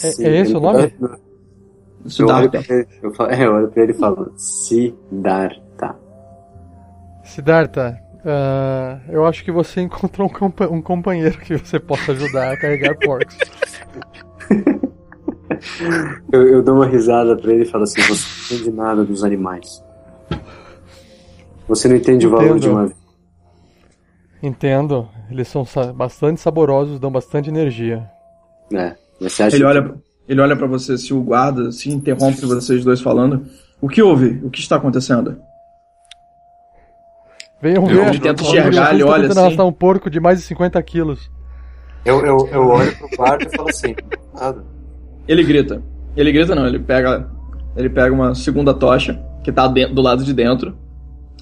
É, 0.03 0.11
Sim, 0.11 0.23
é 0.25 0.37
esse 0.41 0.55
o 0.55 0.79
ele- 0.79 0.93
nome? 2.03 2.15
Eu 2.19 2.27
olho, 2.27 2.43
Siddhartha. 2.51 2.63
pra 2.63 2.75
ele, 2.75 2.87
eu, 3.03 3.13
falo, 3.13 3.29
é, 3.31 3.45
eu 3.45 3.53
olho 3.53 3.67
pra 3.69 3.83
ele 3.83 3.91
e 3.91 3.95
falo, 3.95 4.33
Siddhartha. 4.37 5.95
Siddhartha, 7.23 7.99
ah, 8.25 8.99
eu 9.09 9.25
acho 9.25 9.43
que 9.43 9.51
você 9.51 9.81
encontrou 9.81 10.27
um, 10.27 10.31
compa- 10.31 10.67
um 10.67 10.81
companheiro 10.81 11.37
que 11.39 11.57
você 11.57 11.79
possa 11.79 12.11
ajudar 12.11 12.51
a 12.53 12.57
carregar 12.57 12.97
porcos. 12.97 13.37
Eu, 16.31 16.47
eu 16.47 16.63
dou 16.63 16.75
uma 16.77 16.87
risada 16.87 17.35
pra 17.37 17.53
ele 17.53 17.63
e 17.63 17.65
falo 17.67 17.83
assim, 17.83 18.01
você 18.01 18.53
não 18.53 18.59
entende 18.61 18.71
nada 18.75 19.03
dos 19.03 19.23
animais. 19.23 19.83
Você 21.67 21.87
não 21.87 21.95
entende 21.97 22.25
o 22.25 22.29
valor 22.31 22.45
Entendo. 22.57 22.59
de 22.61 22.69
uma 22.69 22.83
vida. 22.87 22.95
Entendo, 24.41 25.07
eles 25.29 25.47
são 25.47 25.63
sa- 25.63 25.93
bastante 25.93 26.39
saborosos, 26.41 26.99
dão 26.99 27.11
bastante 27.11 27.49
energia. 27.49 28.09
É, 28.73 28.95
você 29.19 29.43
acha 29.43 29.55
Ele 29.55 29.63
que- 29.63 29.69
olha, 29.69 29.95
ele 30.27 30.41
olha 30.41 30.55
para 30.55 30.67
você, 30.67 30.97
se 30.97 31.13
o 31.13 31.21
guarda 31.21 31.71
se 31.71 31.89
interrompe 31.91 32.45
vocês 32.45 32.83
dois 32.83 33.01
falando. 33.01 33.45
O 33.81 33.87
que 33.89 34.01
houve? 34.01 34.39
O 34.43 34.49
que 34.49 34.59
está 34.59 34.75
acontecendo? 34.75 35.37
Venham 37.61 37.87
Eu 37.89 38.05
ver, 38.05 38.19
tento 38.19 38.41
o 38.41 38.47
enxergar, 38.47 38.91
ele 38.93 39.01
está 39.01 39.13
olha 39.13 39.27
tentando 39.27 39.47
assim. 39.47 39.61
um 39.61 39.71
porco 39.71 40.09
de 40.09 40.19
mais 40.19 40.39
de 40.39 40.45
50 40.45 40.81
quilos. 40.83 41.29
Eu, 42.03 42.25
eu, 42.25 42.47
eu 42.51 42.67
olho 42.67 42.95
pro 42.97 43.09
quarto 43.15 43.45
e 43.47 43.55
falo 43.55 43.69
assim, 43.69 43.95
nada. 44.33 44.63
Ele 45.27 45.43
grita. 45.43 45.83
Ele 46.15 46.31
grita 46.31 46.55
não, 46.55 46.65
ele 46.65 46.79
pega. 46.79 47.29
Ele 47.75 47.89
pega 47.89 48.13
uma 48.13 48.33
segunda 48.33 48.73
tocha 48.73 49.23
que 49.43 49.51
tá 49.51 49.67
dentro- 49.67 49.93
do 49.93 50.01
lado 50.01 50.23
de 50.23 50.33
dentro. 50.33 50.75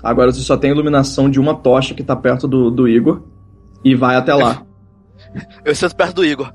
Agora 0.04 0.32
você 0.32 0.42
só 0.42 0.58
tem 0.58 0.72
iluminação 0.72 1.30
de 1.30 1.40
uma 1.40 1.56
tocha 1.56 1.94
que 1.94 2.04
tá 2.04 2.16
perto 2.16 2.48
do, 2.48 2.70
do 2.70 2.88
Igor. 2.88 3.24
E 3.84 3.96
vai 3.96 4.16
até 4.18 4.34
lá. 4.34 4.64
Eu 5.64 5.74
sento 5.74 5.96
perto 5.96 6.16
do 6.18 6.26
Igor. 6.26 6.54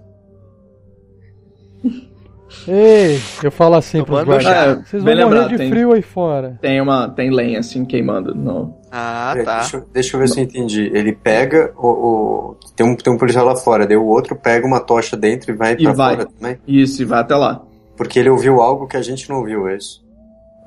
Ei, 2.66 3.20
eu 3.42 3.50
falo 3.50 3.74
assim 3.74 4.02
pros 4.02 4.20
Tomando 4.20 4.26
guardas. 4.26 4.44
chá. 4.44 4.74
Vocês 4.74 5.02
vão 5.02 5.12
morrer 5.12 5.24
lembrado, 5.24 5.48
de 5.50 5.56
tem- 5.58 5.68
frio 5.70 5.92
aí 5.92 6.02
fora. 6.02 6.58
Tem 6.62 6.80
uma. 6.80 7.08
Tem 7.10 7.30
lenha 7.30 7.58
assim 7.58 7.84
queimando. 7.84 8.34
Não. 8.34 8.78
Ah, 8.90 9.34
tá. 9.44 9.58
deixa, 9.60 9.76
eu- 9.76 9.84
deixa 9.92 10.16
eu 10.16 10.20
ver 10.20 10.28
se 10.28 10.40
eu 10.40 10.44
entendi. 10.44 10.90
Ele 10.94 11.12
pega 11.12 11.72
o. 11.76 11.86
o- 11.88 12.56
tem, 12.74 12.86
um, 12.86 12.96
tem 12.96 13.12
um 13.12 13.18
policial 13.18 13.44
lá 13.44 13.56
fora, 13.56 13.86
daí 13.86 13.96
o 13.96 14.06
outro 14.06 14.34
pega 14.36 14.66
uma 14.66 14.80
tocha 14.80 15.16
dentro 15.16 15.52
e 15.52 15.56
vai 15.56 15.72
E 15.74 15.82
pra 15.82 15.92
vai. 15.92 16.16
fora 16.16 16.28
também. 16.28 16.58
Isso, 16.66 17.02
e 17.02 17.04
vai 17.04 17.20
até 17.20 17.34
lá. 17.36 17.62
Porque 17.96 18.18
ele 18.18 18.30
ouviu 18.30 18.60
algo 18.62 18.86
que 18.86 18.96
a 18.96 19.02
gente 19.02 19.28
não 19.28 19.38
ouviu, 19.38 19.68
é 19.68 19.76
isso? 19.76 20.02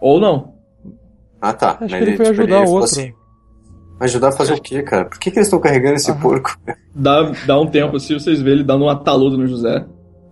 Ou 0.01 0.19
não. 0.19 0.53
Ah 1.41 1.53
tá. 1.53 1.71
Acho 1.71 1.79
Mas 1.81 1.91
que 1.91 1.95
ele 1.97 2.17
foi 2.17 2.25
tipo, 2.27 2.41
ajudar 2.41 2.55
o 2.57 2.63
falou 2.65 2.73
outro. 2.81 2.85
assim, 2.91 3.13
ajudar 3.99 4.27
a 4.29 4.31
fazer 4.31 4.53
o 4.53 4.61
quê, 4.61 4.81
cara? 4.83 5.05
Por 5.05 5.19
que, 5.19 5.31
que 5.31 5.37
eles 5.39 5.47
estão 5.47 5.59
carregando 5.59 5.95
esse 5.95 6.13
porco? 6.19 6.57
Dá, 6.95 7.31
dá 7.45 7.59
um 7.59 7.67
tempo 7.67 7.97
assim, 7.97 8.13
vocês 8.13 8.41
vê 8.41 8.51
ele 8.51 8.63
dando 8.63 8.83
uma 8.85 8.95
taluda 8.95 9.35
no 9.37 9.45
José 9.47 9.85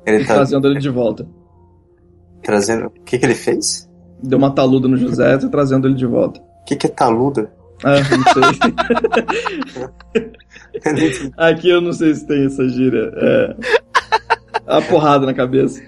Ele 0.06 0.24
e 0.24 0.26
tá 0.26 0.36
trazendo 0.36 0.68
ele 0.68 0.80
de 0.80 0.90
volta. 0.90 1.28
Trazendo. 2.46 2.88
O 2.88 3.04
que, 3.04 3.18
que 3.18 3.26
ele 3.26 3.36
fez? 3.36 3.90
Deu 4.22 4.38
uma 4.38 4.52
taluda 4.52 4.88
no 4.88 4.98
José 4.98 5.34
e 5.34 5.50
trazendo 5.50 5.88
ele 5.88 5.96
de 5.96 6.06
volta. 6.06 6.40
O 6.40 6.66
que, 6.66 6.76
que 6.76 6.88
é 6.88 6.90
taluda? 6.90 7.52
Ah, 7.84 7.96
não 8.00 8.24
sei. 8.34 8.44
Eu 10.74 10.94
não 10.94 11.00
entendi. 11.00 11.32
Aqui 11.38 11.70
eu 11.70 11.82
não 11.82 11.94
sei 11.94 12.14
se 12.14 12.26
tem 12.26 12.46
essa 12.46 12.68
gíria. 12.70 13.12
É. 13.16 13.56
A 14.66 14.82
porrada 14.82 15.26
na 15.26 15.34
cabeça. 15.34 15.82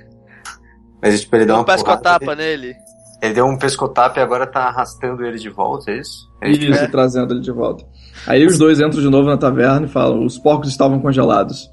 Mas 1.01 1.21
tipo, 1.21 1.35
ele 1.35 1.45
deu 1.45 1.55
uma 1.55 1.61
um 1.61 1.65
pescotapa 1.65 2.19
porrada, 2.19 2.41
nele. 2.41 2.67
Ele, 2.67 2.77
ele 3.21 3.33
deu 3.33 3.45
um 3.45 3.57
pescotapa 3.57 4.19
e 4.19 4.23
agora 4.23 4.45
tá 4.45 4.65
arrastando 4.65 5.25
ele 5.25 5.37
de 5.37 5.49
volta, 5.49 5.91
é 5.91 5.99
isso? 5.99 6.27
Ele, 6.41 6.71
Isso, 6.71 6.91
trazendo 6.91 7.33
ele 7.33 7.41
de 7.41 7.51
volta. 7.51 7.83
Aí 8.27 8.45
os 8.45 8.57
dois 8.57 8.79
entram 8.79 9.01
de 9.01 9.09
novo 9.09 9.27
na 9.27 9.37
taverna 9.37 9.87
e 9.87 9.89
falam: 9.89 10.23
os 10.23 10.37
porcos 10.37 10.69
estavam 10.69 10.99
congelados. 10.99 11.69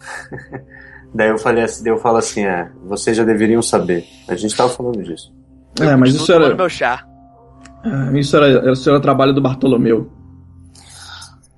Daí 1.14 1.28
eu 1.30 1.38
falei 1.38 1.64
assim, 1.64 1.82
daí 1.82 1.92
eu 1.92 1.98
falo 1.98 2.18
assim, 2.18 2.44
é, 2.44 2.70
vocês 2.84 3.16
já 3.16 3.24
deveriam 3.24 3.62
saber. 3.62 4.04
A 4.28 4.34
gente 4.34 4.56
tava 4.56 4.68
falando 4.68 5.02
disso. 5.02 5.32
É, 5.80 5.96
mas 5.96 6.14
isso 6.14 6.32
era, 6.32 6.54
meu 6.54 6.68
chá. 6.68 7.04
ah, 7.84 8.10
isso 8.14 8.36
era, 8.36 8.72
isso 8.72 8.88
era 8.88 9.00
trabalho 9.00 9.32
do 9.32 9.40
Bartolomeu. 9.40 10.10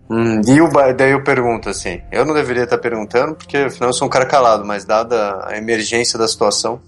Hum, 0.09 0.41
e 0.47 0.61
o 0.61 0.69
daí 0.97 1.13
eu 1.13 1.23
pergunto 1.23 1.69
assim, 1.69 2.01
eu 2.11 2.25
não 2.25 2.35
deveria 2.35 2.65
estar 2.65 2.79
perguntando, 2.79 3.37
porque 3.37 3.57
afinal 3.57 3.91
eu 3.91 3.95
sou 3.95 4.09
um 4.09 4.11
cara 4.11 4.27
calado, 4.27 4.65
mas 4.65 4.85
dada 4.85 5.47
a 5.47 5.57
emergência 5.57 6.19
da 6.19 6.27
situação 6.27 6.81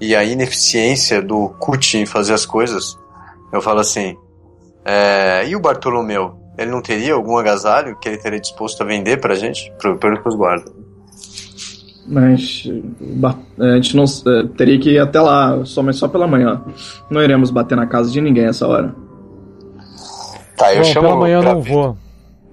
e 0.00 0.14
a 0.14 0.22
ineficiência 0.22 1.20
do 1.20 1.48
CUT 1.58 1.98
em 1.98 2.06
fazer 2.06 2.32
as 2.34 2.46
coisas, 2.46 2.96
eu 3.52 3.60
falo 3.60 3.80
assim, 3.80 4.16
é, 4.84 5.46
e 5.48 5.56
o 5.56 5.60
Bartolomeu? 5.60 6.38
Ele 6.56 6.70
não 6.70 6.82
teria 6.82 7.14
algum 7.14 7.36
agasalho 7.36 7.96
que 7.98 8.08
ele 8.08 8.18
teria 8.18 8.38
disposto 8.38 8.82
a 8.82 8.86
vender 8.86 9.20
pra 9.20 9.34
gente? 9.34 9.72
Pro, 9.78 9.96
pelo 9.96 10.20
pros 10.22 10.36
guardas. 10.36 10.72
Mas 12.06 12.64
a 13.58 13.76
gente 13.76 13.96
não 13.96 14.04
eh, 14.04 14.48
teria 14.56 14.78
que 14.78 14.90
ir 14.90 14.98
até 14.98 15.20
lá, 15.20 15.64
somente 15.64 15.98
só 15.98 16.08
pela 16.08 16.26
manhã. 16.26 16.62
Não 17.08 17.22
iremos 17.22 17.50
bater 17.50 17.76
na 17.76 17.86
casa 17.86 18.10
de 18.10 18.20
ninguém 18.20 18.46
essa 18.46 18.66
hora. 18.66 18.94
Tá, 20.56 20.74
eu 20.74 20.78
Bom, 20.78 20.84
chamo 20.84 21.08
pela 21.08 21.20
manhã 21.20 21.38
eu 21.38 21.42
não 21.42 21.62
vou. 21.62 21.96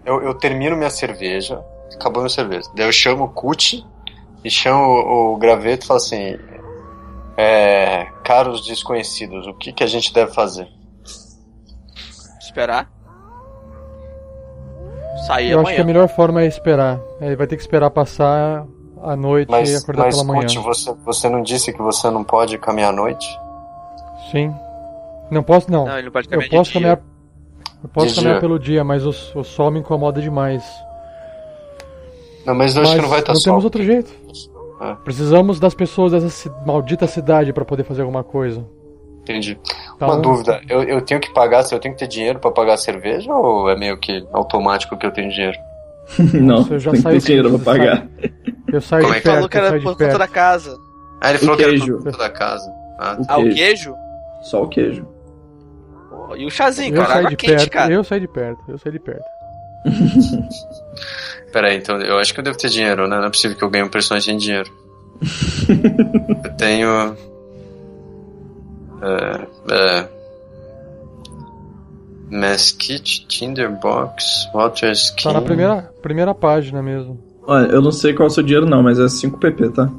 Eu, 0.06 0.22
eu 0.22 0.34
termino 0.36 0.78
minha 0.78 0.90
cerveja, 0.90 1.60
acabou 1.94 2.22
minha 2.22 2.30
cerveja. 2.30 2.70
Daí 2.76 2.88
eu 2.88 2.92
chamo 2.92 3.26
o 3.26 3.30
Cuti 3.30 3.86
e 4.44 4.50
chamo 4.50 4.80
o, 4.84 5.34
o 5.34 5.38
Graveto 5.38 5.84
e 5.84 5.88
falo 5.88 5.98
assim: 5.98 6.38
é, 7.36 8.06
Caros 8.24 8.66
desconhecidos, 8.66 9.48
o 9.48 9.54
que, 9.54 9.74
que 9.74 9.84
a 9.84 9.88
gente 9.88 10.14
deve 10.14 10.32
fazer? 10.32 10.68
Esperar. 12.40 12.90
Sair 15.28 15.52
Eu 15.52 15.60
acho 15.60 15.70
que 15.70 15.78
a 15.78 15.82
amanhã. 15.82 15.86
melhor 15.86 16.08
forma 16.08 16.44
é 16.44 16.48
esperar. 16.48 17.00
Ele 17.20 17.36
vai 17.36 17.48
ter 17.48 17.56
que 17.56 17.62
esperar 17.62 17.90
passar 17.90 18.66
a 19.04 19.16
noite 19.16 19.50
e 19.50 19.52
Mas, 19.52 19.84
acordar 19.84 20.06
mas 20.06 20.16
pela 20.16 20.28
manhã. 20.28 20.42
Cuti, 20.42 20.60
você, 20.60 20.94
você 21.06 21.30
não 21.30 21.42
disse 21.42 21.72
que 21.74 21.82
você 21.82 22.10
não 22.10 22.24
pode 22.24 22.58
caminhar 22.58 22.90
à 22.90 22.96
noite? 22.96 23.28
Sim. 24.32 24.54
Não 25.32 25.44
posso, 25.44 25.72
não. 25.72 25.86
Não, 25.86 25.94
ele 25.98 26.06
não 26.06 26.12
pode 26.12 26.28
eu 26.28 26.32
caminhar 26.32 26.50
posso 26.52 26.72
de 26.72 26.80
dia. 26.80 26.82
caminhar. 26.98 27.10
Eu 27.84 27.90
posso 27.90 28.08
De 28.08 28.16
caminhar 28.16 28.34
dia. 28.34 28.42
pelo 28.42 28.60
dia, 28.60 28.84
mas 28.84 29.06
o, 29.06 29.10
o 29.40 29.44
sol 29.44 29.72
me 29.72 29.80
incomoda 29.80 30.22
demais. 30.22 30.64
Não, 32.46 32.56
mas 32.56 32.76
eu 32.76 32.82
mas 32.82 32.90
acho 32.90 32.96
que 32.98 33.02
não 33.04 33.10
vai 33.10 33.20
estar 33.20 33.34
não 33.34 33.40
sol. 33.40 33.52
temos 33.54 33.64
outro 33.64 33.84
jeito. 33.84 34.12
É. 34.82 34.94
Precisamos 35.04 35.60
das 35.60 35.74
pessoas 35.74 36.12
dessa 36.12 36.50
maldita 36.66 37.06
cidade 37.06 37.52
pra 37.54 37.66
poder 37.66 37.84
fazer 37.84 38.02
alguma 38.02 38.24
coisa. 38.24 38.66
Entendi. 39.22 39.60
Então, 39.96 40.08
Uma 40.08 40.18
dúvida, 40.18 40.62
eu, 40.68 40.82
eu 40.84 41.02
tenho 41.02 41.20
que 41.20 41.32
pagar, 41.34 41.64
eu 41.72 41.80
tenho 41.80 41.94
que 41.94 42.00
ter 42.00 42.08
dinheiro 42.08 42.40
pra 42.40 42.50
pagar 42.50 42.74
a 42.74 42.78
cerveja 42.78 43.32
ou 43.34 43.70
é 43.70 43.76
meio 43.78 43.98
que 44.00 44.26
automático 44.34 44.98
que 44.98 45.06
eu 45.06 45.12
tenho 45.12 45.30
dinheiro? 45.30 45.58
não, 46.42 46.64
já 46.80 46.92
tem 46.92 47.00
que 47.00 47.04
saiu 47.04 47.20
ter 47.22 47.26
dinheiro 47.28 47.60
pra 47.60 47.74
pagar. 47.74 48.08
Eu 48.72 48.82
saio 48.82 49.04
Como 49.04 49.14
de 49.14 49.20
é 49.20 49.22
que 49.22 49.28
perto, 49.28 49.36
Falou 49.36 49.50
que 49.50 49.58
eu 49.58 49.66
era 49.66 49.82
por 49.82 49.98
conta 49.98 50.18
da 50.18 50.28
casa. 50.28 50.78
Ah, 51.22 51.30
ele 51.30 51.38
O 51.38 51.42
falou 51.42 51.58
que 51.58 51.64
queijo. 51.64 51.84
era 51.84 51.94
por 51.98 52.04
conta 52.04 52.18
da 52.18 52.30
casa. 52.30 52.72
Ah, 53.00 53.18
O 53.20 53.26
Ah, 53.28 53.38
o 53.40 53.44
queijo. 53.54 53.96
Só 54.44 54.64
o 54.64 54.68
queijo. 54.68 55.06
Pô, 56.10 56.36
E 56.36 56.46
o 56.46 56.50
chazinho, 56.52 56.96
Eu 56.96 57.02
cara. 57.04 57.20
Água 57.20 57.30
de 57.30 57.36
quente, 57.36 57.52
perto, 57.56 57.70
cara. 57.72 57.94
eu 57.94 58.04
saio 58.04 58.22
de 58.22 58.28
perto, 58.28 58.60
eu 58.68 58.78
saio 58.78 58.94
de 58.94 59.00
perto. 59.00 59.26
Peraí, 61.52 61.78
então 61.78 62.00
eu 62.02 62.18
acho 62.20 62.34
que 62.34 62.40
eu 62.40 62.44
devo 62.44 62.58
ter 62.58 62.70
dinheiro, 62.70 63.08
né? 63.08 63.18
Não 63.18 63.26
é 63.26 63.30
possível 63.30 63.58
que 63.58 63.64
eu 63.64 63.70
ganhe 63.70 63.84
um 63.84 63.90
personagem 63.90 64.36
em 64.36 64.38
dinheiro. 64.38 64.70
eu 66.46 66.54
tenho. 66.58 67.16
É. 69.02 69.74
é 69.74 70.19
Mesquite, 72.30 73.26
Tinderbox, 73.28 74.48
Water 74.54 74.92
Skin. 74.92 75.24
Tá 75.24 75.34
na 75.34 75.42
primeira, 75.42 75.82
primeira 76.02 76.34
página 76.36 76.82
mesmo. 76.82 77.20
Olha, 77.48 77.68
eu 77.68 77.82
não 77.82 77.92
sei 77.92 78.14
qual 78.14 78.28
é 78.28 78.32
o 78.32 78.34
seu 78.34 78.44
dinheiro 78.44 78.68
não, 78.68 78.84
mas 78.84 79.00
é 79.00 79.08
5 79.10 79.38
PP, 79.40 79.70
tá? 79.70 79.90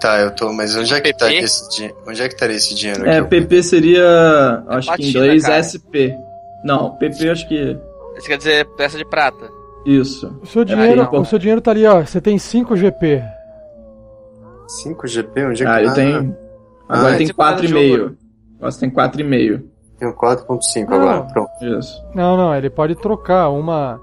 Tá, 0.00 0.18
eu 0.20 0.30
tô. 0.34 0.52
Mas 0.52 0.74
onde 0.76 0.94
é 0.94 1.00
que 1.00 1.12
tá 1.12 1.26
PP? 1.26 1.38
esse 1.44 1.68
dinheiro? 1.76 1.96
Onde 2.06 2.22
é 2.22 2.28
que 2.28 2.34
estaria 2.34 2.56
esse 2.56 2.74
dinheiro 2.74 3.06
É, 3.06 3.18
aqui? 3.18 3.28
PP 3.28 3.62
seria, 3.62 4.64
acho 4.68 4.94
que 4.94 5.02
em 5.02 5.08
inglês 5.10 5.42
cara. 5.42 5.62
SP. 5.62 6.14
Não, 6.64 6.92
PP 6.96 7.28
acho 7.30 7.48
que 7.48 7.76
Isso 8.16 8.26
quer 8.26 8.38
dizer 8.38 8.66
peça 8.76 8.96
de 8.96 9.04
prata. 9.04 9.50
isso. 9.84 10.34
O 10.42 10.46
seu 10.46 10.64
dinheiro, 10.64 11.02
não. 11.12 11.20
o 11.20 11.24
seu 11.24 11.38
dinheiro 11.38 11.60
tá 11.60 11.70
ali, 11.72 11.84
ó. 11.86 12.00
Você 12.00 12.20
tem 12.20 12.38
5 12.38 12.76
GP. 12.76 13.22
5 14.68 15.06
GP? 15.06 15.44
Onde 15.46 15.62
é 15.62 15.66
que 15.66 15.70
Ah, 15.72 15.82
eu 15.82 15.92
tenho. 15.94 16.36
Agora 16.88 17.14
Ah, 17.14 17.16
tem 17.18 17.26
você 17.26 17.32
tá 17.34 17.50
no 17.50 17.56
4,5. 17.58 17.68
jogo. 17.98 18.16
Agora 18.58 18.70
você 18.72 18.80
tem 18.80 18.90
4,5. 18.90 19.62
Tenho 20.00 20.12
4.5 20.14 20.88
Não. 20.88 20.96
agora, 20.96 21.22
pronto. 21.32 21.50
Isso. 21.78 22.02
Não, 22.14 22.36
não, 22.36 22.54
ele 22.54 22.70
pode 22.70 22.94
trocar 22.96 23.50
uma. 23.50 24.00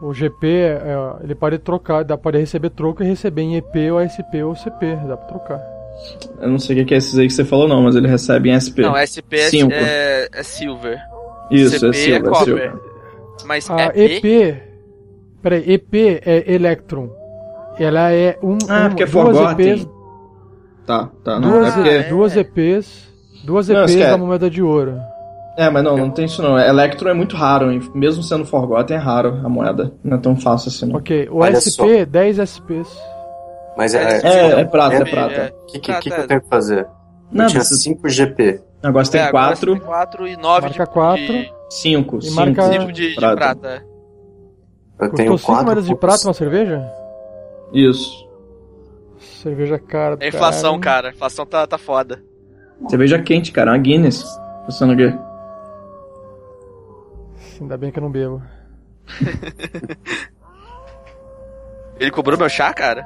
O 0.00 0.14
GP, 0.14 0.46
é, 0.48 0.96
ele 1.22 1.34
pode 1.34 1.58
trocar, 1.58 2.02
dá 2.04 2.16
pode 2.16 2.38
receber 2.38 2.70
troco 2.70 3.02
e 3.02 3.06
receber 3.06 3.42
em 3.42 3.56
EP 3.56 3.92
ou 3.92 4.00
SP 4.00 4.40
ou 4.42 4.56
CP, 4.56 4.96
dá 5.06 5.14
pra 5.14 5.26
trocar. 5.28 5.60
Eu 6.40 6.48
não 6.48 6.58
sei 6.58 6.80
o 6.80 6.86
que 6.86 6.94
é 6.94 6.96
esses 6.96 7.18
aí 7.18 7.26
que 7.26 7.34
você 7.34 7.44
falou 7.44 7.68
não, 7.68 7.82
mas 7.82 7.94
ele 7.94 8.08
recebe 8.08 8.48
em 8.50 8.56
SP. 8.56 8.80
Não, 8.80 8.96
SP 8.96 9.36
é, 9.36 9.48
Cinco. 9.50 9.72
é, 9.74 10.28
é 10.32 10.42
silver. 10.42 10.98
Isso, 11.50 11.78
CP 11.78 11.88
é 11.88 11.92
Silver, 11.92 12.12
é 12.12 12.16
é 12.16 12.20
copper. 12.30 12.44
Silver. 12.44 12.74
Mas 13.44 13.70
A 13.70 13.86
EP, 13.94 14.24
EP. 14.24 14.62
Peraí, 15.42 15.64
EP 15.74 15.94
é 16.24 16.54
Electron. 16.54 17.10
Ela 17.78 18.10
é 18.12 18.38
um. 18.42 18.56
Ah, 18.70 18.86
um 18.86 18.88
porque 18.88 19.02
é 19.02 19.06
duas 19.06 19.36
Forgotten. 19.36 19.72
EPs. 19.72 19.88
Tá, 20.86 21.10
tá. 21.22 21.38
Não, 21.40 21.50
Duas, 21.50 21.68
é 21.68 21.72
porque... 21.74 21.88
é. 21.90 22.02
duas 22.04 22.36
EPs. 22.36 23.10
Duas 23.44 23.68
Não, 23.68 23.80
EPs 23.82 23.90
esquece. 23.92 24.10
da 24.10 24.18
moeda 24.18 24.50
de 24.50 24.62
ouro. 24.62 24.98
É, 25.60 25.68
mas 25.68 25.84
não, 25.84 25.94
não 25.96 26.10
tem 26.10 26.24
isso 26.24 26.40
não. 26.42 26.58
Electro 26.58 27.08
é 27.08 27.12
muito 27.12 27.36
raro, 27.36 27.70
hein? 27.70 27.80
mesmo 27.94 28.22
sendo 28.22 28.46
Forgotten 28.46 28.96
é 28.96 28.98
raro 28.98 29.40
a 29.44 29.48
moeda. 29.48 29.92
Não 30.02 30.16
é 30.16 30.20
tão 30.20 30.34
fácil 30.34 30.68
assim. 30.70 30.86
Não. 30.86 30.96
Ok, 30.98 31.28
o 31.30 31.36
Olha 31.40 31.60
SP, 31.60 32.06
10 32.06 32.38
SPs. 32.38 32.88
Mas 33.76 33.94
é. 33.94 34.20
É, 34.22 34.60
é 34.60 34.64
prata, 34.64 34.94
é, 34.94 35.00
É, 35.00 35.04
prata. 35.04 35.34
é. 35.34 35.48
O 35.62 35.66
que, 35.66 35.78
que, 35.78 35.92
que, 35.92 36.00
que 36.00 36.08
Prata, 36.08 36.22
eu 36.24 36.28
tenho 36.28 36.40
que 36.40 36.48
fazer? 36.48 36.86
Não, 37.30 37.44
eu 37.44 37.50
tinha 37.50 37.62
você- 37.62 37.74
5 37.76 38.08
GP. 38.08 38.60
Agora 38.82 39.04
você 39.04 39.12
tem 39.12 39.20
É, 39.20 39.24
agora 39.24 39.46
4, 39.48 39.72
você 39.74 39.78
tem 39.78 39.86
4 39.86 40.26
e 40.28 40.36
9 40.38 40.60
Marca 40.68 40.84
de, 40.84 40.90
quatro. 40.90 41.26
de, 41.26 41.52
5, 41.68 42.16
E 42.18 42.22
5 42.22 42.34
marca- 42.36 42.62
cinco 42.72 42.92
de, 42.92 43.08
de 43.10 43.14
prata. 43.14 43.68
é. 43.68 43.82
Eu 45.04 45.10
tenho 45.12 45.36
5 45.38 45.46
4. 45.46 45.64
moedas 45.66 45.86
de 45.86 45.94
prata 45.94 46.26
uma 46.26 46.32
cerveja? 46.34 46.90
Isso. 47.74 48.26
Cerveja 49.42 49.78
cara. 49.78 50.16
É 50.20 50.28
inflação, 50.28 50.78
caralho. 50.80 50.80
cara. 50.80 51.08
A 51.08 51.10
inflação 51.12 51.44
tá, 51.44 51.66
tá 51.66 51.76
foda. 51.76 52.22
Cerveja 52.88 53.18
quente, 53.18 53.52
cara. 53.52 53.70
Uma 53.72 53.78
Guinness. 53.78 54.24
Pensando 54.66 54.94
aqui. 57.60 57.62
Ainda 57.62 57.76
bem 57.76 57.90
que 57.90 57.98
eu 57.98 58.02
não 58.02 58.10
bebo. 58.10 58.42
Ele 61.98 62.10
cobrou 62.10 62.38
meu 62.38 62.48
chá, 62.48 62.72
cara? 62.72 63.04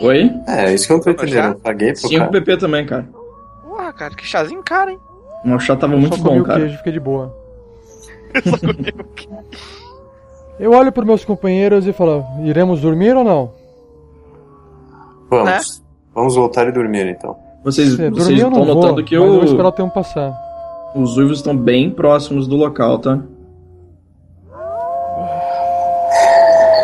Oi? 0.00 0.30
É, 0.46 0.72
isso 0.74 0.86
que 0.86 0.92
eu 0.92 0.96
não 0.96 1.04
tô 1.04 1.10
entendendo. 1.10 1.52
Eu 1.54 1.60
paguei 1.60 1.92
pro 1.92 2.00
5 2.08 2.18
cara. 2.18 2.30
PP 2.30 2.56
também, 2.56 2.84
cara. 2.86 3.08
Porra, 3.62 3.92
cara, 3.92 4.14
que 4.14 4.26
chazinho 4.26 4.62
caro, 4.62 4.90
hein? 4.90 4.98
O 5.44 5.58
chá 5.60 5.76
tava 5.76 5.94
Eu 5.94 6.00
muito 6.00 6.16
bom, 6.18 6.40
o 6.40 6.44
cara. 6.44 6.60
queijo, 6.60 6.76
fiquei 6.78 6.92
de 6.92 7.00
boa. 7.00 7.32
Eu 10.58 10.72
olho 10.72 10.90
pros 10.90 11.06
meus 11.06 11.24
companheiros 11.24 11.86
e 11.86 11.92
falo, 11.92 12.24
iremos 12.42 12.80
dormir 12.80 13.16
ou 13.16 13.22
não? 13.22 13.52
Vamos. 15.30 15.84
Vamos 16.12 16.34
voltar 16.34 16.66
e 16.66 16.72
dormir 16.72 17.06
então. 17.06 17.36
Vocês, 17.62 17.90
Se 17.94 18.10
vocês 18.10 18.40
eu 18.40 18.48
estão 18.48 18.50
não 18.50 18.64
vou, 18.64 18.74
notando 18.74 19.04
que 19.04 19.16
mas 19.16 19.24
eu 19.24 19.32
vou 19.34 19.42
o- 19.42 19.44
esperar 19.44 19.68
o 19.68 19.72
tempo 19.72 19.94
passar. 19.94 20.36
os 20.96 21.16
uivos 21.16 21.38
estão 21.38 21.56
bem 21.56 21.90
próximos 21.90 22.48
do 22.48 22.56
local, 22.56 22.98
tá? 22.98 23.20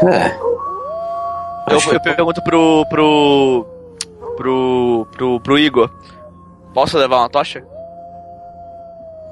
É. 0.03 0.37
Eu, 1.73 1.93
eu 1.93 2.01
pergunto 2.01 2.43
pro. 2.43 2.85
pro. 2.89 3.67
pro. 4.37 5.07
pro, 5.13 5.41
pro 5.41 5.59
Igor. 5.59 5.91
Posso 6.73 6.99
levar 6.99 7.19
uma 7.19 7.31
tocha? 7.31 7.65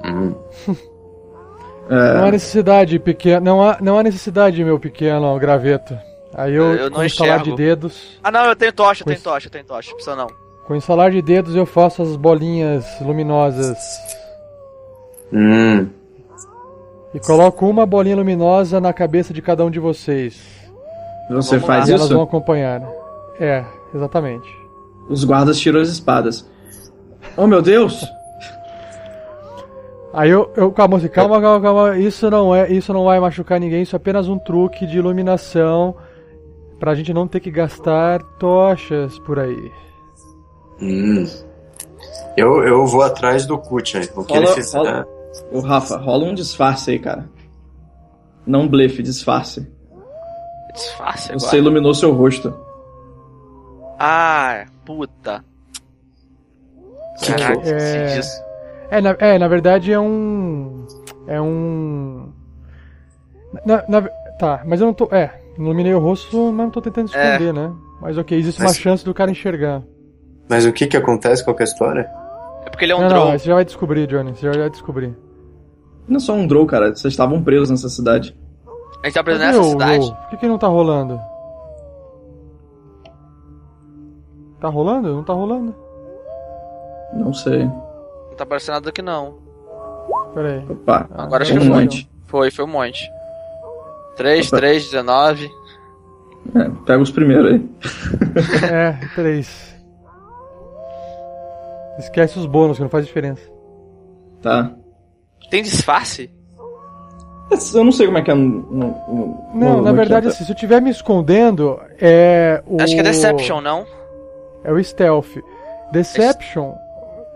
Hum. 0.05 0.35
Não 1.89 2.23
há 2.23 2.27
É, 2.27 2.31
necessidade, 2.31 2.97
pequeno. 2.97 3.41
Não 3.41 3.61
há, 3.61 3.77
não 3.81 3.99
há 3.99 4.03
necessidade, 4.03 4.63
meu 4.63 4.79
pequeno 4.79 5.37
graveto. 5.37 5.97
Aí 6.33 6.53
eu, 6.55 6.73
Eu 6.75 6.89
não 6.89 6.97
com 6.97 7.03
estalar 7.03 7.43
de 7.43 7.53
dedos. 7.55 8.17
Ah, 8.23 8.31
não, 8.31 8.45
eu 8.45 8.55
tenho 8.55 8.71
tocha, 8.71 9.03
eu 9.03 9.05
tenho 9.05 9.19
tocha, 9.19 9.47
eu 9.47 9.51
tenho 9.51 9.65
tocha. 9.65 9.93
Precisa 9.93 10.15
não. 10.15 10.27
Com 10.65 10.75
estalar 10.75 11.11
de 11.11 11.21
dedos 11.21 11.55
eu 11.55 11.65
faço 11.65 12.01
as 12.01 12.15
bolinhas 12.15 12.85
luminosas. 13.01 13.77
Hum. 15.31 15.89
E 17.13 17.19
coloco 17.19 17.67
uma 17.67 17.85
bolinha 17.85 18.15
luminosa 18.15 18.81
na 18.81 18.91
cabeça 18.91 19.33
de 19.33 19.41
cada 19.41 19.63
um 19.63 19.69
de 19.69 19.79
vocês. 19.79 20.41
você 21.29 21.57
Vamos 21.57 21.65
faz 21.67 21.87
E 21.87 21.91
elas 21.91 22.05
isso? 22.05 22.13
vão 22.13 22.23
acompanhar. 22.23 22.81
É, 23.39 23.63
exatamente. 23.93 24.49
Os 25.09 25.23
guardas 25.23 25.59
tiram 25.59 25.79
as 25.79 25.89
espadas. 25.89 26.49
Oh, 27.37 27.45
meu 27.47 27.61
Deus! 27.61 28.03
Aí 30.13 30.29
eu, 30.29 30.51
eu 30.55 30.71
calma, 30.71 30.97
assim, 30.97 31.07
calma, 31.07 31.41
calma, 31.41 31.61
calma. 31.61 31.97
Isso 31.97 32.29
não 32.29 32.53
é, 32.53 32.71
isso 32.71 32.93
não 32.93 33.05
vai 33.05 33.19
machucar 33.19 33.59
ninguém. 33.59 33.81
Isso 33.81 33.95
é 33.95 33.97
apenas 33.97 34.27
um 34.27 34.37
truque 34.37 34.85
de 34.85 34.97
iluminação 34.97 35.95
pra 36.79 36.93
gente 36.93 37.13
não 37.13 37.27
ter 37.27 37.39
que 37.39 37.49
gastar 37.49 38.21
tochas 38.39 39.17
por 39.19 39.39
aí. 39.39 39.71
Hum. 40.81 41.25
Eu, 42.37 42.63
eu 42.63 42.85
vou 42.85 43.01
atrás 43.01 43.45
do 43.45 43.57
Kutchan. 43.57 44.01
O 44.15 44.23
que 44.23 44.35
ele 44.37 44.47
fizer. 44.47 44.77
rola- 44.77 45.07
Ô, 45.51 45.59
Rafa, 45.59 45.97
rola 45.97 46.25
um 46.25 46.33
disfarce 46.33 46.91
aí, 46.91 46.99
cara. 46.99 47.29
Não 48.45 48.67
blefe, 48.67 49.01
disfarce. 49.01 49.67
Disfarce 50.73 51.31
agora. 51.31 51.39
Você 51.39 51.57
iluminou 51.57 51.93
seu 51.93 52.11
rosto. 52.13 52.53
Ah, 53.99 54.65
puta. 54.85 55.43
Caraca, 57.25 57.61
É. 57.69 57.77
esqueci 57.77 58.15
disso. 58.17 58.43
É 58.89 59.01
na, 59.01 59.15
é, 59.19 59.39
na 59.39 59.47
verdade 59.47 59.91
é 59.91 59.99
um. 59.99 60.85
É 61.27 61.39
um. 61.41 62.31
Na, 63.65 63.83
na- 63.87 64.09
tá, 64.39 64.61
mas 64.65 64.81
eu 64.81 64.87
não 64.87 64.93
tô. 64.93 65.05
É, 65.11 65.31
iluminei 65.57 65.93
o 65.93 65.99
rosto, 65.99 66.51
mas 66.51 66.65
não 66.65 66.69
tô 66.71 66.81
tentando 66.81 67.09
É. 67.15 67.35
esconder, 67.35 67.53
né? 67.53 67.71
Mas 68.01 68.17
ok, 68.17 68.37
existe 68.37 68.61
Mas- 68.61 68.71
uma 68.71 68.75
chance 68.81 69.05
do 69.05 69.13
cara 69.13 69.31
enxergar. 69.31 69.81
Mas 70.49 70.65
o 70.65 70.73
que 70.73 70.85
que 70.87 70.97
acontece 70.97 71.43
com 71.45 71.55
a 71.57 71.63
história? 71.63 72.09
É 72.65 72.69
porque 72.69 72.83
ele 72.85 72.91
é 72.91 72.95
um 72.95 73.01
não, 73.01 73.07
drone. 73.07 73.31
não, 73.31 73.39
você 73.39 73.45
já 73.45 73.53
vai 73.55 73.63
descobrir, 73.65 74.07
Johnny. 74.07 74.35
Você 74.35 74.51
já 74.51 74.59
vai 74.59 74.69
descobrir. 74.69 75.15
Não 76.07 76.17
é 76.17 76.19
só 76.19 76.33
um 76.33 76.45
draw, 76.47 76.65
cara. 76.65 76.95
Vocês 76.95 77.13
estavam 77.13 77.41
presos 77.43 77.69
nessa 77.69 77.89
cidade. 77.89 78.37
A 79.01 79.07
gente 79.07 79.13
tá 79.15 79.23
preso 79.23 79.39
nessa 79.39 79.63
cidade. 79.63 80.11
Por 80.11 80.29
que, 80.29 80.37
que 80.37 80.47
não 80.47 80.57
tá 80.57 80.67
rolando? 80.67 81.19
Tá 84.59 84.69
rolando? 84.69 85.13
Não 85.13 85.23
tá 85.23 85.33
rolando? 85.33 85.75
Não 87.13 87.33
sei. 87.33 87.65
Não 87.65 88.35
tá 88.37 88.43
aparecendo 88.43 88.75
nada 88.75 88.89
aqui 88.89 89.01
não. 89.01 89.35
Pera 90.33 90.53
aí. 90.53 90.65
Opa, 90.69 91.07
Ah, 91.11 91.23
Agora 91.23 91.43
acho 91.43 91.53
um 91.53 91.59
que 91.59 91.67
foi. 91.67 91.75
monte. 91.81 92.09
Foi, 92.25 92.51
foi 92.51 92.65
um 92.65 92.69
monte. 92.69 93.11
3, 94.15 94.47
Opa. 94.47 94.57
3, 94.57 94.83
19. 94.85 95.49
É, 96.55 96.69
pega 96.85 97.01
os 97.03 97.11
primeiros 97.11 97.51
aí. 97.53 97.69
É, 98.71 98.91
três. 99.15 99.73
Esquece 101.99 102.39
os 102.39 102.45
bônus, 102.45 102.77
que 102.77 102.83
não 102.83 102.89
faz 102.89 103.05
diferença. 103.05 103.41
Tá. 104.41 104.73
Tem 105.53 105.61
disfarce? 105.61 106.31
Eu 107.75 107.83
não 107.83 107.91
sei 107.91 108.07
como 108.07 108.17
é 108.17 108.23
que 108.23 108.31
é 108.31 108.33
no. 108.33 108.43
no, 108.63 108.97
Não, 109.53 109.77
no- 109.77 109.81
na 109.83 109.91
no 109.91 109.95
verdade, 109.95 110.25
é. 110.25 110.29
assim, 110.31 110.43
se 110.43 110.49
eu 110.51 110.55
estiver 110.55 110.81
me 110.81 110.89
escondendo, 110.89 111.79
é 112.01 112.63
o. 112.65 112.81
Acho 112.81 112.95
que 112.95 112.99
é 112.99 113.03
Deception, 113.03 113.61
não? 113.61 113.85
É 114.63 114.73
o 114.73 114.83
Stealth. 114.83 115.37
Deception. 115.91 116.73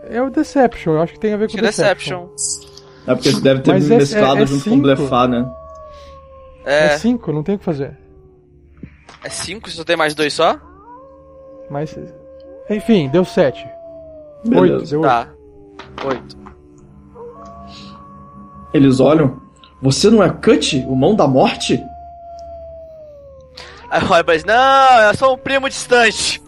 É 0.09 0.20
o 0.20 0.32
Deception, 0.32 0.93
eu 0.93 1.01
acho 1.03 1.13
que 1.13 1.20
tem 1.20 1.34
a 1.34 1.38
ver 1.38 1.45
Acho 1.45 1.53
com 1.53 1.59
que 1.59 1.65
é 1.65 1.68
Deception. 1.68 2.26
Deception. 2.36 2.68
É 3.05 3.13
porque 3.13 3.32
você 3.34 3.41
deve 3.41 3.61
ter 3.61 3.72
Mas 3.74 3.91
é- 3.91 3.97
mesclado 3.97 4.39
é- 4.39 4.41
é 4.41 4.45
junto 4.47 4.63
com 4.63 4.70
cinco. 4.72 4.82
blefar, 4.82 5.28
né? 5.28 5.47
É 6.65 6.86
É, 6.86 6.97
5, 6.97 7.32
não 7.32 7.43
tem 7.43 7.53
o 7.53 7.59
que 7.59 7.65
fazer. 7.65 7.95
é 9.24 9.30
5, 9.30 9.70
se 9.70 9.76
só 9.76 9.84
tem 9.84 9.95
mais 9.95 10.15
dois 10.15 10.34
só? 10.34 10.59
Mas. 11.70 11.95
Enfim, 12.68 13.09
deu 13.09 13.24
7. 13.24 13.63
8, 14.43 14.49
Beleza. 14.49 14.89
deu 14.89 15.01
8. 15.01 15.07
Tá. 15.07 15.30
8. 16.03 16.47
Eles 18.78 18.99
olham. 18.99 19.41
Você 19.82 20.09
não 20.09 20.23
é 20.23 20.30
Cut, 20.30 20.86
o 20.88 20.95
mão 20.95 21.15
da 21.15 21.28
morte? 21.28 21.84
Aí 23.89 24.01
o 24.03 24.05
Roy 24.05 24.23
diz, 24.23 24.43
não, 24.43 24.99
eu 25.01 25.15
sou 25.15 25.34
um 25.34 25.38
primo 25.38 25.69
distante. 25.69 26.41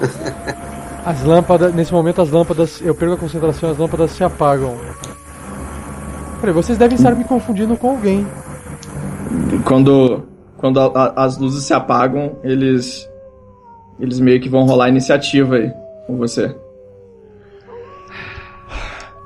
As 1.04 1.22
lâmpadas, 1.24 1.72
nesse 1.74 1.90
momento 1.92 2.20
as 2.20 2.28
lâmpadas, 2.30 2.82
eu 2.82 2.94
perco 2.94 3.14
a 3.14 3.16
concentração 3.16 3.70
e 3.70 3.72
as 3.72 3.78
lâmpadas 3.78 4.10
se 4.10 4.22
apagam. 4.22 4.76
Peraí, 6.38 6.52
vocês 6.52 6.76
devem 6.76 6.96
estar 6.96 7.14
me 7.14 7.24
confundindo 7.24 7.78
com 7.78 7.90
alguém. 7.92 8.26
Quando, 9.64 10.24
quando 10.58 10.78
a- 10.80 10.92
a- 11.16 11.24
as 11.24 11.38
luzes 11.38 11.64
se 11.64 11.72
apagam, 11.72 12.36
eles. 12.44 13.08
Eles 13.98 14.20
meio 14.20 14.38
que 14.38 14.50
vão 14.50 14.64
rolar 14.66 14.90
iniciativa 14.90 15.56
aí 15.56 15.72
com 16.06 16.18
você. 16.18 16.54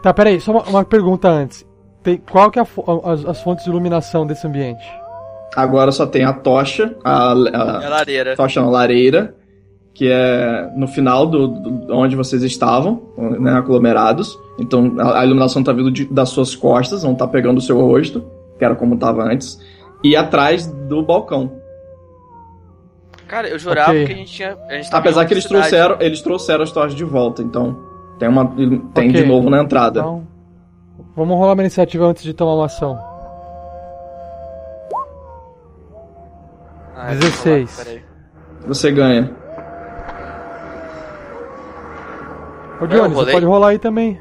Tá, 0.03 0.15
peraí, 0.15 0.41
só 0.41 0.53
uma, 0.53 0.63
uma 0.63 0.85
pergunta 0.85 1.29
antes. 1.29 1.67
Tem, 2.03 2.17
qual 2.31 2.51
que 2.51 2.59
é 2.59 2.63
a 2.63 3.13
as, 3.13 3.25
as 3.25 3.41
fontes 3.43 3.65
de 3.65 3.71
iluminação 3.71 4.27
desse 4.27 4.47
ambiente? 4.47 4.85
Agora 5.55 5.93
só 5.93 6.07
tem 6.07 6.25
a 6.25 6.33
tocha, 6.33 6.97
a, 7.05 7.33
a- 7.33 7.81
É 7.83 7.87
a 7.87 7.89
lareira. 7.91 8.37
tocha 8.37 8.61
na 8.61 8.69
lareira, 8.71 9.35
que 9.95 10.09
é 10.11 10.71
no 10.75 10.89
final 10.89 11.27
do, 11.27 11.47
do- 11.49 11.95
onde 11.95 12.17
vocês 12.17 12.43
estavam, 12.43 13.03
né, 13.17 13.53
aglomerados. 13.53 14.39
Então 14.59 14.95
a, 14.99 15.21
a 15.21 15.25
iluminação 15.25 15.63
tá 15.63 15.73
vindo 15.73 15.91
de- 15.91 16.07
das 16.07 16.31
suas 16.31 16.57
costas, 16.57 17.05
não 17.05 17.15
tá 17.15 17.27
pegando 17.29 17.59
o 17.59 17.61
seu 17.61 17.79
rosto, 17.81 18.25
que 18.59 18.65
era 18.65 18.75
como 18.75 18.97
tava 18.97 19.23
antes. 19.25 19.59
E 20.03 20.17
atrás 20.17 20.67
do 20.67 21.03
balcão. 21.03 21.53
Cara, 23.29 23.49
eu 23.49 23.59
jurava 23.59 23.91
Ok. 23.93 24.07
que 24.07 24.13
a 24.13 24.17
gente 24.17 24.33
tinha. 24.33 24.57
A 24.69 24.75
gente 24.75 24.89
Apesar 24.93 25.25
que 25.25 25.33
eles 25.35 25.45
cidade. 25.45 25.69
trouxeram, 25.69 25.97
eles 26.01 26.21
trouxeram 26.23 26.63
as 26.65 26.73
tochas 26.73 26.95
de 26.95 27.05
volta, 27.05 27.43
então 27.43 27.79
tem 28.19 28.29
uma 28.29 28.47
tem 28.95 29.09
Ok. 29.11 29.13
de 29.13 29.25
novo 29.27 29.49
na 29.49 29.63
entrada. 29.63 30.01
Então, 30.01 30.27
vamos 31.17 31.37
rolar 31.37 31.55
uma 31.55 31.63
iniciativa 31.63 32.05
antes 32.07 32.23
de 32.23 32.33
tomar 32.35 32.55
uma 32.55 32.67
ação. 32.67 32.99
Ah, 36.97 37.15
eu 37.15 37.21
vou 37.21 37.31
16. 37.31 37.71
falar, 37.71 37.85
peraí. 37.85 38.03
Você 38.67 38.91
ganha. 38.93 39.31
Ô 42.81 42.87
Johnny, 42.87 43.15
você 43.15 43.33
pode 43.33 43.47
rolar 43.47 43.69
aí 43.69 43.79
também. 43.79 44.21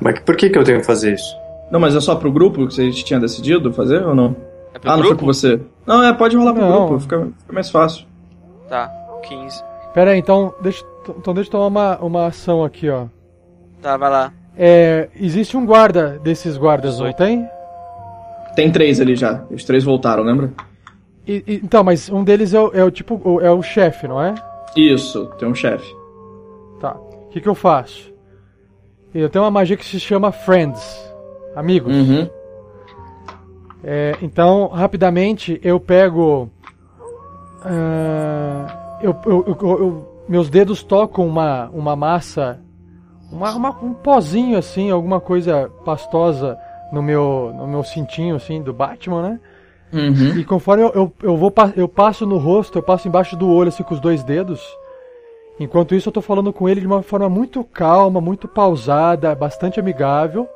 Mas 0.00 0.18
por 0.20 0.36
que 0.36 0.50
que 0.50 0.58
eu 0.58 0.64
tenho 0.64 0.80
que 0.80 0.86
fazer 0.86 1.14
isso? 1.14 1.36
Não, 1.70 1.80
mas 1.80 1.94
é 1.94 2.00
só 2.00 2.14
pro 2.14 2.30
grupo 2.30 2.66
que 2.66 2.74
vocês 2.74 3.02
tinham 3.02 3.20
decidido 3.20 3.72
fazer 3.72 4.04
ou 4.04 4.14
não? 4.14 4.36
É 4.74 4.78
pro 4.78 4.90
ah, 4.90 4.96
não 4.96 5.02
foi 5.02 5.08
grupo? 5.10 5.20
com 5.20 5.26
você. 5.26 5.60
Não, 5.86 6.02
é, 6.02 6.12
pode 6.12 6.36
rolar 6.36 6.52
pro 6.52 6.62
Não. 6.62 6.86
grupo, 6.86 7.00
fica, 7.00 7.28
fica 7.38 7.52
mais 7.52 7.70
fácil. 7.70 8.06
Tá, 8.68 8.90
15. 9.22 9.62
Pera 9.92 10.10
aí, 10.10 10.18
então 10.18 10.54
deixa, 10.60 10.84
então 11.08 11.32
deixa 11.32 11.48
eu 11.48 11.52
tomar 11.52 11.66
uma, 11.66 11.98
uma 11.98 12.26
ação 12.26 12.64
aqui, 12.64 12.88
ó. 12.90 13.06
Tá, 13.80 13.96
vai 13.96 14.10
lá. 14.10 14.32
É, 14.56 15.08
existe 15.16 15.56
um 15.56 15.66
guarda 15.66 16.18
desses 16.22 16.56
guardas, 16.56 16.98
não 16.98 17.06
18. 17.10 17.16
tem? 17.16 17.48
Tem 18.54 18.70
três 18.70 19.00
ali 19.00 19.16
já. 19.16 19.42
Os 19.50 19.64
três 19.64 19.82
voltaram, 19.82 20.22
lembra? 20.22 20.52
E- 21.26 21.42
e- 21.46 21.60
então, 21.64 21.82
mas 21.82 22.08
um 22.08 22.22
deles 22.22 22.54
é 22.54 22.60
o, 22.60 22.70
é 22.72 22.84
o 22.84 22.90
tipo. 22.90 23.40
É 23.40 23.50
o 23.50 23.62
chefe, 23.62 24.06
não 24.06 24.22
é? 24.22 24.34
Isso, 24.76 25.26
tem 25.38 25.48
um 25.48 25.54
chefe. 25.54 25.86
Tá. 26.80 26.92
O 26.94 27.28
que, 27.30 27.40
que 27.40 27.48
eu 27.48 27.54
faço? 27.54 28.12
Eu 29.12 29.28
tenho 29.28 29.44
uma 29.44 29.50
magia 29.50 29.76
que 29.76 29.84
se 29.84 29.98
chama 29.98 30.30
Friends. 30.32 31.12
Amigos. 31.56 31.94
Uhum. 31.94 32.28
É, 33.82 34.16
então, 34.22 34.68
rapidamente, 34.68 35.60
eu 35.62 35.78
pego. 35.80 36.48
eu, 39.00 39.16
eu- 39.26 39.44
eu- 39.46 39.56
eu- 39.78 40.08
meus 40.28 40.48
dedos 40.48 40.82
tocam 40.82 41.26
uma, 41.26 41.68
uma 41.72 41.94
massa. 41.96 42.60
Uma, 43.34 43.54
uma- 43.54 43.78
um 43.82 43.92
pozinho 43.92 44.56
assim, 44.56 44.90
alguma 44.90 45.20
coisa 45.20 45.68
pastosa 45.84 46.56
no 46.92 47.02
meu, 47.02 47.52
no 47.56 47.66
meu 47.66 47.82
cintinho 47.82 48.36
assim 48.36 48.62
do 48.62 48.72
Batman, 48.72 49.22
né? 49.22 49.40
Uhum. 49.92 50.38
E 50.38 50.44
conforme 50.44 50.84
eu, 50.84 50.92
eu, 50.94 51.12
eu 51.22 51.36
vou 51.36 51.52
eu 51.76 51.88
passo 51.88 52.24
no 52.26 52.36
rosto, 52.38 52.78
eu 52.78 52.82
passo 52.82 53.08
embaixo 53.08 53.36
do 53.36 53.48
olho 53.50 53.68
assim 53.68 53.82
com 53.82 53.94
os 53.94 54.00
dois 54.00 54.22
dedos. 54.22 54.62
Enquanto 55.58 55.94
isso 55.94 56.08
eu 56.08 56.12
tô 56.12 56.20
falando 56.20 56.52
com 56.52 56.68
ele 56.68 56.80
de 56.80 56.86
uma 56.86 57.02
forma 57.02 57.28
muito 57.28 57.62
calma, 57.64 58.20
muito 58.20 58.48
pausada, 58.48 59.34
bastante 59.34 59.78
amigável. 59.78 60.48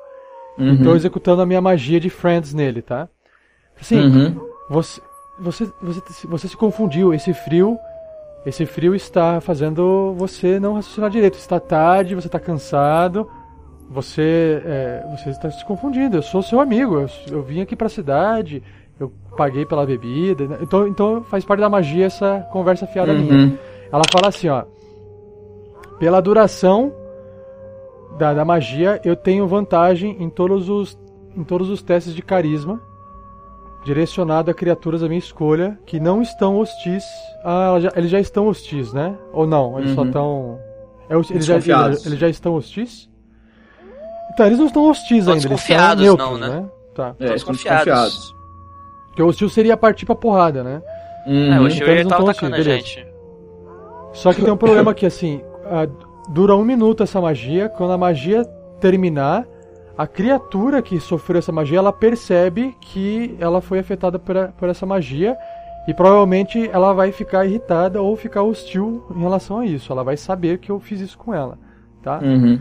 Uhum. 0.57 0.75
E 0.75 0.83
tô 0.83 0.95
executando 0.97 1.43
a 1.43 1.47
minha 1.47 1.61
magia 1.61 2.01
de 2.01 2.11
Friends 2.11 2.53
nele, 2.53 2.83
tá? 2.83 3.09
Assim, 3.81 4.01
Uhum. 4.01 4.41
você, 4.69 5.01
você, 5.39 5.71
você, 5.81 6.03
você 6.27 6.49
se 6.49 6.57
confundiu. 6.57 7.15
Esse 7.15 7.33
frio, 7.33 7.79
esse 8.47 8.65
frio 8.65 8.95
está 8.95 9.41
fazendo 9.41 10.15
você 10.17 10.59
não 10.61 10.75
raciocinar 10.75 11.11
direito. 11.11 11.35
Está 11.35 11.59
tarde, 11.59 12.15
você 12.15 12.29
está 12.29 12.39
cansado. 12.39 13.29
Você, 13.91 14.63
é, 14.65 15.05
você 15.17 15.31
está 15.31 15.51
se 15.51 15.65
confundindo. 15.65 16.17
Eu 16.17 16.23
sou 16.23 16.43
seu 16.43 16.61
amigo. 16.61 16.97
Eu, 16.97 17.09
eu 17.31 17.43
vim 17.43 17.61
aqui 17.61 17.75
para 17.75 17.87
a 17.87 17.91
cidade. 17.91 18.63
Eu 18.99 19.13
paguei 19.37 19.65
pela 19.65 19.87
bebida. 19.87 20.47
né? 20.47 20.59
Então, 20.61 20.87
então 20.87 21.23
faz 21.25 21.45
parte 21.45 21.61
da 21.61 21.69
magia 21.69 22.07
essa 22.07 22.47
conversa 22.53 22.87
fiada 22.87 23.13
minha. 23.13 23.33
Uhum. 23.33 23.59
Ela 23.91 24.05
fala 24.11 24.29
assim, 24.29 24.49
ó. 24.49 24.65
Pela 25.99 26.21
duração 26.21 26.93
da, 28.19 28.33
da 28.33 28.45
magia, 28.45 29.01
eu 29.05 29.17
tenho 29.17 29.47
vantagem 29.47 30.17
em 30.21 30.29
todos 30.31 30.69
os 30.69 30.99
em 31.37 31.45
todos 31.45 31.71
os 31.71 31.83
testes 31.83 32.15
de 32.15 32.23
carisma 32.23 32.81
direcionado 33.85 34.51
a 34.51 34.55
criaturas 34.55 35.01
da 35.01 35.09
minha 35.09 35.19
escolha 35.19 35.79
que 35.87 35.99
não 36.01 36.21
estão 36.21 36.59
hostis. 36.59 37.05
Ah, 37.45 37.77
já- 37.81 37.93
eles 37.97 38.11
já 38.11 38.21
estão 38.21 38.47
hostis, 38.49 38.93
né? 38.93 39.15
Ou 39.33 39.47
não? 39.47 39.79
Eles 39.79 39.93
só 39.95 40.03
Uhum. 40.03 40.07
estão. 40.09 40.59
É, 41.09 41.15
eles, 41.15 41.47
já, 41.47 41.55
eles, 41.57 42.05
eles 42.07 42.19
já 42.19 42.29
estão 42.29 42.55
hostis? 42.55 43.09
Então, 44.33 44.47
eles 44.47 44.59
não 44.59 44.67
estão 44.67 44.85
hostis 44.89 45.27
ainda, 45.27 45.31
eles 45.33 45.45
estão 45.45 45.57
desconfiados, 45.57 46.05
neutros, 46.05 46.29
não, 46.31 46.39
né? 46.39 46.49
né? 46.61 46.69
Tá. 46.95 47.15
É, 47.19 47.33
desconfiados. 47.33 48.35
Porque 49.07 49.23
o 49.23 49.27
hostil 49.27 49.49
seria 49.49 49.77
partir 49.77 50.05
pra 50.07 50.15
porrada, 50.15 50.63
né? 50.63 50.83
Uhum. 51.27 51.53
É, 51.53 51.61
o 51.61 51.63
então 51.67 51.71
Shirley 51.71 51.93
eles 51.95 52.05
não 52.05 52.11
tava 52.11 52.23
tão 52.25 52.31
atacando 52.31 52.55
a 52.55 52.59
assim, 52.59 52.65
beleza. 52.69 52.87
gente. 52.87 53.07
Só 54.13 54.33
que 54.33 54.43
tem 54.43 54.53
um 54.53 54.57
problema 54.57 54.91
aqui, 54.91 55.07
assim, 55.07 55.41
ah, 55.65 55.87
dura 56.31 56.55
um 56.57 56.65
minuto 56.65 57.03
essa 57.03 57.21
magia. 57.21 57.69
Quando 57.69 57.93
a 57.93 57.99
magia 57.99 58.45
terminar, 58.81 59.47
a 59.99 60.07
criatura 60.07 60.81
que 60.81 60.99
sofreu 61.01 61.41
essa 61.41 61.51
magia, 61.53 61.79
ela 61.79 61.93
percebe 61.93 62.75
que 62.81 63.37
ela 63.41 63.61
foi 63.61 63.81
afetada 63.81 64.19
por, 64.19 64.37
a- 64.37 64.49
por 64.49 64.69
essa 64.69 64.87
magia 64.87 65.37
e 65.89 65.93
provavelmente 65.93 66.71
ela 66.73 66.93
vai 66.93 67.11
ficar 67.13 67.45
irritada 67.45 68.01
ou 68.01 68.15
ficar 68.17 68.43
hostil 68.45 69.05
em 69.15 69.21
relação 69.21 69.59
a 69.59 69.67
isso. 69.67 69.93
Ela 69.93 70.05
vai 70.05 70.17
saber 70.17 70.59
que 70.59 70.71
eu 70.71 70.79
fiz 70.79 71.01
isso 71.01 71.19
com 71.19 71.35
ela, 71.35 71.59
tá? 72.03 72.21
Uhum. 72.23 72.61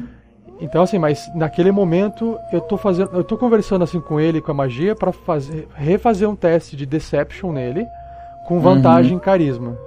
Então 0.60 0.82
assim, 0.82 0.98
mas 0.98 1.30
naquele 1.36 1.72
momento 1.72 2.36
eu 2.52 2.60
tô 2.60 2.76
fazendo, 2.78 3.12
eu 3.14 3.24
tô 3.24 3.38
conversando 3.38 3.84
assim 3.84 4.02
com 4.02 4.20
ele 4.20 4.42
com 4.42 4.50
a 4.50 4.56
magia 4.56 4.96
pra 4.96 5.12
fazer 5.12 5.68
refazer 5.76 6.28
um 6.28 6.36
teste 6.36 6.76
de 6.76 6.86
deception 6.88 7.52
nele 7.52 7.86
com 8.48 8.60
vantagem 8.60 9.16
em 9.16 9.20
carisma. 9.20 9.78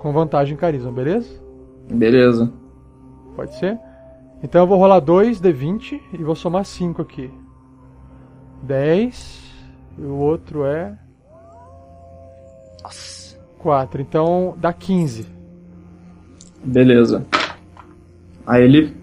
Com 0.00 0.10
vantagem 0.12 0.54
em 0.54 0.56
carisma, 0.56 0.90
beleza? 0.90 1.40
Beleza. 1.88 2.52
Pode 3.36 3.54
ser? 3.54 3.78
Então 4.44 4.60
eu 4.60 4.66
vou 4.66 4.76
rolar 4.76 5.00
2 5.00 5.40
D20 5.40 6.00
e 6.12 6.22
vou 6.22 6.36
somar 6.36 6.66
5 6.66 7.00
aqui. 7.00 7.30
10 8.62 9.42
e 9.98 10.02
o 10.02 10.16
outro 10.16 10.66
é 10.66 10.94
Nossa. 12.82 13.38
4. 13.58 14.02
Então 14.02 14.54
dá 14.58 14.70
15. 14.70 15.26
Beleza. 16.62 17.24
Aí 18.46 18.62
ele. 18.62 18.94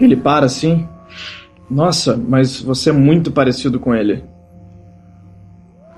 Ele 0.00 0.16
para 0.16 0.46
assim. 0.46 0.88
Nossa, 1.70 2.16
mas 2.16 2.62
você 2.62 2.88
é 2.88 2.94
muito 2.94 3.30
parecido 3.30 3.78
com 3.78 3.94
ele. 3.94 4.24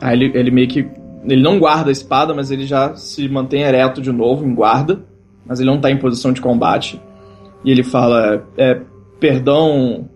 Aí 0.01 0.17
ele, 0.17 0.37
ele 0.37 0.51
meio 0.51 0.67
que. 0.67 0.91
Ele 1.23 1.43
não 1.43 1.61
guarda 1.61 1.91
a 1.91 1.93
espada, 1.93 2.35
mas 2.35 2.51
ele 2.51 2.67
já 2.67 2.97
se 2.97 3.29
mantém 3.29 3.63
ereto 3.63 4.03
de 4.03 4.11
novo, 4.11 4.45
em 4.45 4.53
guarda. 4.53 5.05
Mas 5.47 5.61
ele 5.61 5.71
não 5.71 5.81
tá 5.81 5.93
em 5.93 5.99
posição 5.99 6.33
de 6.33 6.41
combate. 6.41 7.01
E 7.65 7.71
ele 7.71 7.83
fala: 7.83 8.47
é, 8.57 8.81
Perdão, 9.19 10.09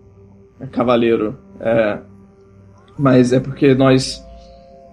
cavaleiro. 0.71 1.37
É, 1.59 1.99
mas 2.97 3.31
é 3.33 3.39
porque 3.39 3.73
nós. 3.73 4.23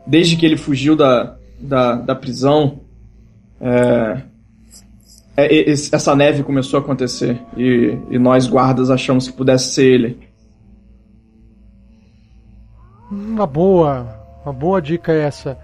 Desde 0.06 0.36
que 0.36 0.44
ele 0.44 0.56
fugiu 0.56 0.94
da, 0.96 1.36
da, 1.58 1.94
da 1.94 2.14
prisão. 2.14 2.80
É, 3.60 4.22
é, 5.36 5.70
essa 5.70 6.14
neve 6.14 6.42
começou 6.42 6.78
a 6.78 6.82
acontecer 6.82 7.40
e, 7.56 7.96
e 8.10 8.18
nós 8.18 8.46
guardas 8.46 8.90
achamos 8.90 9.28
que 9.28 9.36
pudesse 9.36 9.72
ser 9.72 9.86
ele. 9.86 10.18
Uma 13.10 13.46
boa, 13.46 14.06
uma 14.44 14.52
boa 14.52 14.80
dica 14.80 15.12
é 15.12 15.20
essa. 15.20 15.58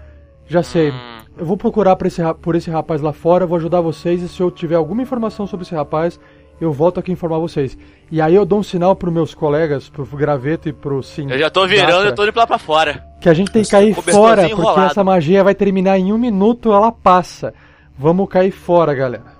Já 0.47 0.63
sei. 0.63 0.91
Eu 1.37 1.45
vou 1.45 1.55
procurar 1.55 1.95
por 1.95 2.07
esse, 2.07 2.21
por 2.41 2.55
esse 2.55 2.69
rapaz 2.69 3.01
lá 3.01 3.13
fora, 3.13 3.45
vou 3.45 3.57
ajudar 3.57 3.81
vocês 3.81 4.21
e 4.21 4.27
se 4.27 4.41
eu 4.41 4.49
tiver 4.49 4.75
alguma 4.75 5.01
informação 5.01 5.45
sobre 5.45 5.65
esse 5.65 5.73
rapaz, 5.75 6.19
eu 6.59 6.71
volto 6.71 6.99
aqui 6.99 7.11
informar 7.11 7.37
vocês. 7.39 7.77
E 8.11 8.21
aí 8.21 8.33
eu 8.35 8.45
dou 8.45 8.59
um 8.59 8.63
sinal 8.63 8.95
pros 8.95 9.13
meus 9.13 9.33
colegas, 9.33 9.87
pro 9.89 10.05
Graveto 10.05 10.67
e 10.69 10.73
pro 10.73 11.01
Sim. 11.03 11.31
eu 11.31 11.37
já 11.39 11.49
tô 11.49 11.65
virando, 11.67 12.05
eu 12.07 12.15
tô 12.15 12.23
indo 12.25 12.35
lá 12.37 12.45
pra 12.47 12.57
fora. 12.57 13.03
Que 13.21 13.29
a 13.29 13.33
gente 13.33 13.51
tem 13.51 13.63
que 13.63 13.69
cair 13.69 13.93
fora, 13.93 14.41
porque 14.47 14.53
enrolado. 14.61 14.91
essa 14.91 15.03
magia 15.03 15.43
vai 15.43 15.53
terminar 15.55 15.97
em 15.99 16.11
um 16.11 16.17
minuto, 16.17 16.71
ela 16.73 16.91
passa. 16.91 17.53
Vamos 17.97 18.27
cair 18.29 18.51
fora, 18.51 18.93
galera. 18.93 19.39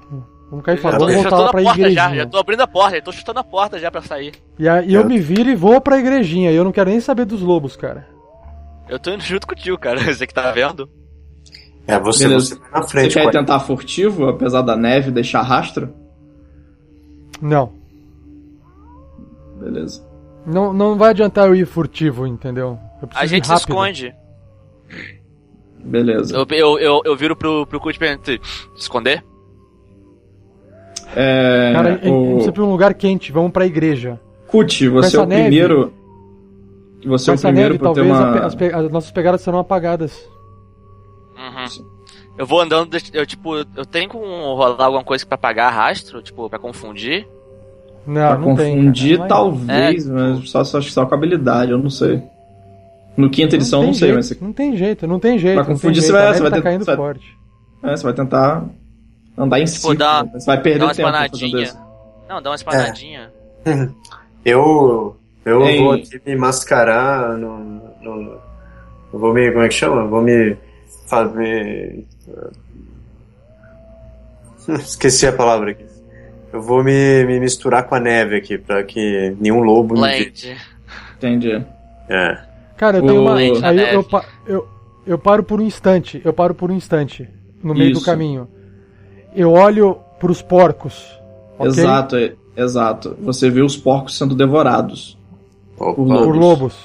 Vamos 0.50 0.66
cair 0.66 0.78
fora, 0.78 0.98
vamos 0.98 1.14
já 1.14 1.22
voltar 1.22 1.30
tô 1.30 1.36
lá 1.38 1.46
na 1.46 1.52
pra 1.52 1.62
porta 1.62 1.80
igrejinha. 1.80 2.10
já, 2.10 2.16
já 2.16 2.26
tô 2.26 2.38
abrindo 2.38 2.62
a 2.62 2.68
porta, 2.68 2.96
já 2.96 3.02
tô 3.04 3.12
chutando 3.12 3.40
a 3.40 3.44
porta 3.44 3.78
já 3.80 3.92
pra 3.92 4.02
sair. 4.02 4.34
E 4.58 4.68
aí 4.68 4.94
eu 4.94 5.06
me 5.06 5.20
viro 5.20 5.50
e 5.50 5.56
vou 5.56 5.80
pra 5.80 6.00
igrejinha. 6.00 6.52
E 6.52 6.56
eu 6.56 6.64
não 6.64 6.72
quero 6.72 6.90
nem 6.90 7.00
saber 7.00 7.26
dos 7.26 7.42
lobos, 7.42 7.76
cara. 7.76 8.08
Eu 8.90 8.98
tô 8.98 9.12
indo 9.12 9.22
junto 9.24 9.46
contigo, 9.46 9.78
cara. 9.78 10.00
Você 10.12 10.26
que 10.26 10.34
tá 10.34 10.52
vendo? 10.52 10.90
É, 11.88 12.00
você, 12.00 12.28
Beleza. 12.28 12.56
você 12.56 12.56
vai 12.60 12.72
na 12.72 12.82
Você 12.82 12.88
frente. 12.92 13.14
quer 13.14 13.24
pode- 13.24 13.38
tentar 13.38 13.60
furtivo, 13.62 14.28
apesar 14.28 14.62
da 14.62 14.76
neve 14.76 15.10
deixar 15.12 15.42
rastro? 15.42 15.94
Não. 17.42 17.72
Beleza. 19.60 20.06
Não, 20.46 20.72
não 20.74 20.98
vai 20.98 21.10
adiantar 21.12 21.48
eu 21.48 21.56
ir 21.56 21.66
furtivo, 21.66 22.26
entendeu? 22.26 22.80
A 23.14 23.26
gente 23.26 23.48
se 23.48 23.54
esconde. 23.54 24.14
Beleza. 25.84 26.36
Eu, 26.36 26.46
eu, 26.52 26.80
eu, 26.80 27.02
eu 27.06 27.16
viro 27.16 27.36
pro, 27.36 27.66
pro 27.68 27.80
Kurt 27.80 27.96
e 27.96 28.00
pergunto, 28.00 28.32
esconder? 28.76 29.24
É, 31.16 31.72
Cara, 31.74 31.90
a 31.90 31.92
gente 31.98 32.32
precisa 32.34 32.52
pra 32.52 32.64
um 32.64 32.70
lugar 32.72 32.94
quente, 32.94 33.32
vamos 33.32 33.52
pra 33.52 33.66
igreja. 33.66 34.20
Kuti, 34.48 34.88
você 34.90 35.18
é 35.18 35.20
o 35.22 35.26
neve- 35.26 35.42
primeiro. 35.44 35.94
Você 37.06 37.32
é 37.32 37.34
o 37.34 37.38
primeiro 37.40 37.74
neve, 37.74 37.80
por 37.84 37.94
ter 37.94 38.02
uma. 38.02 38.40
as, 38.46 38.56
pe- 38.56 38.74
as 38.74 38.92
nossas 38.92 39.12
pegadas 39.12 39.42
serão 39.42 39.60
apagadas. 39.60 40.28
Uhum. 41.38 41.99
Eu 42.40 42.46
vou 42.46 42.62
andando, 42.62 42.90
eu 43.14 43.26
tipo, 43.26 43.54
eu 43.58 43.86
tenho 43.86 44.08
como 44.10 44.26
rolar 44.56 44.86
alguma 44.86 45.04
coisa 45.04 45.26
pra 45.26 45.36
apagar 45.36 45.74
rastro, 45.74 46.22
tipo, 46.22 46.50
pra 46.50 46.58
confundir? 46.58 47.28
Não, 48.08 48.28
Pra 48.30 48.38
não 48.38 48.56
tem. 48.56 48.78
confundir. 48.78 49.18
Não 49.20 49.26
é- 49.26 49.28
talvez, 49.28 50.08
mas 50.08 50.50
só, 50.50 50.64
só, 50.64 50.78
acho 50.78 50.88
que 50.88 50.94
só 50.94 51.06
com 51.06 51.14
habilidade, 51.14 51.72
eu 51.72 51.78
não 51.78 51.90
sei. 51.90 52.24
No 53.18 53.30
quinta 53.30 53.58
edição, 53.58 53.80
eu 53.80 53.84
tem 53.84 53.88
não 53.90 53.94
sei, 53.94 54.08
jeito, 54.08 54.16
mas 54.16 54.42
Não 54.42 54.54
tem 54.54 54.78
jeito, 54.78 55.06
não 55.08 55.20
tem 55.20 55.38
jeito. 55.38 55.56
Pra 55.56 55.64
não 55.64 55.66
tem 55.68 55.76
confundir, 55.76 56.02
você 56.02 56.12
vai- 56.14 56.34
você 56.34 56.42
vai 56.42 56.50
tá 56.50 56.56
ter- 56.56 56.64
caindo 56.64 56.80
você 56.86 56.86
vai- 56.86 56.96
forte. 56.96 57.38
é, 57.84 57.98
você 57.98 58.04
vai 58.04 58.14
tentar 58.14 58.64
andar 59.38 59.60
em 59.60 59.68
cima. 59.68 59.94
dá- 59.96 60.24
Você 60.24 60.46
vai 60.46 60.56
Dá 60.58 60.64
perder 60.64 60.84
uma 60.86 60.94
tempo 60.96 61.10
fazendo 61.12 61.26
espanadinha. 61.26 61.64
isso. 61.64 61.78
Não, 62.30 62.42
dá 62.42 62.50
uma 62.52 62.56
espadadinha. 62.56 63.32
Eu, 64.46 65.18
eu 65.44 65.62
Ei. 65.66 65.80
vou 65.84 65.92
aqui 65.92 66.22
me 66.26 66.36
mascarar 66.38 67.38
no, 67.38 67.58
no- 68.02 68.38
Eu 69.12 69.20
vou 69.20 69.34
me. 69.34 69.52
Como 69.52 69.64
é 69.64 69.68
que 69.68 69.74
chama? 69.74 70.06
Vou 70.08 70.22
me 70.22 70.56
fazer. 71.08 72.06
Esqueci 74.80 75.28
a 75.28 75.34
palavra 75.34 75.72
aqui. 75.72 75.86
Eu 76.52 76.62
vou 76.62 76.84
me, 76.84 77.26
me 77.26 77.40
misturar 77.40 77.88
com 77.88 77.96
a 77.96 78.00
neve 78.00 78.36
aqui, 78.36 78.58
pra 78.58 78.84
que 78.84 79.36
nenhum 79.40 79.60
lobo. 79.60 79.96
Blend. 79.96 80.58
Entendi. 81.18 81.64
É. 82.10 82.38
Cara, 82.76 82.98
eu 82.98 83.06
tenho 83.06 83.22
uma. 83.22 83.36
Aí 83.36 83.50
eu, 83.50 84.02
eu, 84.02 84.22
eu, 84.48 84.68
eu 85.06 85.18
paro 85.20 85.44
por 85.44 85.60
um 85.60 85.64
instante. 85.64 86.22
Eu 86.24 86.34
paro 86.34 86.56
por 86.56 86.72
um 86.72 86.76
instante. 86.76 87.28
No 87.64 87.74
meio 87.74 87.92
do 87.92 87.98
Isso. 87.98 88.06
caminho. 88.06 88.48
Eu 89.36 89.52
olho 89.52 90.00
pros 90.20 90.42
porcos. 90.42 91.06
ok? 91.58 91.68
Exato, 91.68 92.16
é- 92.16 92.34
exato. 92.56 93.18
Você 93.22 93.50
vê 93.50 93.62
os 93.62 93.78
porcos 93.78 94.18
sendo 94.18 94.34
devorados. 94.34 95.18
Opa. 95.78 95.94
Por 95.94 96.24
Por 96.24 96.36
lobos. 96.36 96.76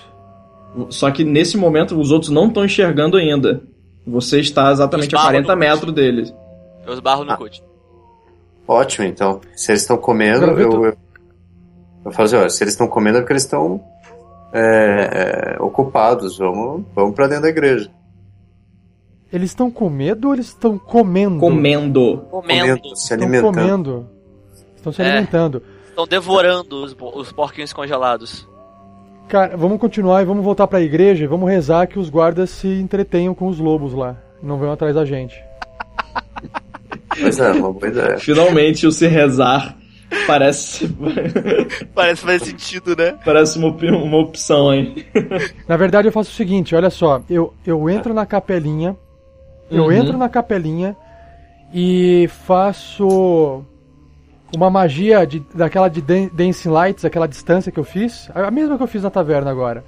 Só 0.91 1.11
que 1.11 1.25
nesse 1.25 1.57
momento 1.57 1.99
os 1.99 2.11
outros 2.11 2.31
não 2.31 2.49
estão 2.49 2.65
enxergando 2.65 3.17
ainda. 3.17 3.63
Você 4.07 4.41
está 4.41 4.71
exatamente 4.71 5.15
a 5.15 5.19
Esbarro 5.19 5.27
40 5.33 5.53
no 5.55 5.59
metros 5.59 5.93
deles. 5.95 6.35
Eu 6.87 6.93
esbarro 6.93 7.25
no 7.25 7.33
Ah. 7.33 7.37
Cut. 7.37 7.63
Ótimo, 8.69 9.07
então. 9.07 9.41
Se 9.57 9.73
eles 9.73 9.83
estão 9.83 9.97
comendo, 9.97 10.41
Graveto. 10.47 10.75
eu, 10.77 10.85
eu, 10.87 10.97
eu 12.07 12.13
falo 12.13 12.27
assim, 12.27 12.37
ó, 12.37 12.49
se 12.49 12.63
eles 12.65 12.75
estão 12.75 12.87
comendo 12.87 13.19
é 13.19 13.21
porque 13.21 13.33
eles 13.33 13.43
estão 13.45 13.83
é, 14.53 15.57
é, 15.59 15.63
ocupados. 15.63 16.39
Vamos, 16.39 16.85
vamos 16.95 17.15
pra 17.15 17.27
dentro 17.27 17.43
da 17.45 17.49
igreja. 17.49 17.91
Eles 19.33 19.51
estão 19.51 19.71
com 19.71 19.91
medo 19.91 20.29
ou 20.29 20.35
eles 20.35 20.47
estão 20.47 20.79
comendo? 20.79 21.41
Comendo. 21.41 22.19
Comendo. 22.31 22.81
se 22.97 23.13
Estão 23.13 23.17
alimentando. 23.19 23.55
comendo. 23.55 24.09
Estão 24.77 24.93
se 24.93 25.03
É. 25.03 25.11
alimentando. 25.11 25.63
Estão 25.89 26.07
devorando 26.07 26.85
os, 26.85 26.97
os 27.15 27.33
porquinhos 27.33 27.73
congelados. 27.73 28.49
Cara, 29.29 29.57
vamos 29.57 29.79
continuar 29.81 30.23
e 30.23 30.25
vamos 30.25 30.45
voltar 30.45 30.67
pra 30.67 30.81
igreja 30.81 31.25
e 31.25 31.27
vamos 31.27 31.49
rezar 31.51 31.87
que 31.87 31.99
os 31.99 32.09
guardas 32.09 32.51
se 32.51 32.69
entretenham 32.69 33.35
com 33.35 33.49
os 33.49 33.59
lobos 33.59 33.93
lá. 33.95 34.17
Não 34.43 34.59
venham 34.59 34.73
atrás 34.73 34.95
da 34.95 35.05
gente. 35.05 35.43
Pois 37.21 37.39
é, 37.41 37.53
uma 37.53 37.73
boa 37.73 37.89
ideia. 37.89 38.19
Finalmente 38.19 38.87
o 38.87 38.93
se 38.93 39.07
rezar 39.07 39.77
parece 40.27 40.89
Parece 41.95 42.23
fazer 42.23 42.45
sentido, 42.45 42.95
né? 42.97 43.17
parece 43.25 43.59
uma, 43.59 43.69
opi- 43.69 43.91
uma 43.91 44.19
opção, 44.19 44.73
hein? 44.73 45.05
Na 45.67 45.77
verdade, 45.77 46.09
eu 46.09 46.13
faço 46.13 46.31
o 46.31 46.35
seguinte: 46.35 46.75
olha 46.75 46.91
só. 46.91 47.23
Eu, 47.29 47.55
eu 47.67 47.89
entro 47.89 48.13
na 48.13 48.27
capelinha. 48.27 48.97
Eu 49.71 49.85
Uhum. 49.85 49.93
entro 49.93 50.19
na 50.19 50.29
capelinha 50.29 50.95
e 51.73 52.29
faço 52.47 53.65
uma 54.57 54.71
magia 54.71 55.27
de, 55.27 55.41
daquela 55.55 55.89
de 55.89 56.01
Dan- 56.01 56.29
Dancing 56.33 56.69
Lights, 56.69 57.05
aquela 57.05 57.27
distância 57.27 57.71
que 57.73 57.79
eu 57.79 57.85
fiz. 57.85 58.29
A 58.35 58.51
mesma 58.51 58.77
que 58.77 58.83
eu 58.83 58.87
fiz 58.89 59.03
na 59.03 59.11
taverna 59.11 59.51
agora. 59.51 59.85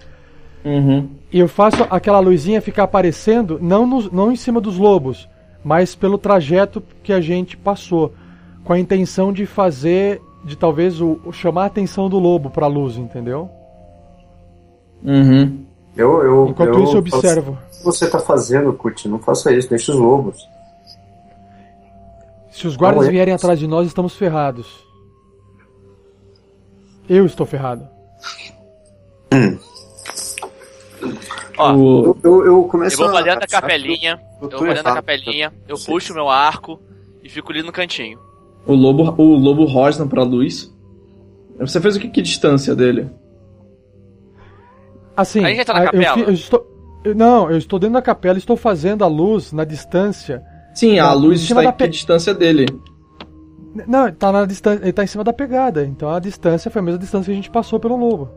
Uhum. 0.64 1.08
E 1.32 1.38
eu 1.38 1.46
faço 1.48 1.86
aquela 1.90 2.18
luzinha 2.18 2.60
ficar 2.60 2.84
aparecendo, 2.84 3.58
não, 3.60 3.86
nos- 3.86 4.10
não 4.10 4.32
em 4.32 4.36
cima 4.36 4.60
dos 4.60 4.76
lobos, 4.76 5.28
mas 5.64 5.94
pelo 5.94 6.18
trajeto 6.18 6.82
que 7.02 7.12
a 7.12 7.20
gente 7.20 7.56
passou. 7.56 8.12
Com 8.64 8.72
a 8.72 8.78
intenção 8.78 9.32
de 9.32 9.46
fazer, 9.46 10.20
de 10.44 10.56
talvez 10.56 11.00
o, 11.00 11.20
o 11.24 11.32
chamar 11.32 11.62
a 11.62 11.66
atenção 11.66 12.08
do 12.08 12.18
lobo 12.18 12.50
pra 12.50 12.66
luz, 12.66 12.96
entendeu? 12.96 13.48
Uhum. 15.04 15.64
Eu, 15.96 16.22
eu, 16.22 16.48
Enquanto 16.48 16.80
isso, 16.82 16.94
eu 16.94 16.98
observo. 16.98 17.52
O 17.52 17.78
que 17.78 17.84
você 17.84 18.10
tá 18.10 18.18
fazendo, 18.18 18.72
Kuti? 18.72 19.08
Não 19.08 19.18
faça 19.18 19.52
isso, 19.52 19.70
deixa 19.70 19.92
os 19.92 19.98
lobos. 19.98 20.48
Se 22.56 22.66
os 22.66 22.74
guardas 22.74 23.08
vierem 23.08 23.34
atrás 23.34 23.58
de 23.58 23.66
nós, 23.66 23.86
estamos 23.86 24.14
ferrados. 24.16 24.66
Eu 27.08 27.26
estou 27.26 27.44
ferrado. 27.46 27.86
Ó, 31.58 31.72
O- 31.74 32.04
Eu, 32.04 32.18
eu, 32.24 32.32
eu 32.32 32.44
eu 32.46 32.64
começo 32.64 32.96
vou 32.96 33.08
pra 33.10 33.18
a 33.18 33.22
dentro 33.22 33.40
da 33.40 33.46
achar 33.46 33.62
que 33.62 33.68
capelinha. 33.68 34.12
eu 34.40 34.44
Eu 34.44 34.50
vou 34.50 34.58
pra 34.58 34.68
dentro 34.68 34.84
da 34.84 34.94
capelinha. 34.94 35.52
Eu 35.68 35.76
Sim. 35.76 35.92
puxo 35.92 36.14
meu 36.14 36.28
arco 36.28 36.80
e 37.22 37.28
fico 37.28 37.52
ali 37.52 37.62
no 37.62 37.72
cantinho. 37.72 38.18
O 38.66 38.74
lobo, 38.74 39.14
o 39.22 39.34
lobo 39.36 39.64
rosna 39.64 40.06
pra 40.06 40.22
luz. 40.22 40.74
Você 41.58 41.80
fez 41.80 41.96
o 41.96 42.00
que, 42.00 42.08
que 42.08 42.22
distância 42.22 42.74
dele? 42.74 43.08
Assim, 45.16 45.44
A 45.44 45.48
gente 45.48 45.58
já 45.58 45.64
tá 45.66 45.74
na 45.74 45.80
a- 45.80 45.84
eu, 45.84 45.92
capela? 45.92 46.14
fi- 46.14 46.22
eu 46.22 46.32
estou. 46.32 47.00
eu- 47.04 47.14
não, 47.14 47.50
eu 47.50 47.56
estou 47.56 47.78
dentro 47.78 47.94
da 47.94 48.02
capela 48.02 48.36
e 48.36 48.38
estou 48.38 48.56
fazendo 48.56 49.04
a 49.04 49.06
luz 49.06 49.52
na 49.52 49.64
distância. 49.64 50.42
Sim, 50.76 50.98
a 50.98 51.12
luz 51.12 51.40
está 51.42 51.54
da 51.62 51.64
em 51.64 51.72
que 51.72 51.78
pe- 51.78 51.88
distância 51.88 52.34
dele? 52.34 52.66
Não, 53.86 54.10
tá 54.12 54.30
na 54.32 54.44
distância, 54.46 54.82
ele 54.82 54.92
tá 54.92 55.02
em 55.04 55.06
cima 55.06 55.24
da 55.24 55.32
pegada. 55.32 55.84
Então 55.84 56.08
a 56.10 56.18
distância 56.18 56.70
foi 56.70 56.80
a 56.80 56.84
mesma 56.84 56.98
distância 57.00 57.26
que 57.26 57.32
a 57.32 57.34
gente 57.34 57.50
passou 57.50 57.80
pelo 57.80 57.96
lobo. 57.96 58.28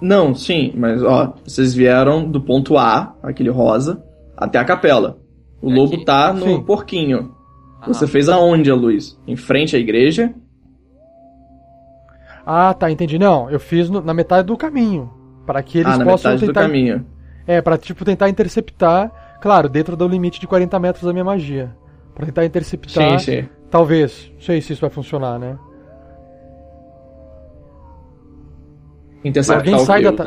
Não, 0.00 0.34
sim, 0.34 0.72
mas 0.76 1.02
ó, 1.02 1.34
vocês 1.44 1.74
vieram 1.74 2.28
do 2.30 2.40
ponto 2.40 2.76
A, 2.76 3.14
aquele 3.22 3.48
rosa, 3.50 4.02
até 4.36 4.58
a 4.58 4.64
capela. 4.64 5.18
O 5.62 5.70
É 5.70 5.74
lobo 5.74 5.94
aqui? 5.94 6.04
tá 6.04 6.32
no 6.32 6.44
Sim. 6.44 6.62
porquinho. 6.62 7.34
Aham. 7.82 7.92
Você 7.94 8.06
fez 8.06 8.28
aonde 8.28 8.70
a 8.70 8.74
luz? 8.74 9.18
Em 9.26 9.36
frente 9.36 9.76
à 9.76 9.78
igreja? 9.78 10.34
Ah, 12.46 12.74
tá, 12.74 12.90
entendi. 12.90 13.18
Não, 13.18 13.48
eu 13.50 13.58
fiz 13.58 13.88
no- 13.88 14.02
na 14.02 14.12
metade 14.12 14.46
do 14.46 14.56
caminho. 14.56 15.10
Para 15.46 15.62
que 15.62 15.78
eles 15.78 15.92
ah, 15.94 15.98
na 15.98 16.04
possam 16.04 16.32
metade 16.32 16.40
do 16.46 16.52
tentar. 16.52 16.62
caminho. 16.66 17.06
É, 17.46 17.60
pra 17.60 17.76
tipo 17.78 18.04
tentar 18.04 18.28
interceptar, 18.28 19.10
claro, 19.44 19.68
dentro 19.68 19.94
do 19.94 20.08
limite 20.08 20.40
de 20.40 20.46
40 20.46 20.78
metros 20.78 21.04
da 21.04 21.12
minha 21.12 21.22
magia. 21.24 21.76
Pra 22.14 22.24
tentar 22.24 22.46
interceptar. 22.46 23.18
Sim, 23.20 23.42
sim. 23.42 23.48
Talvez. 23.70 24.30
Não 24.34 24.40
sei 24.40 24.60
se 24.62 24.72
isso 24.72 24.80
vai 24.80 24.88
funcionar, 24.88 25.38
né? 25.38 25.58
Interceptar 29.22 29.58
Alguém 29.66 29.78
sai 29.84 30.02
da 30.02 30.12
ta- 30.12 30.26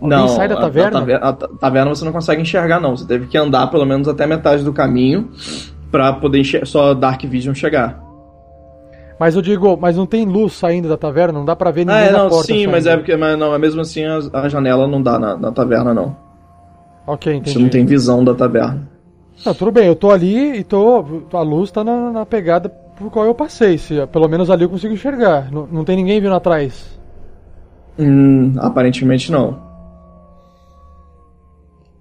Não, 0.00 0.18
Alguém 0.22 0.36
sai 0.36 0.48
da 0.48 0.56
taverna? 0.56 0.98
A, 0.98 1.00
taver- 1.00 1.24
a 1.24 1.32
ta- 1.32 1.48
taverna 1.60 1.94
você 1.94 2.04
não 2.04 2.12
consegue 2.12 2.42
enxergar, 2.42 2.78
não. 2.80 2.94
Você 2.96 3.06
teve 3.06 3.26
que 3.26 3.38
andar 3.38 3.66
pelo 3.68 3.86
menos 3.86 4.06
até 4.08 4.26
metade 4.26 4.62
do 4.62 4.72
caminho 4.72 5.30
pra 5.90 6.12
poder 6.12 6.40
enxer- 6.40 6.66
só 6.66 6.92
Dark 6.92 7.22
Vision 7.24 7.54
chegar. 7.54 8.02
Mas 9.18 9.34
eu 9.36 9.40
digo, 9.42 9.76
mas 9.80 9.96
não 9.96 10.04
tem 10.06 10.24
luz 10.26 10.54
saindo 10.54 10.88
da 10.88 10.96
taverna, 10.98 11.38
não 11.38 11.44
dá 11.46 11.54
pra 11.54 11.70
ver 11.70 11.82
Ah, 11.82 11.84
ninguém 11.84 12.08
é, 12.08 12.10
na 12.12 12.18
não, 12.24 12.28
porta. 12.30 12.46
sim, 12.46 12.66
mas 12.66 12.84
é 12.86 12.90
saindo. 12.90 12.98
porque 13.00 13.16
mas 13.16 13.38
não, 13.38 13.54
é 13.54 13.58
mesmo 13.58 13.80
assim 13.80 14.04
a, 14.04 14.18
a 14.32 14.48
janela 14.48 14.86
não 14.88 15.00
dá 15.00 15.18
na, 15.18 15.36
na 15.36 15.52
taverna, 15.52 15.94
não. 15.94 16.16
Ok, 17.06 17.32
entendi. 17.32 17.52
Você 17.52 17.58
não 17.58 17.68
tem 17.68 17.84
visão 17.84 18.22
da 18.22 18.34
taverna. 18.34 18.88
Não, 19.44 19.54
tudo 19.54 19.72
bem, 19.72 19.86
eu 19.86 19.96
tô 19.96 20.10
ali 20.10 20.58
e 20.58 20.64
tô. 20.64 21.04
A 21.32 21.42
luz 21.42 21.70
tá 21.70 21.82
na, 21.82 22.12
na 22.12 22.26
pegada 22.26 22.68
por 22.68 23.10
qual 23.10 23.26
eu 23.26 23.34
passei. 23.34 23.76
Se, 23.76 24.06
pelo 24.06 24.28
menos 24.28 24.50
ali 24.50 24.64
eu 24.64 24.68
consigo 24.68 24.94
enxergar. 24.94 25.50
Não, 25.50 25.66
não 25.66 25.84
tem 25.84 25.96
ninguém 25.96 26.20
vindo 26.20 26.34
atrás. 26.34 26.98
Hum, 27.98 28.54
aparentemente 28.58 29.32
não. 29.32 29.60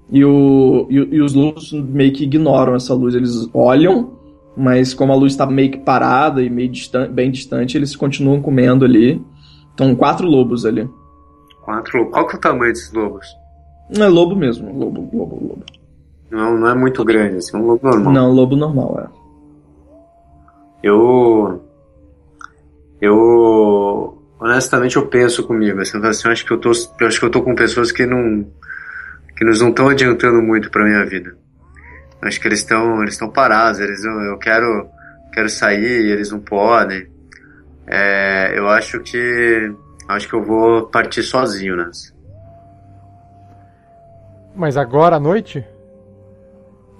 E, 0.10 0.24
o, 0.24 0.88
e, 0.90 0.96
e 0.96 1.22
os 1.22 1.34
lobos 1.34 1.72
meio 1.72 2.14
que 2.14 2.26
ignoram 2.26 2.76
essa 2.76 2.94
luz. 2.94 3.16
Eles 3.16 3.50
olham, 3.54 4.12
mas 4.56 4.94
como 4.94 5.12
a 5.12 5.16
luz 5.16 5.34
está 5.34 5.46
meio 5.46 5.72
que 5.72 5.80
parada 5.80 6.44
e 6.44 6.50
meio 6.50 6.70
distan 6.70 7.10
bem 7.10 7.32
distante, 7.32 7.78
eles 7.78 7.96
continuam 7.96 8.42
comendo 8.42 8.86
ali. 8.86 9.22
Estão 9.70 9.96
quatro 9.96 10.28
lobos 10.28 10.66
ali. 10.66 10.88
Quatro 11.64 11.98
lobos. 11.98 12.14
Qual 12.14 12.28
que 12.28 12.36
é 12.36 12.38
o 12.38 12.42
tamanho 12.42 12.74
desses 12.74 12.94
lobos? 12.94 13.41
Não 13.92 14.06
é 14.06 14.10
lobo 14.10 14.36
mesmo, 14.36 14.72
lobo, 14.72 15.02
lobo, 15.14 15.36
lobo. 15.36 15.66
Não, 16.30 16.58
não 16.58 16.68
é 16.70 16.74
muito 16.74 17.04
grande, 17.04 17.38
assim, 17.38 17.58
é 17.58 17.60
um 17.60 17.66
lobo 17.66 17.86
normal. 17.86 18.14
Não, 18.14 18.32
lobo 18.32 18.56
normal, 18.56 19.00
é. 19.04 19.22
Eu. 20.82 21.62
Eu. 23.02 24.18
Honestamente, 24.40 24.96
eu 24.96 25.08
penso 25.08 25.46
comigo. 25.46 25.82
Assim, 25.82 25.98
eu 25.98 26.06
assim, 26.06 26.28
eu 26.28 26.32
acho 26.32 26.46
que 26.46 26.52
eu 26.52 26.58
tô, 26.58 26.72
eu 27.00 27.08
acho 27.08 27.20
que 27.20 27.26
eu 27.26 27.30
tô 27.30 27.42
com 27.42 27.54
pessoas 27.54 27.92
que 27.92 28.06
não. 28.06 28.46
que 29.36 29.44
eles 29.44 29.60
não 29.60 29.70
estão 29.70 29.90
adiantando 29.90 30.42
muito 30.42 30.72
pra 30.72 30.86
minha 30.86 31.06
vida. 31.06 31.36
Eu 32.22 32.28
acho 32.28 32.40
que 32.40 32.48
eles 32.48 32.60
estão 32.60 33.02
eles 33.02 33.14
estão 33.14 33.30
parados. 33.30 33.80
Eles, 33.82 34.04
eu, 34.04 34.12
eu 34.12 34.38
quero 34.38 34.88
quero 35.34 35.50
sair 35.50 36.06
e 36.06 36.12
eles 36.12 36.32
não 36.32 36.40
podem. 36.40 37.08
É, 37.86 38.58
eu 38.58 38.70
acho 38.70 39.02
que. 39.02 39.74
Acho 40.08 40.28
que 40.28 40.34
eu 40.34 40.44
vou 40.44 40.88
partir 40.88 41.24
sozinho 41.24 41.76
nessa. 41.76 42.14
Mas 44.56 44.78
agora 44.78 45.16
à 45.16 45.20
noite? 45.20 45.66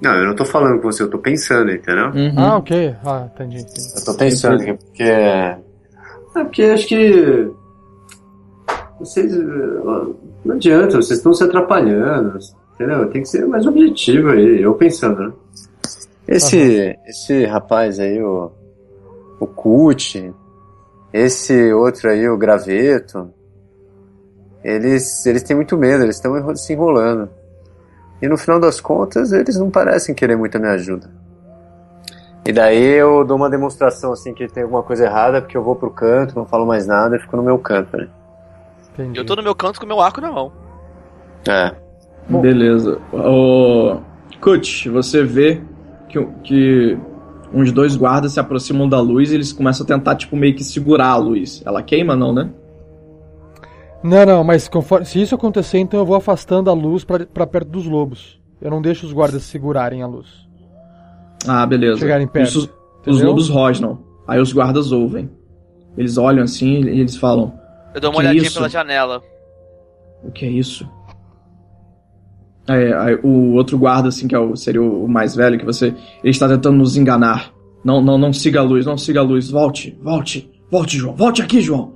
Não, 0.02 0.16
eu 0.16 0.26
não 0.28 0.36
tô 0.36 0.46
falando 0.46 0.82
com 0.82 0.92
você, 0.92 1.04
eu 1.04 1.10
tô 1.10 1.20
pensando, 1.20 1.72
entendeu? 1.72 2.08
Uhum. 2.08 2.34
Ah, 2.38 2.58
ok. 2.58 2.96
Ah, 3.06 3.28
entendi. 3.34 3.60
entendi. 3.62 3.82
Eu 3.96 4.04
tô 4.06 4.14
pensando 4.16 4.62
aqui, 4.62 4.74
porque. 4.74 5.04
É 5.04 5.58
porque 6.34 6.64
acho 6.64 6.88
que. 6.88 7.52
Vocês. 9.00 9.32
eh, 9.34 9.38
Não 10.44 10.56
adianta, 10.56 10.98
vocês 10.98 11.18
estão 11.20 11.34
se 11.34 11.44
atrapalhando. 11.44 12.40
Entendeu? 12.76 13.08
Tem 13.12 13.22
que 13.22 13.30
ser 13.30 13.46
mais 13.46 13.68
objetivo 13.68 14.30
aí, 14.30 14.62
eu 14.62 14.74
pensando, 14.74 15.20
né? 15.22 15.34
Esse, 16.28 16.98
esse 17.06 17.46
rapaz 17.46 18.00
aí, 18.00 18.22
o. 18.24 18.52
O 19.40 19.48
Cut, 19.48 20.32
esse 21.12 21.74
outro 21.74 22.10
aí, 22.10 22.28
o 22.30 22.38
Graveto. 22.38 23.30
Eles, 24.64 25.26
eles 25.26 25.42
têm 25.42 25.56
muito 25.56 25.76
medo, 25.76 26.04
eles 26.04 26.16
estão 26.18 26.56
se 26.56 26.74
enrolando. 26.74 27.28
E 28.22 28.28
no 28.28 28.38
final 28.38 28.60
das 28.60 28.80
contas, 28.80 29.32
eles 29.32 29.58
não 29.58 29.70
parecem 29.70 30.14
querer 30.14 30.36
muito 30.36 30.56
a 30.56 30.60
minha 30.60 30.74
ajuda. 30.74 31.10
E 32.46 32.52
daí 32.52 32.84
eu 32.84 33.24
dou 33.24 33.38
uma 33.38 33.50
demonstração 33.50 34.12
assim 34.12 34.34
que 34.34 34.48
tem 34.48 34.64
alguma 34.64 34.84
coisa 34.84 35.06
errada, 35.06 35.42
porque 35.42 35.56
eu 35.56 35.64
vou 35.64 35.76
pro 35.76 35.92
canto, 35.92 36.36
não 36.36 36.46
falo 36.46 36.66
mais 36.66 36.88
nada 36.88 37.16
e 37.16 37.20
fico 37.20 37.38
no 37.38 37.44
meu 37.44 37.58
canto, 37.60 37.96
né? 37.98 38.08
entendi. 38.94 39.20
Eu 39.20 39.26
tô 39.26 39.36
no 39.36 39.44
meu 39.44 39.56
canto 39.56 39.80
com 39.80 39.86
o 39.86 39.88
meu 39.88 40.02
arco 40.02 40.20
na 40.22 40.32
mão. 40.32 40.52
É. 41.48 41.74
Bom. 42.30 42.42
Beleza. 42.42 43.00
O 43.12 44.00
Kut, 44.40 44.90
você 44.90 45.24
vê 45.24 45.62
que, 46.10 46.24
que 46.44 46.98
uns 47.54 47.72
dois 47.72 47.96
guardas 47.96 48.34
se 48.34 48.40
aproximam 48.40 48.88
da 48.88 49.00
luz 49.00 49.32
e 49.32 49.36
eles 49.36 49.54
começam 49.54 49.84
a 49.84 49.88
tentar, 49.88 50.16
tipo, 50.16 50.36
meio 50.36 50.56
que 50.56 50.64
segurar 50.64 51.10
a 51.10 51.18
luz. 51.18 51.62
Ela 51.66 51.82
queima, 51.82 52.16
não, 52.16 52.34
né? 52.34 52.50
Não, 54.04 54.26
não, 54.26 54.44
mas 54.44 54.68
conforme, 54.68 55.06
se 55.06 55.22
isso 55.22 55.36
acontecer, 55.36 55.78
então 55.80 56.00
eu 56.00 56.06
vou 56.06 56.16
afastando 56.16 56.70
a 56.70 56.74
luz 56.74 57.04
pra, 57.04 57.26
pra 57.26 57.46
perto 57.46 57.70
dos 57.70 57.86
lobos. 57.86 58.40
Eu 58.62 58.70
não 58.72 58.82
deixo 58.82 59.06
os 59.06 59.14
guardas 59.14 59.44
segurarem 59.44 60.02
a 60.02 60.08
luz. 60.08 60.28
Ah, 61.48 61.66
beleza. 61.66 62.00
Chegarem 62.00 62.28
perto, 62.28 62.48
Isso- 62.50 62.70
os 63.08 63.22
lobos 63.22 63.50
rosnam. 63.50 64.00
Aí 64.28 64.40
os 64.40 64.54
guardas 64.54 64.92
ouvem. 64.92 65.30
Eles 65.98 66.18
olham 66.18 66.44
assim 66.44 66.82
e 66.84 67.00
eles 67.00 67.16
falam: 67.18 67.54
Eu 67.94 68.00
dou 68.02 68.12
uma 68.12 68.20
Que 68.22 68.28
olhadinha 68.28 68.44
isso? 68.44 68.54
pela 68.56 68.70
janela. 68.70 69.22
O 70.24 70.32
que 70.32 70.46
é 70.46 70.50
isso? 70.50 70.88
É, 72.68 72.94
aí 72.94 73.16
o 73.24 73.54
outro 73.56 73.78
guarda, 73.78 74.10
assim, 74.10 74.28
que 74.28 74.36
é 74.36 74.40
o, 74.40 74.56
seria 74.56 74.82
o 74.82 75.08
mais 75.08 75.36
velho 75.36 75.58
que 75.58 75.66
você. 75.66 75.88
Ele 75.88 76.30
está 76.30 76.48
tentando 76.48 76.78
nos 76.78 76.96
enganar. 76.96 77.52
Não, 77.84 78.00
não, 78.02 78.18
não 78.18 78.32
siga 78.32 78.60
a 78.60 78.64
luz, 78.64 78.86
não 78.86 78.98
siga 78.98 79.20
a 79.20 79.24
luz. 79.24 79.50
Volte, 79.50 79.98
volte, 80.02 80.50
volte, 80.70 80.98
João. 80.98 81.16
Volte 81.16 81.42
aqui, 81.42 81.60
João. 81.60 81.94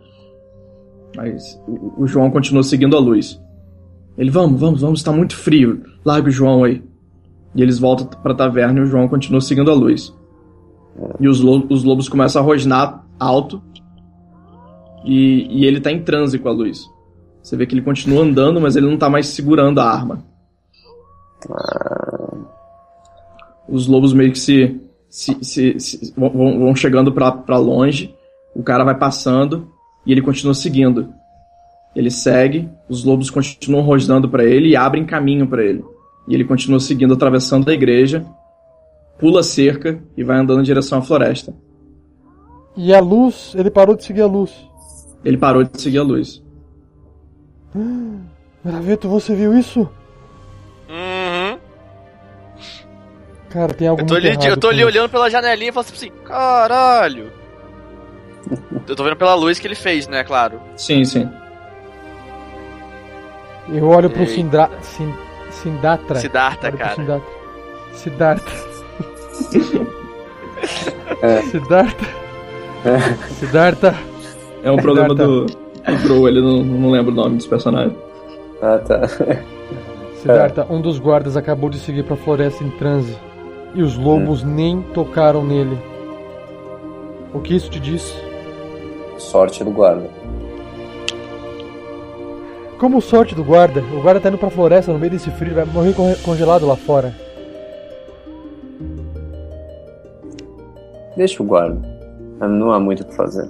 Mas 1.16 1.62
o, 1.68 2.06
João 2.06 2.30
continua 2.30 2.64
seguindo 2.64 2.96
a 2.96 3.00
luz. 3.00 3.42
Ele, 4.18 4.30
vamos, 4.30 4.60
vamos, 4.60 4.82
vamos, 4.82 5.00
está 5.00 5.12
muito 5.12 5.36
frio. 5.36 5.84
Larga 6.04 6.28
o 6.28 6.32
João 6.32 6.64
aí. 6.64 6.84
E 7.56 7.62
eles 7.62 7.80
voltam 7.80 8.08
pra 8.22 8.34
taverna 8.34 8.80
e 8.80 8.84
o 8.84 8.86
João 8.86 9.08
continua 9.08 9.42
seguindo 9.42 9.72
a 9.72 9.74
luz. 9.74 10.14
E 11.20 11.28
os, 11.28 11.40
lo 11.42 11.66
os 11.70 11.84
lobos 11.84 12.10
começam 12.10 12.42
a 12.42 12.46
rosnar 12.46 13.06
alto. 13.20 13.62
E, 15.06 15.48
e 15.50 15.66
ele 15.66 15.80
tá 15.80 15.92
em 15.92 16.04
transe 16.04 16.38
com 16.40 16.50
a 16.50 16.52
luz. 16.52 16.86
Você 17.42 17.56
vê 17.56 17.66
que 17.66 17.76
ele 17.76 17.82
continua 17.82 18.24
andando, 18.24 18.60
mas 18.60 18.76
ele 18.76 18.90
não 18.90 18.98
tá 18.98 19.10
mais 19.10 19.28
segurando 19.28 19.80
a 19.80 19.90
arma. 19.90 20.24
Os 23.70 23.88
lobos 23.88 24.14
meio 24.14 24.32
que 24.32 24.40
se, 24.40 24.82
se, 25.10 25.38
se, 25.44 25.80
se 25.80 26.14
vão, 26.18 26.30
vão 26.30 26.76
chegando 26.76 27.12
para 27.12 27.58
longe. 27.58 28.16
O 28.56 28.64
cara 28.64 28.84
vai 28.84 28.98
passando 28.98 29.74
e 30.06 30.11
ele 30.11 30.22
continua 30.22 30.53
seguindo. 30.53 31.14
Ele 31.95 32.11
segue, 32.11 32.69
os 32.90 33.03
lobos 33.03 33.30
continuam 33.30 33.84
rosnando 33.84 34.30
para 34.30 34.44
ele 34.44 34.69
e 34.69 34.76
abrem 34.76 35.06
caminho 35.06 35.48
para 35.48 35.64
ele. 35.64 35.84
E 36.27 36.34
ele 36.34 36.44
continua 36.44 36.80
seguindo, 36.80 37.14
atravessando 37.14 37.69
a 37.69 37.73
igreja, 37.73 38.26
pula 39.18 39.40
a 39.40 39.44
cerca 39.44 40.02
e 40.18 40.23
vai 40.23 40.38
andando 40.38 40.60
em 40.60 40.65
direção 40.65 40.99
à 40.99 41.02
floresta. 41.02 41.53
E 42.76 42.94
a 42.94 42.99
luz, 42.99 43.53
ele 43.56 43.72
parou 43.72 43.95
de 43.95 44.03
seguir 44.03 44.22
a 44.22 44.27
luz. 44.27 44.52
Ele 45.23 45.38
parou 45.38 45.64
de 45.64 45.82
seguir 45.82 45.99
a 45.99 46.03
luz. 46.03 46.44
Graveto, 48.64 49.07
você 49.07 49.34
viu 49.34 49.57
isso? 49.57 49.82
Uhum. 50.90 51.57
Cara, 53.49 53.73
tem 53.73 53.88
algo 53.88 54.02
Eu 54.02 54.06
tô 54.06 54.15
ali, 54.15 54.36
eu 54.45 54.57
tô 54.57 54.68
ali 54.68 54.84
olhando 54.84 55.10
pela 55.10 55.30
janelinha 55.30 55.69
e 55.69 55.73
falando 55.73 55.94
assim, 55.94 56.11
caralho. 56.26 57.32
Eu 58.88 58.96
tô 58.96 59.04
vendo 59.04 59.16
pela 59.16 59.36
luz 59.36 59.60
que 59.60 59.68
ele 59.68 59.76
fez, 59.76 60.08
né, 60.08 60.24
claro. 60.24 60.60
Sim, 60.76 61.04
sim. 61.04 61.30
Eu 63.70 63.88
olho 63.88 64.10
pro. 64.10 64.28
Sindra... 64.28 64.70
Sin... 64.82 65.14
Sindatra. 65.52 66.20
Siddhartha, 66.20 66.70
pro 66.70 66.78
cara. 66.78 66.96
Sindatra. 66.96 67.34
Siddhartha. 67.94 68.52
É. 71.22 71.42
Siddhartha. 71.50 72.06
Siddhartha. 73.40 73.96
É 74.64 74.72
um 74.72 74.78
problema 74.78 75.16
tá. 75.16 75.24
do, 75.24 75.46
do 75.46 75.58
Bro, 76.04 76.28
ele 76.28 76.42
não, 76.42 76.64
não 76.64 76.92
lembra 76.92 77.12
o 77.12 77.16
nome 77.16 77.38
dos 77.38 77.48
personagens. 77.48 77.96
Ah, 78.62 78.80
tá. 78.80 79.02
Siddhartha, 80.22 80.66
um 80.70 80.82
dos 80.82 81.00
guardas 81.00 81.38
acabou 81.38 81.70
de 81.70 81.78
seguir 81.78 82.04
pra 82.04 82.16
floresta 82.16 82.64
em 82.64 82.70
transe. 82.72 83.16
E 83.74 83.82
os 83.82 83.98
lobos 83.98 84.44
nem 84.44 84.82
tocaram 84.82 85.44
nele. 85.44 85.78
O 87.34 87.40
que 87.40 87.56
isso 87.56 87.70
te 87.70 87.80
diz? 87.80 88.16
Sorte 89.18 89.64
do 89.64 89.72
guarda. 89.72 90.10
Como 92.80 93.02
sorte 93.02 93.34
do 93.34 93.44
guarda, 93.44 93.82
o 93.82 94.02
guarda 94.02 94.20
tá 94.20 94.30
indo 94.30 94.38
pra 94.38 94.50
floresta 94.50 94.92
no 94.92 95.00
meio 95.00 95.12
desse 95.12 95.32
frio, 95.32 95.56
vai 95.56 95.66
morrer 95.66 95.94
con- 95.94 96.14
congelado 96.24 96.66
lá 96.68 96.76
fora. 96.76 97.14
Deixa 101.16 101.42
o 101.42 101.46
guarda. 101.46 101.80
Não 102.40 102.72
há 102.72 102.80
muito 102.80 103.02
o 103.02 103.06
que 103.06 103.16
fazer. 103.16 103.48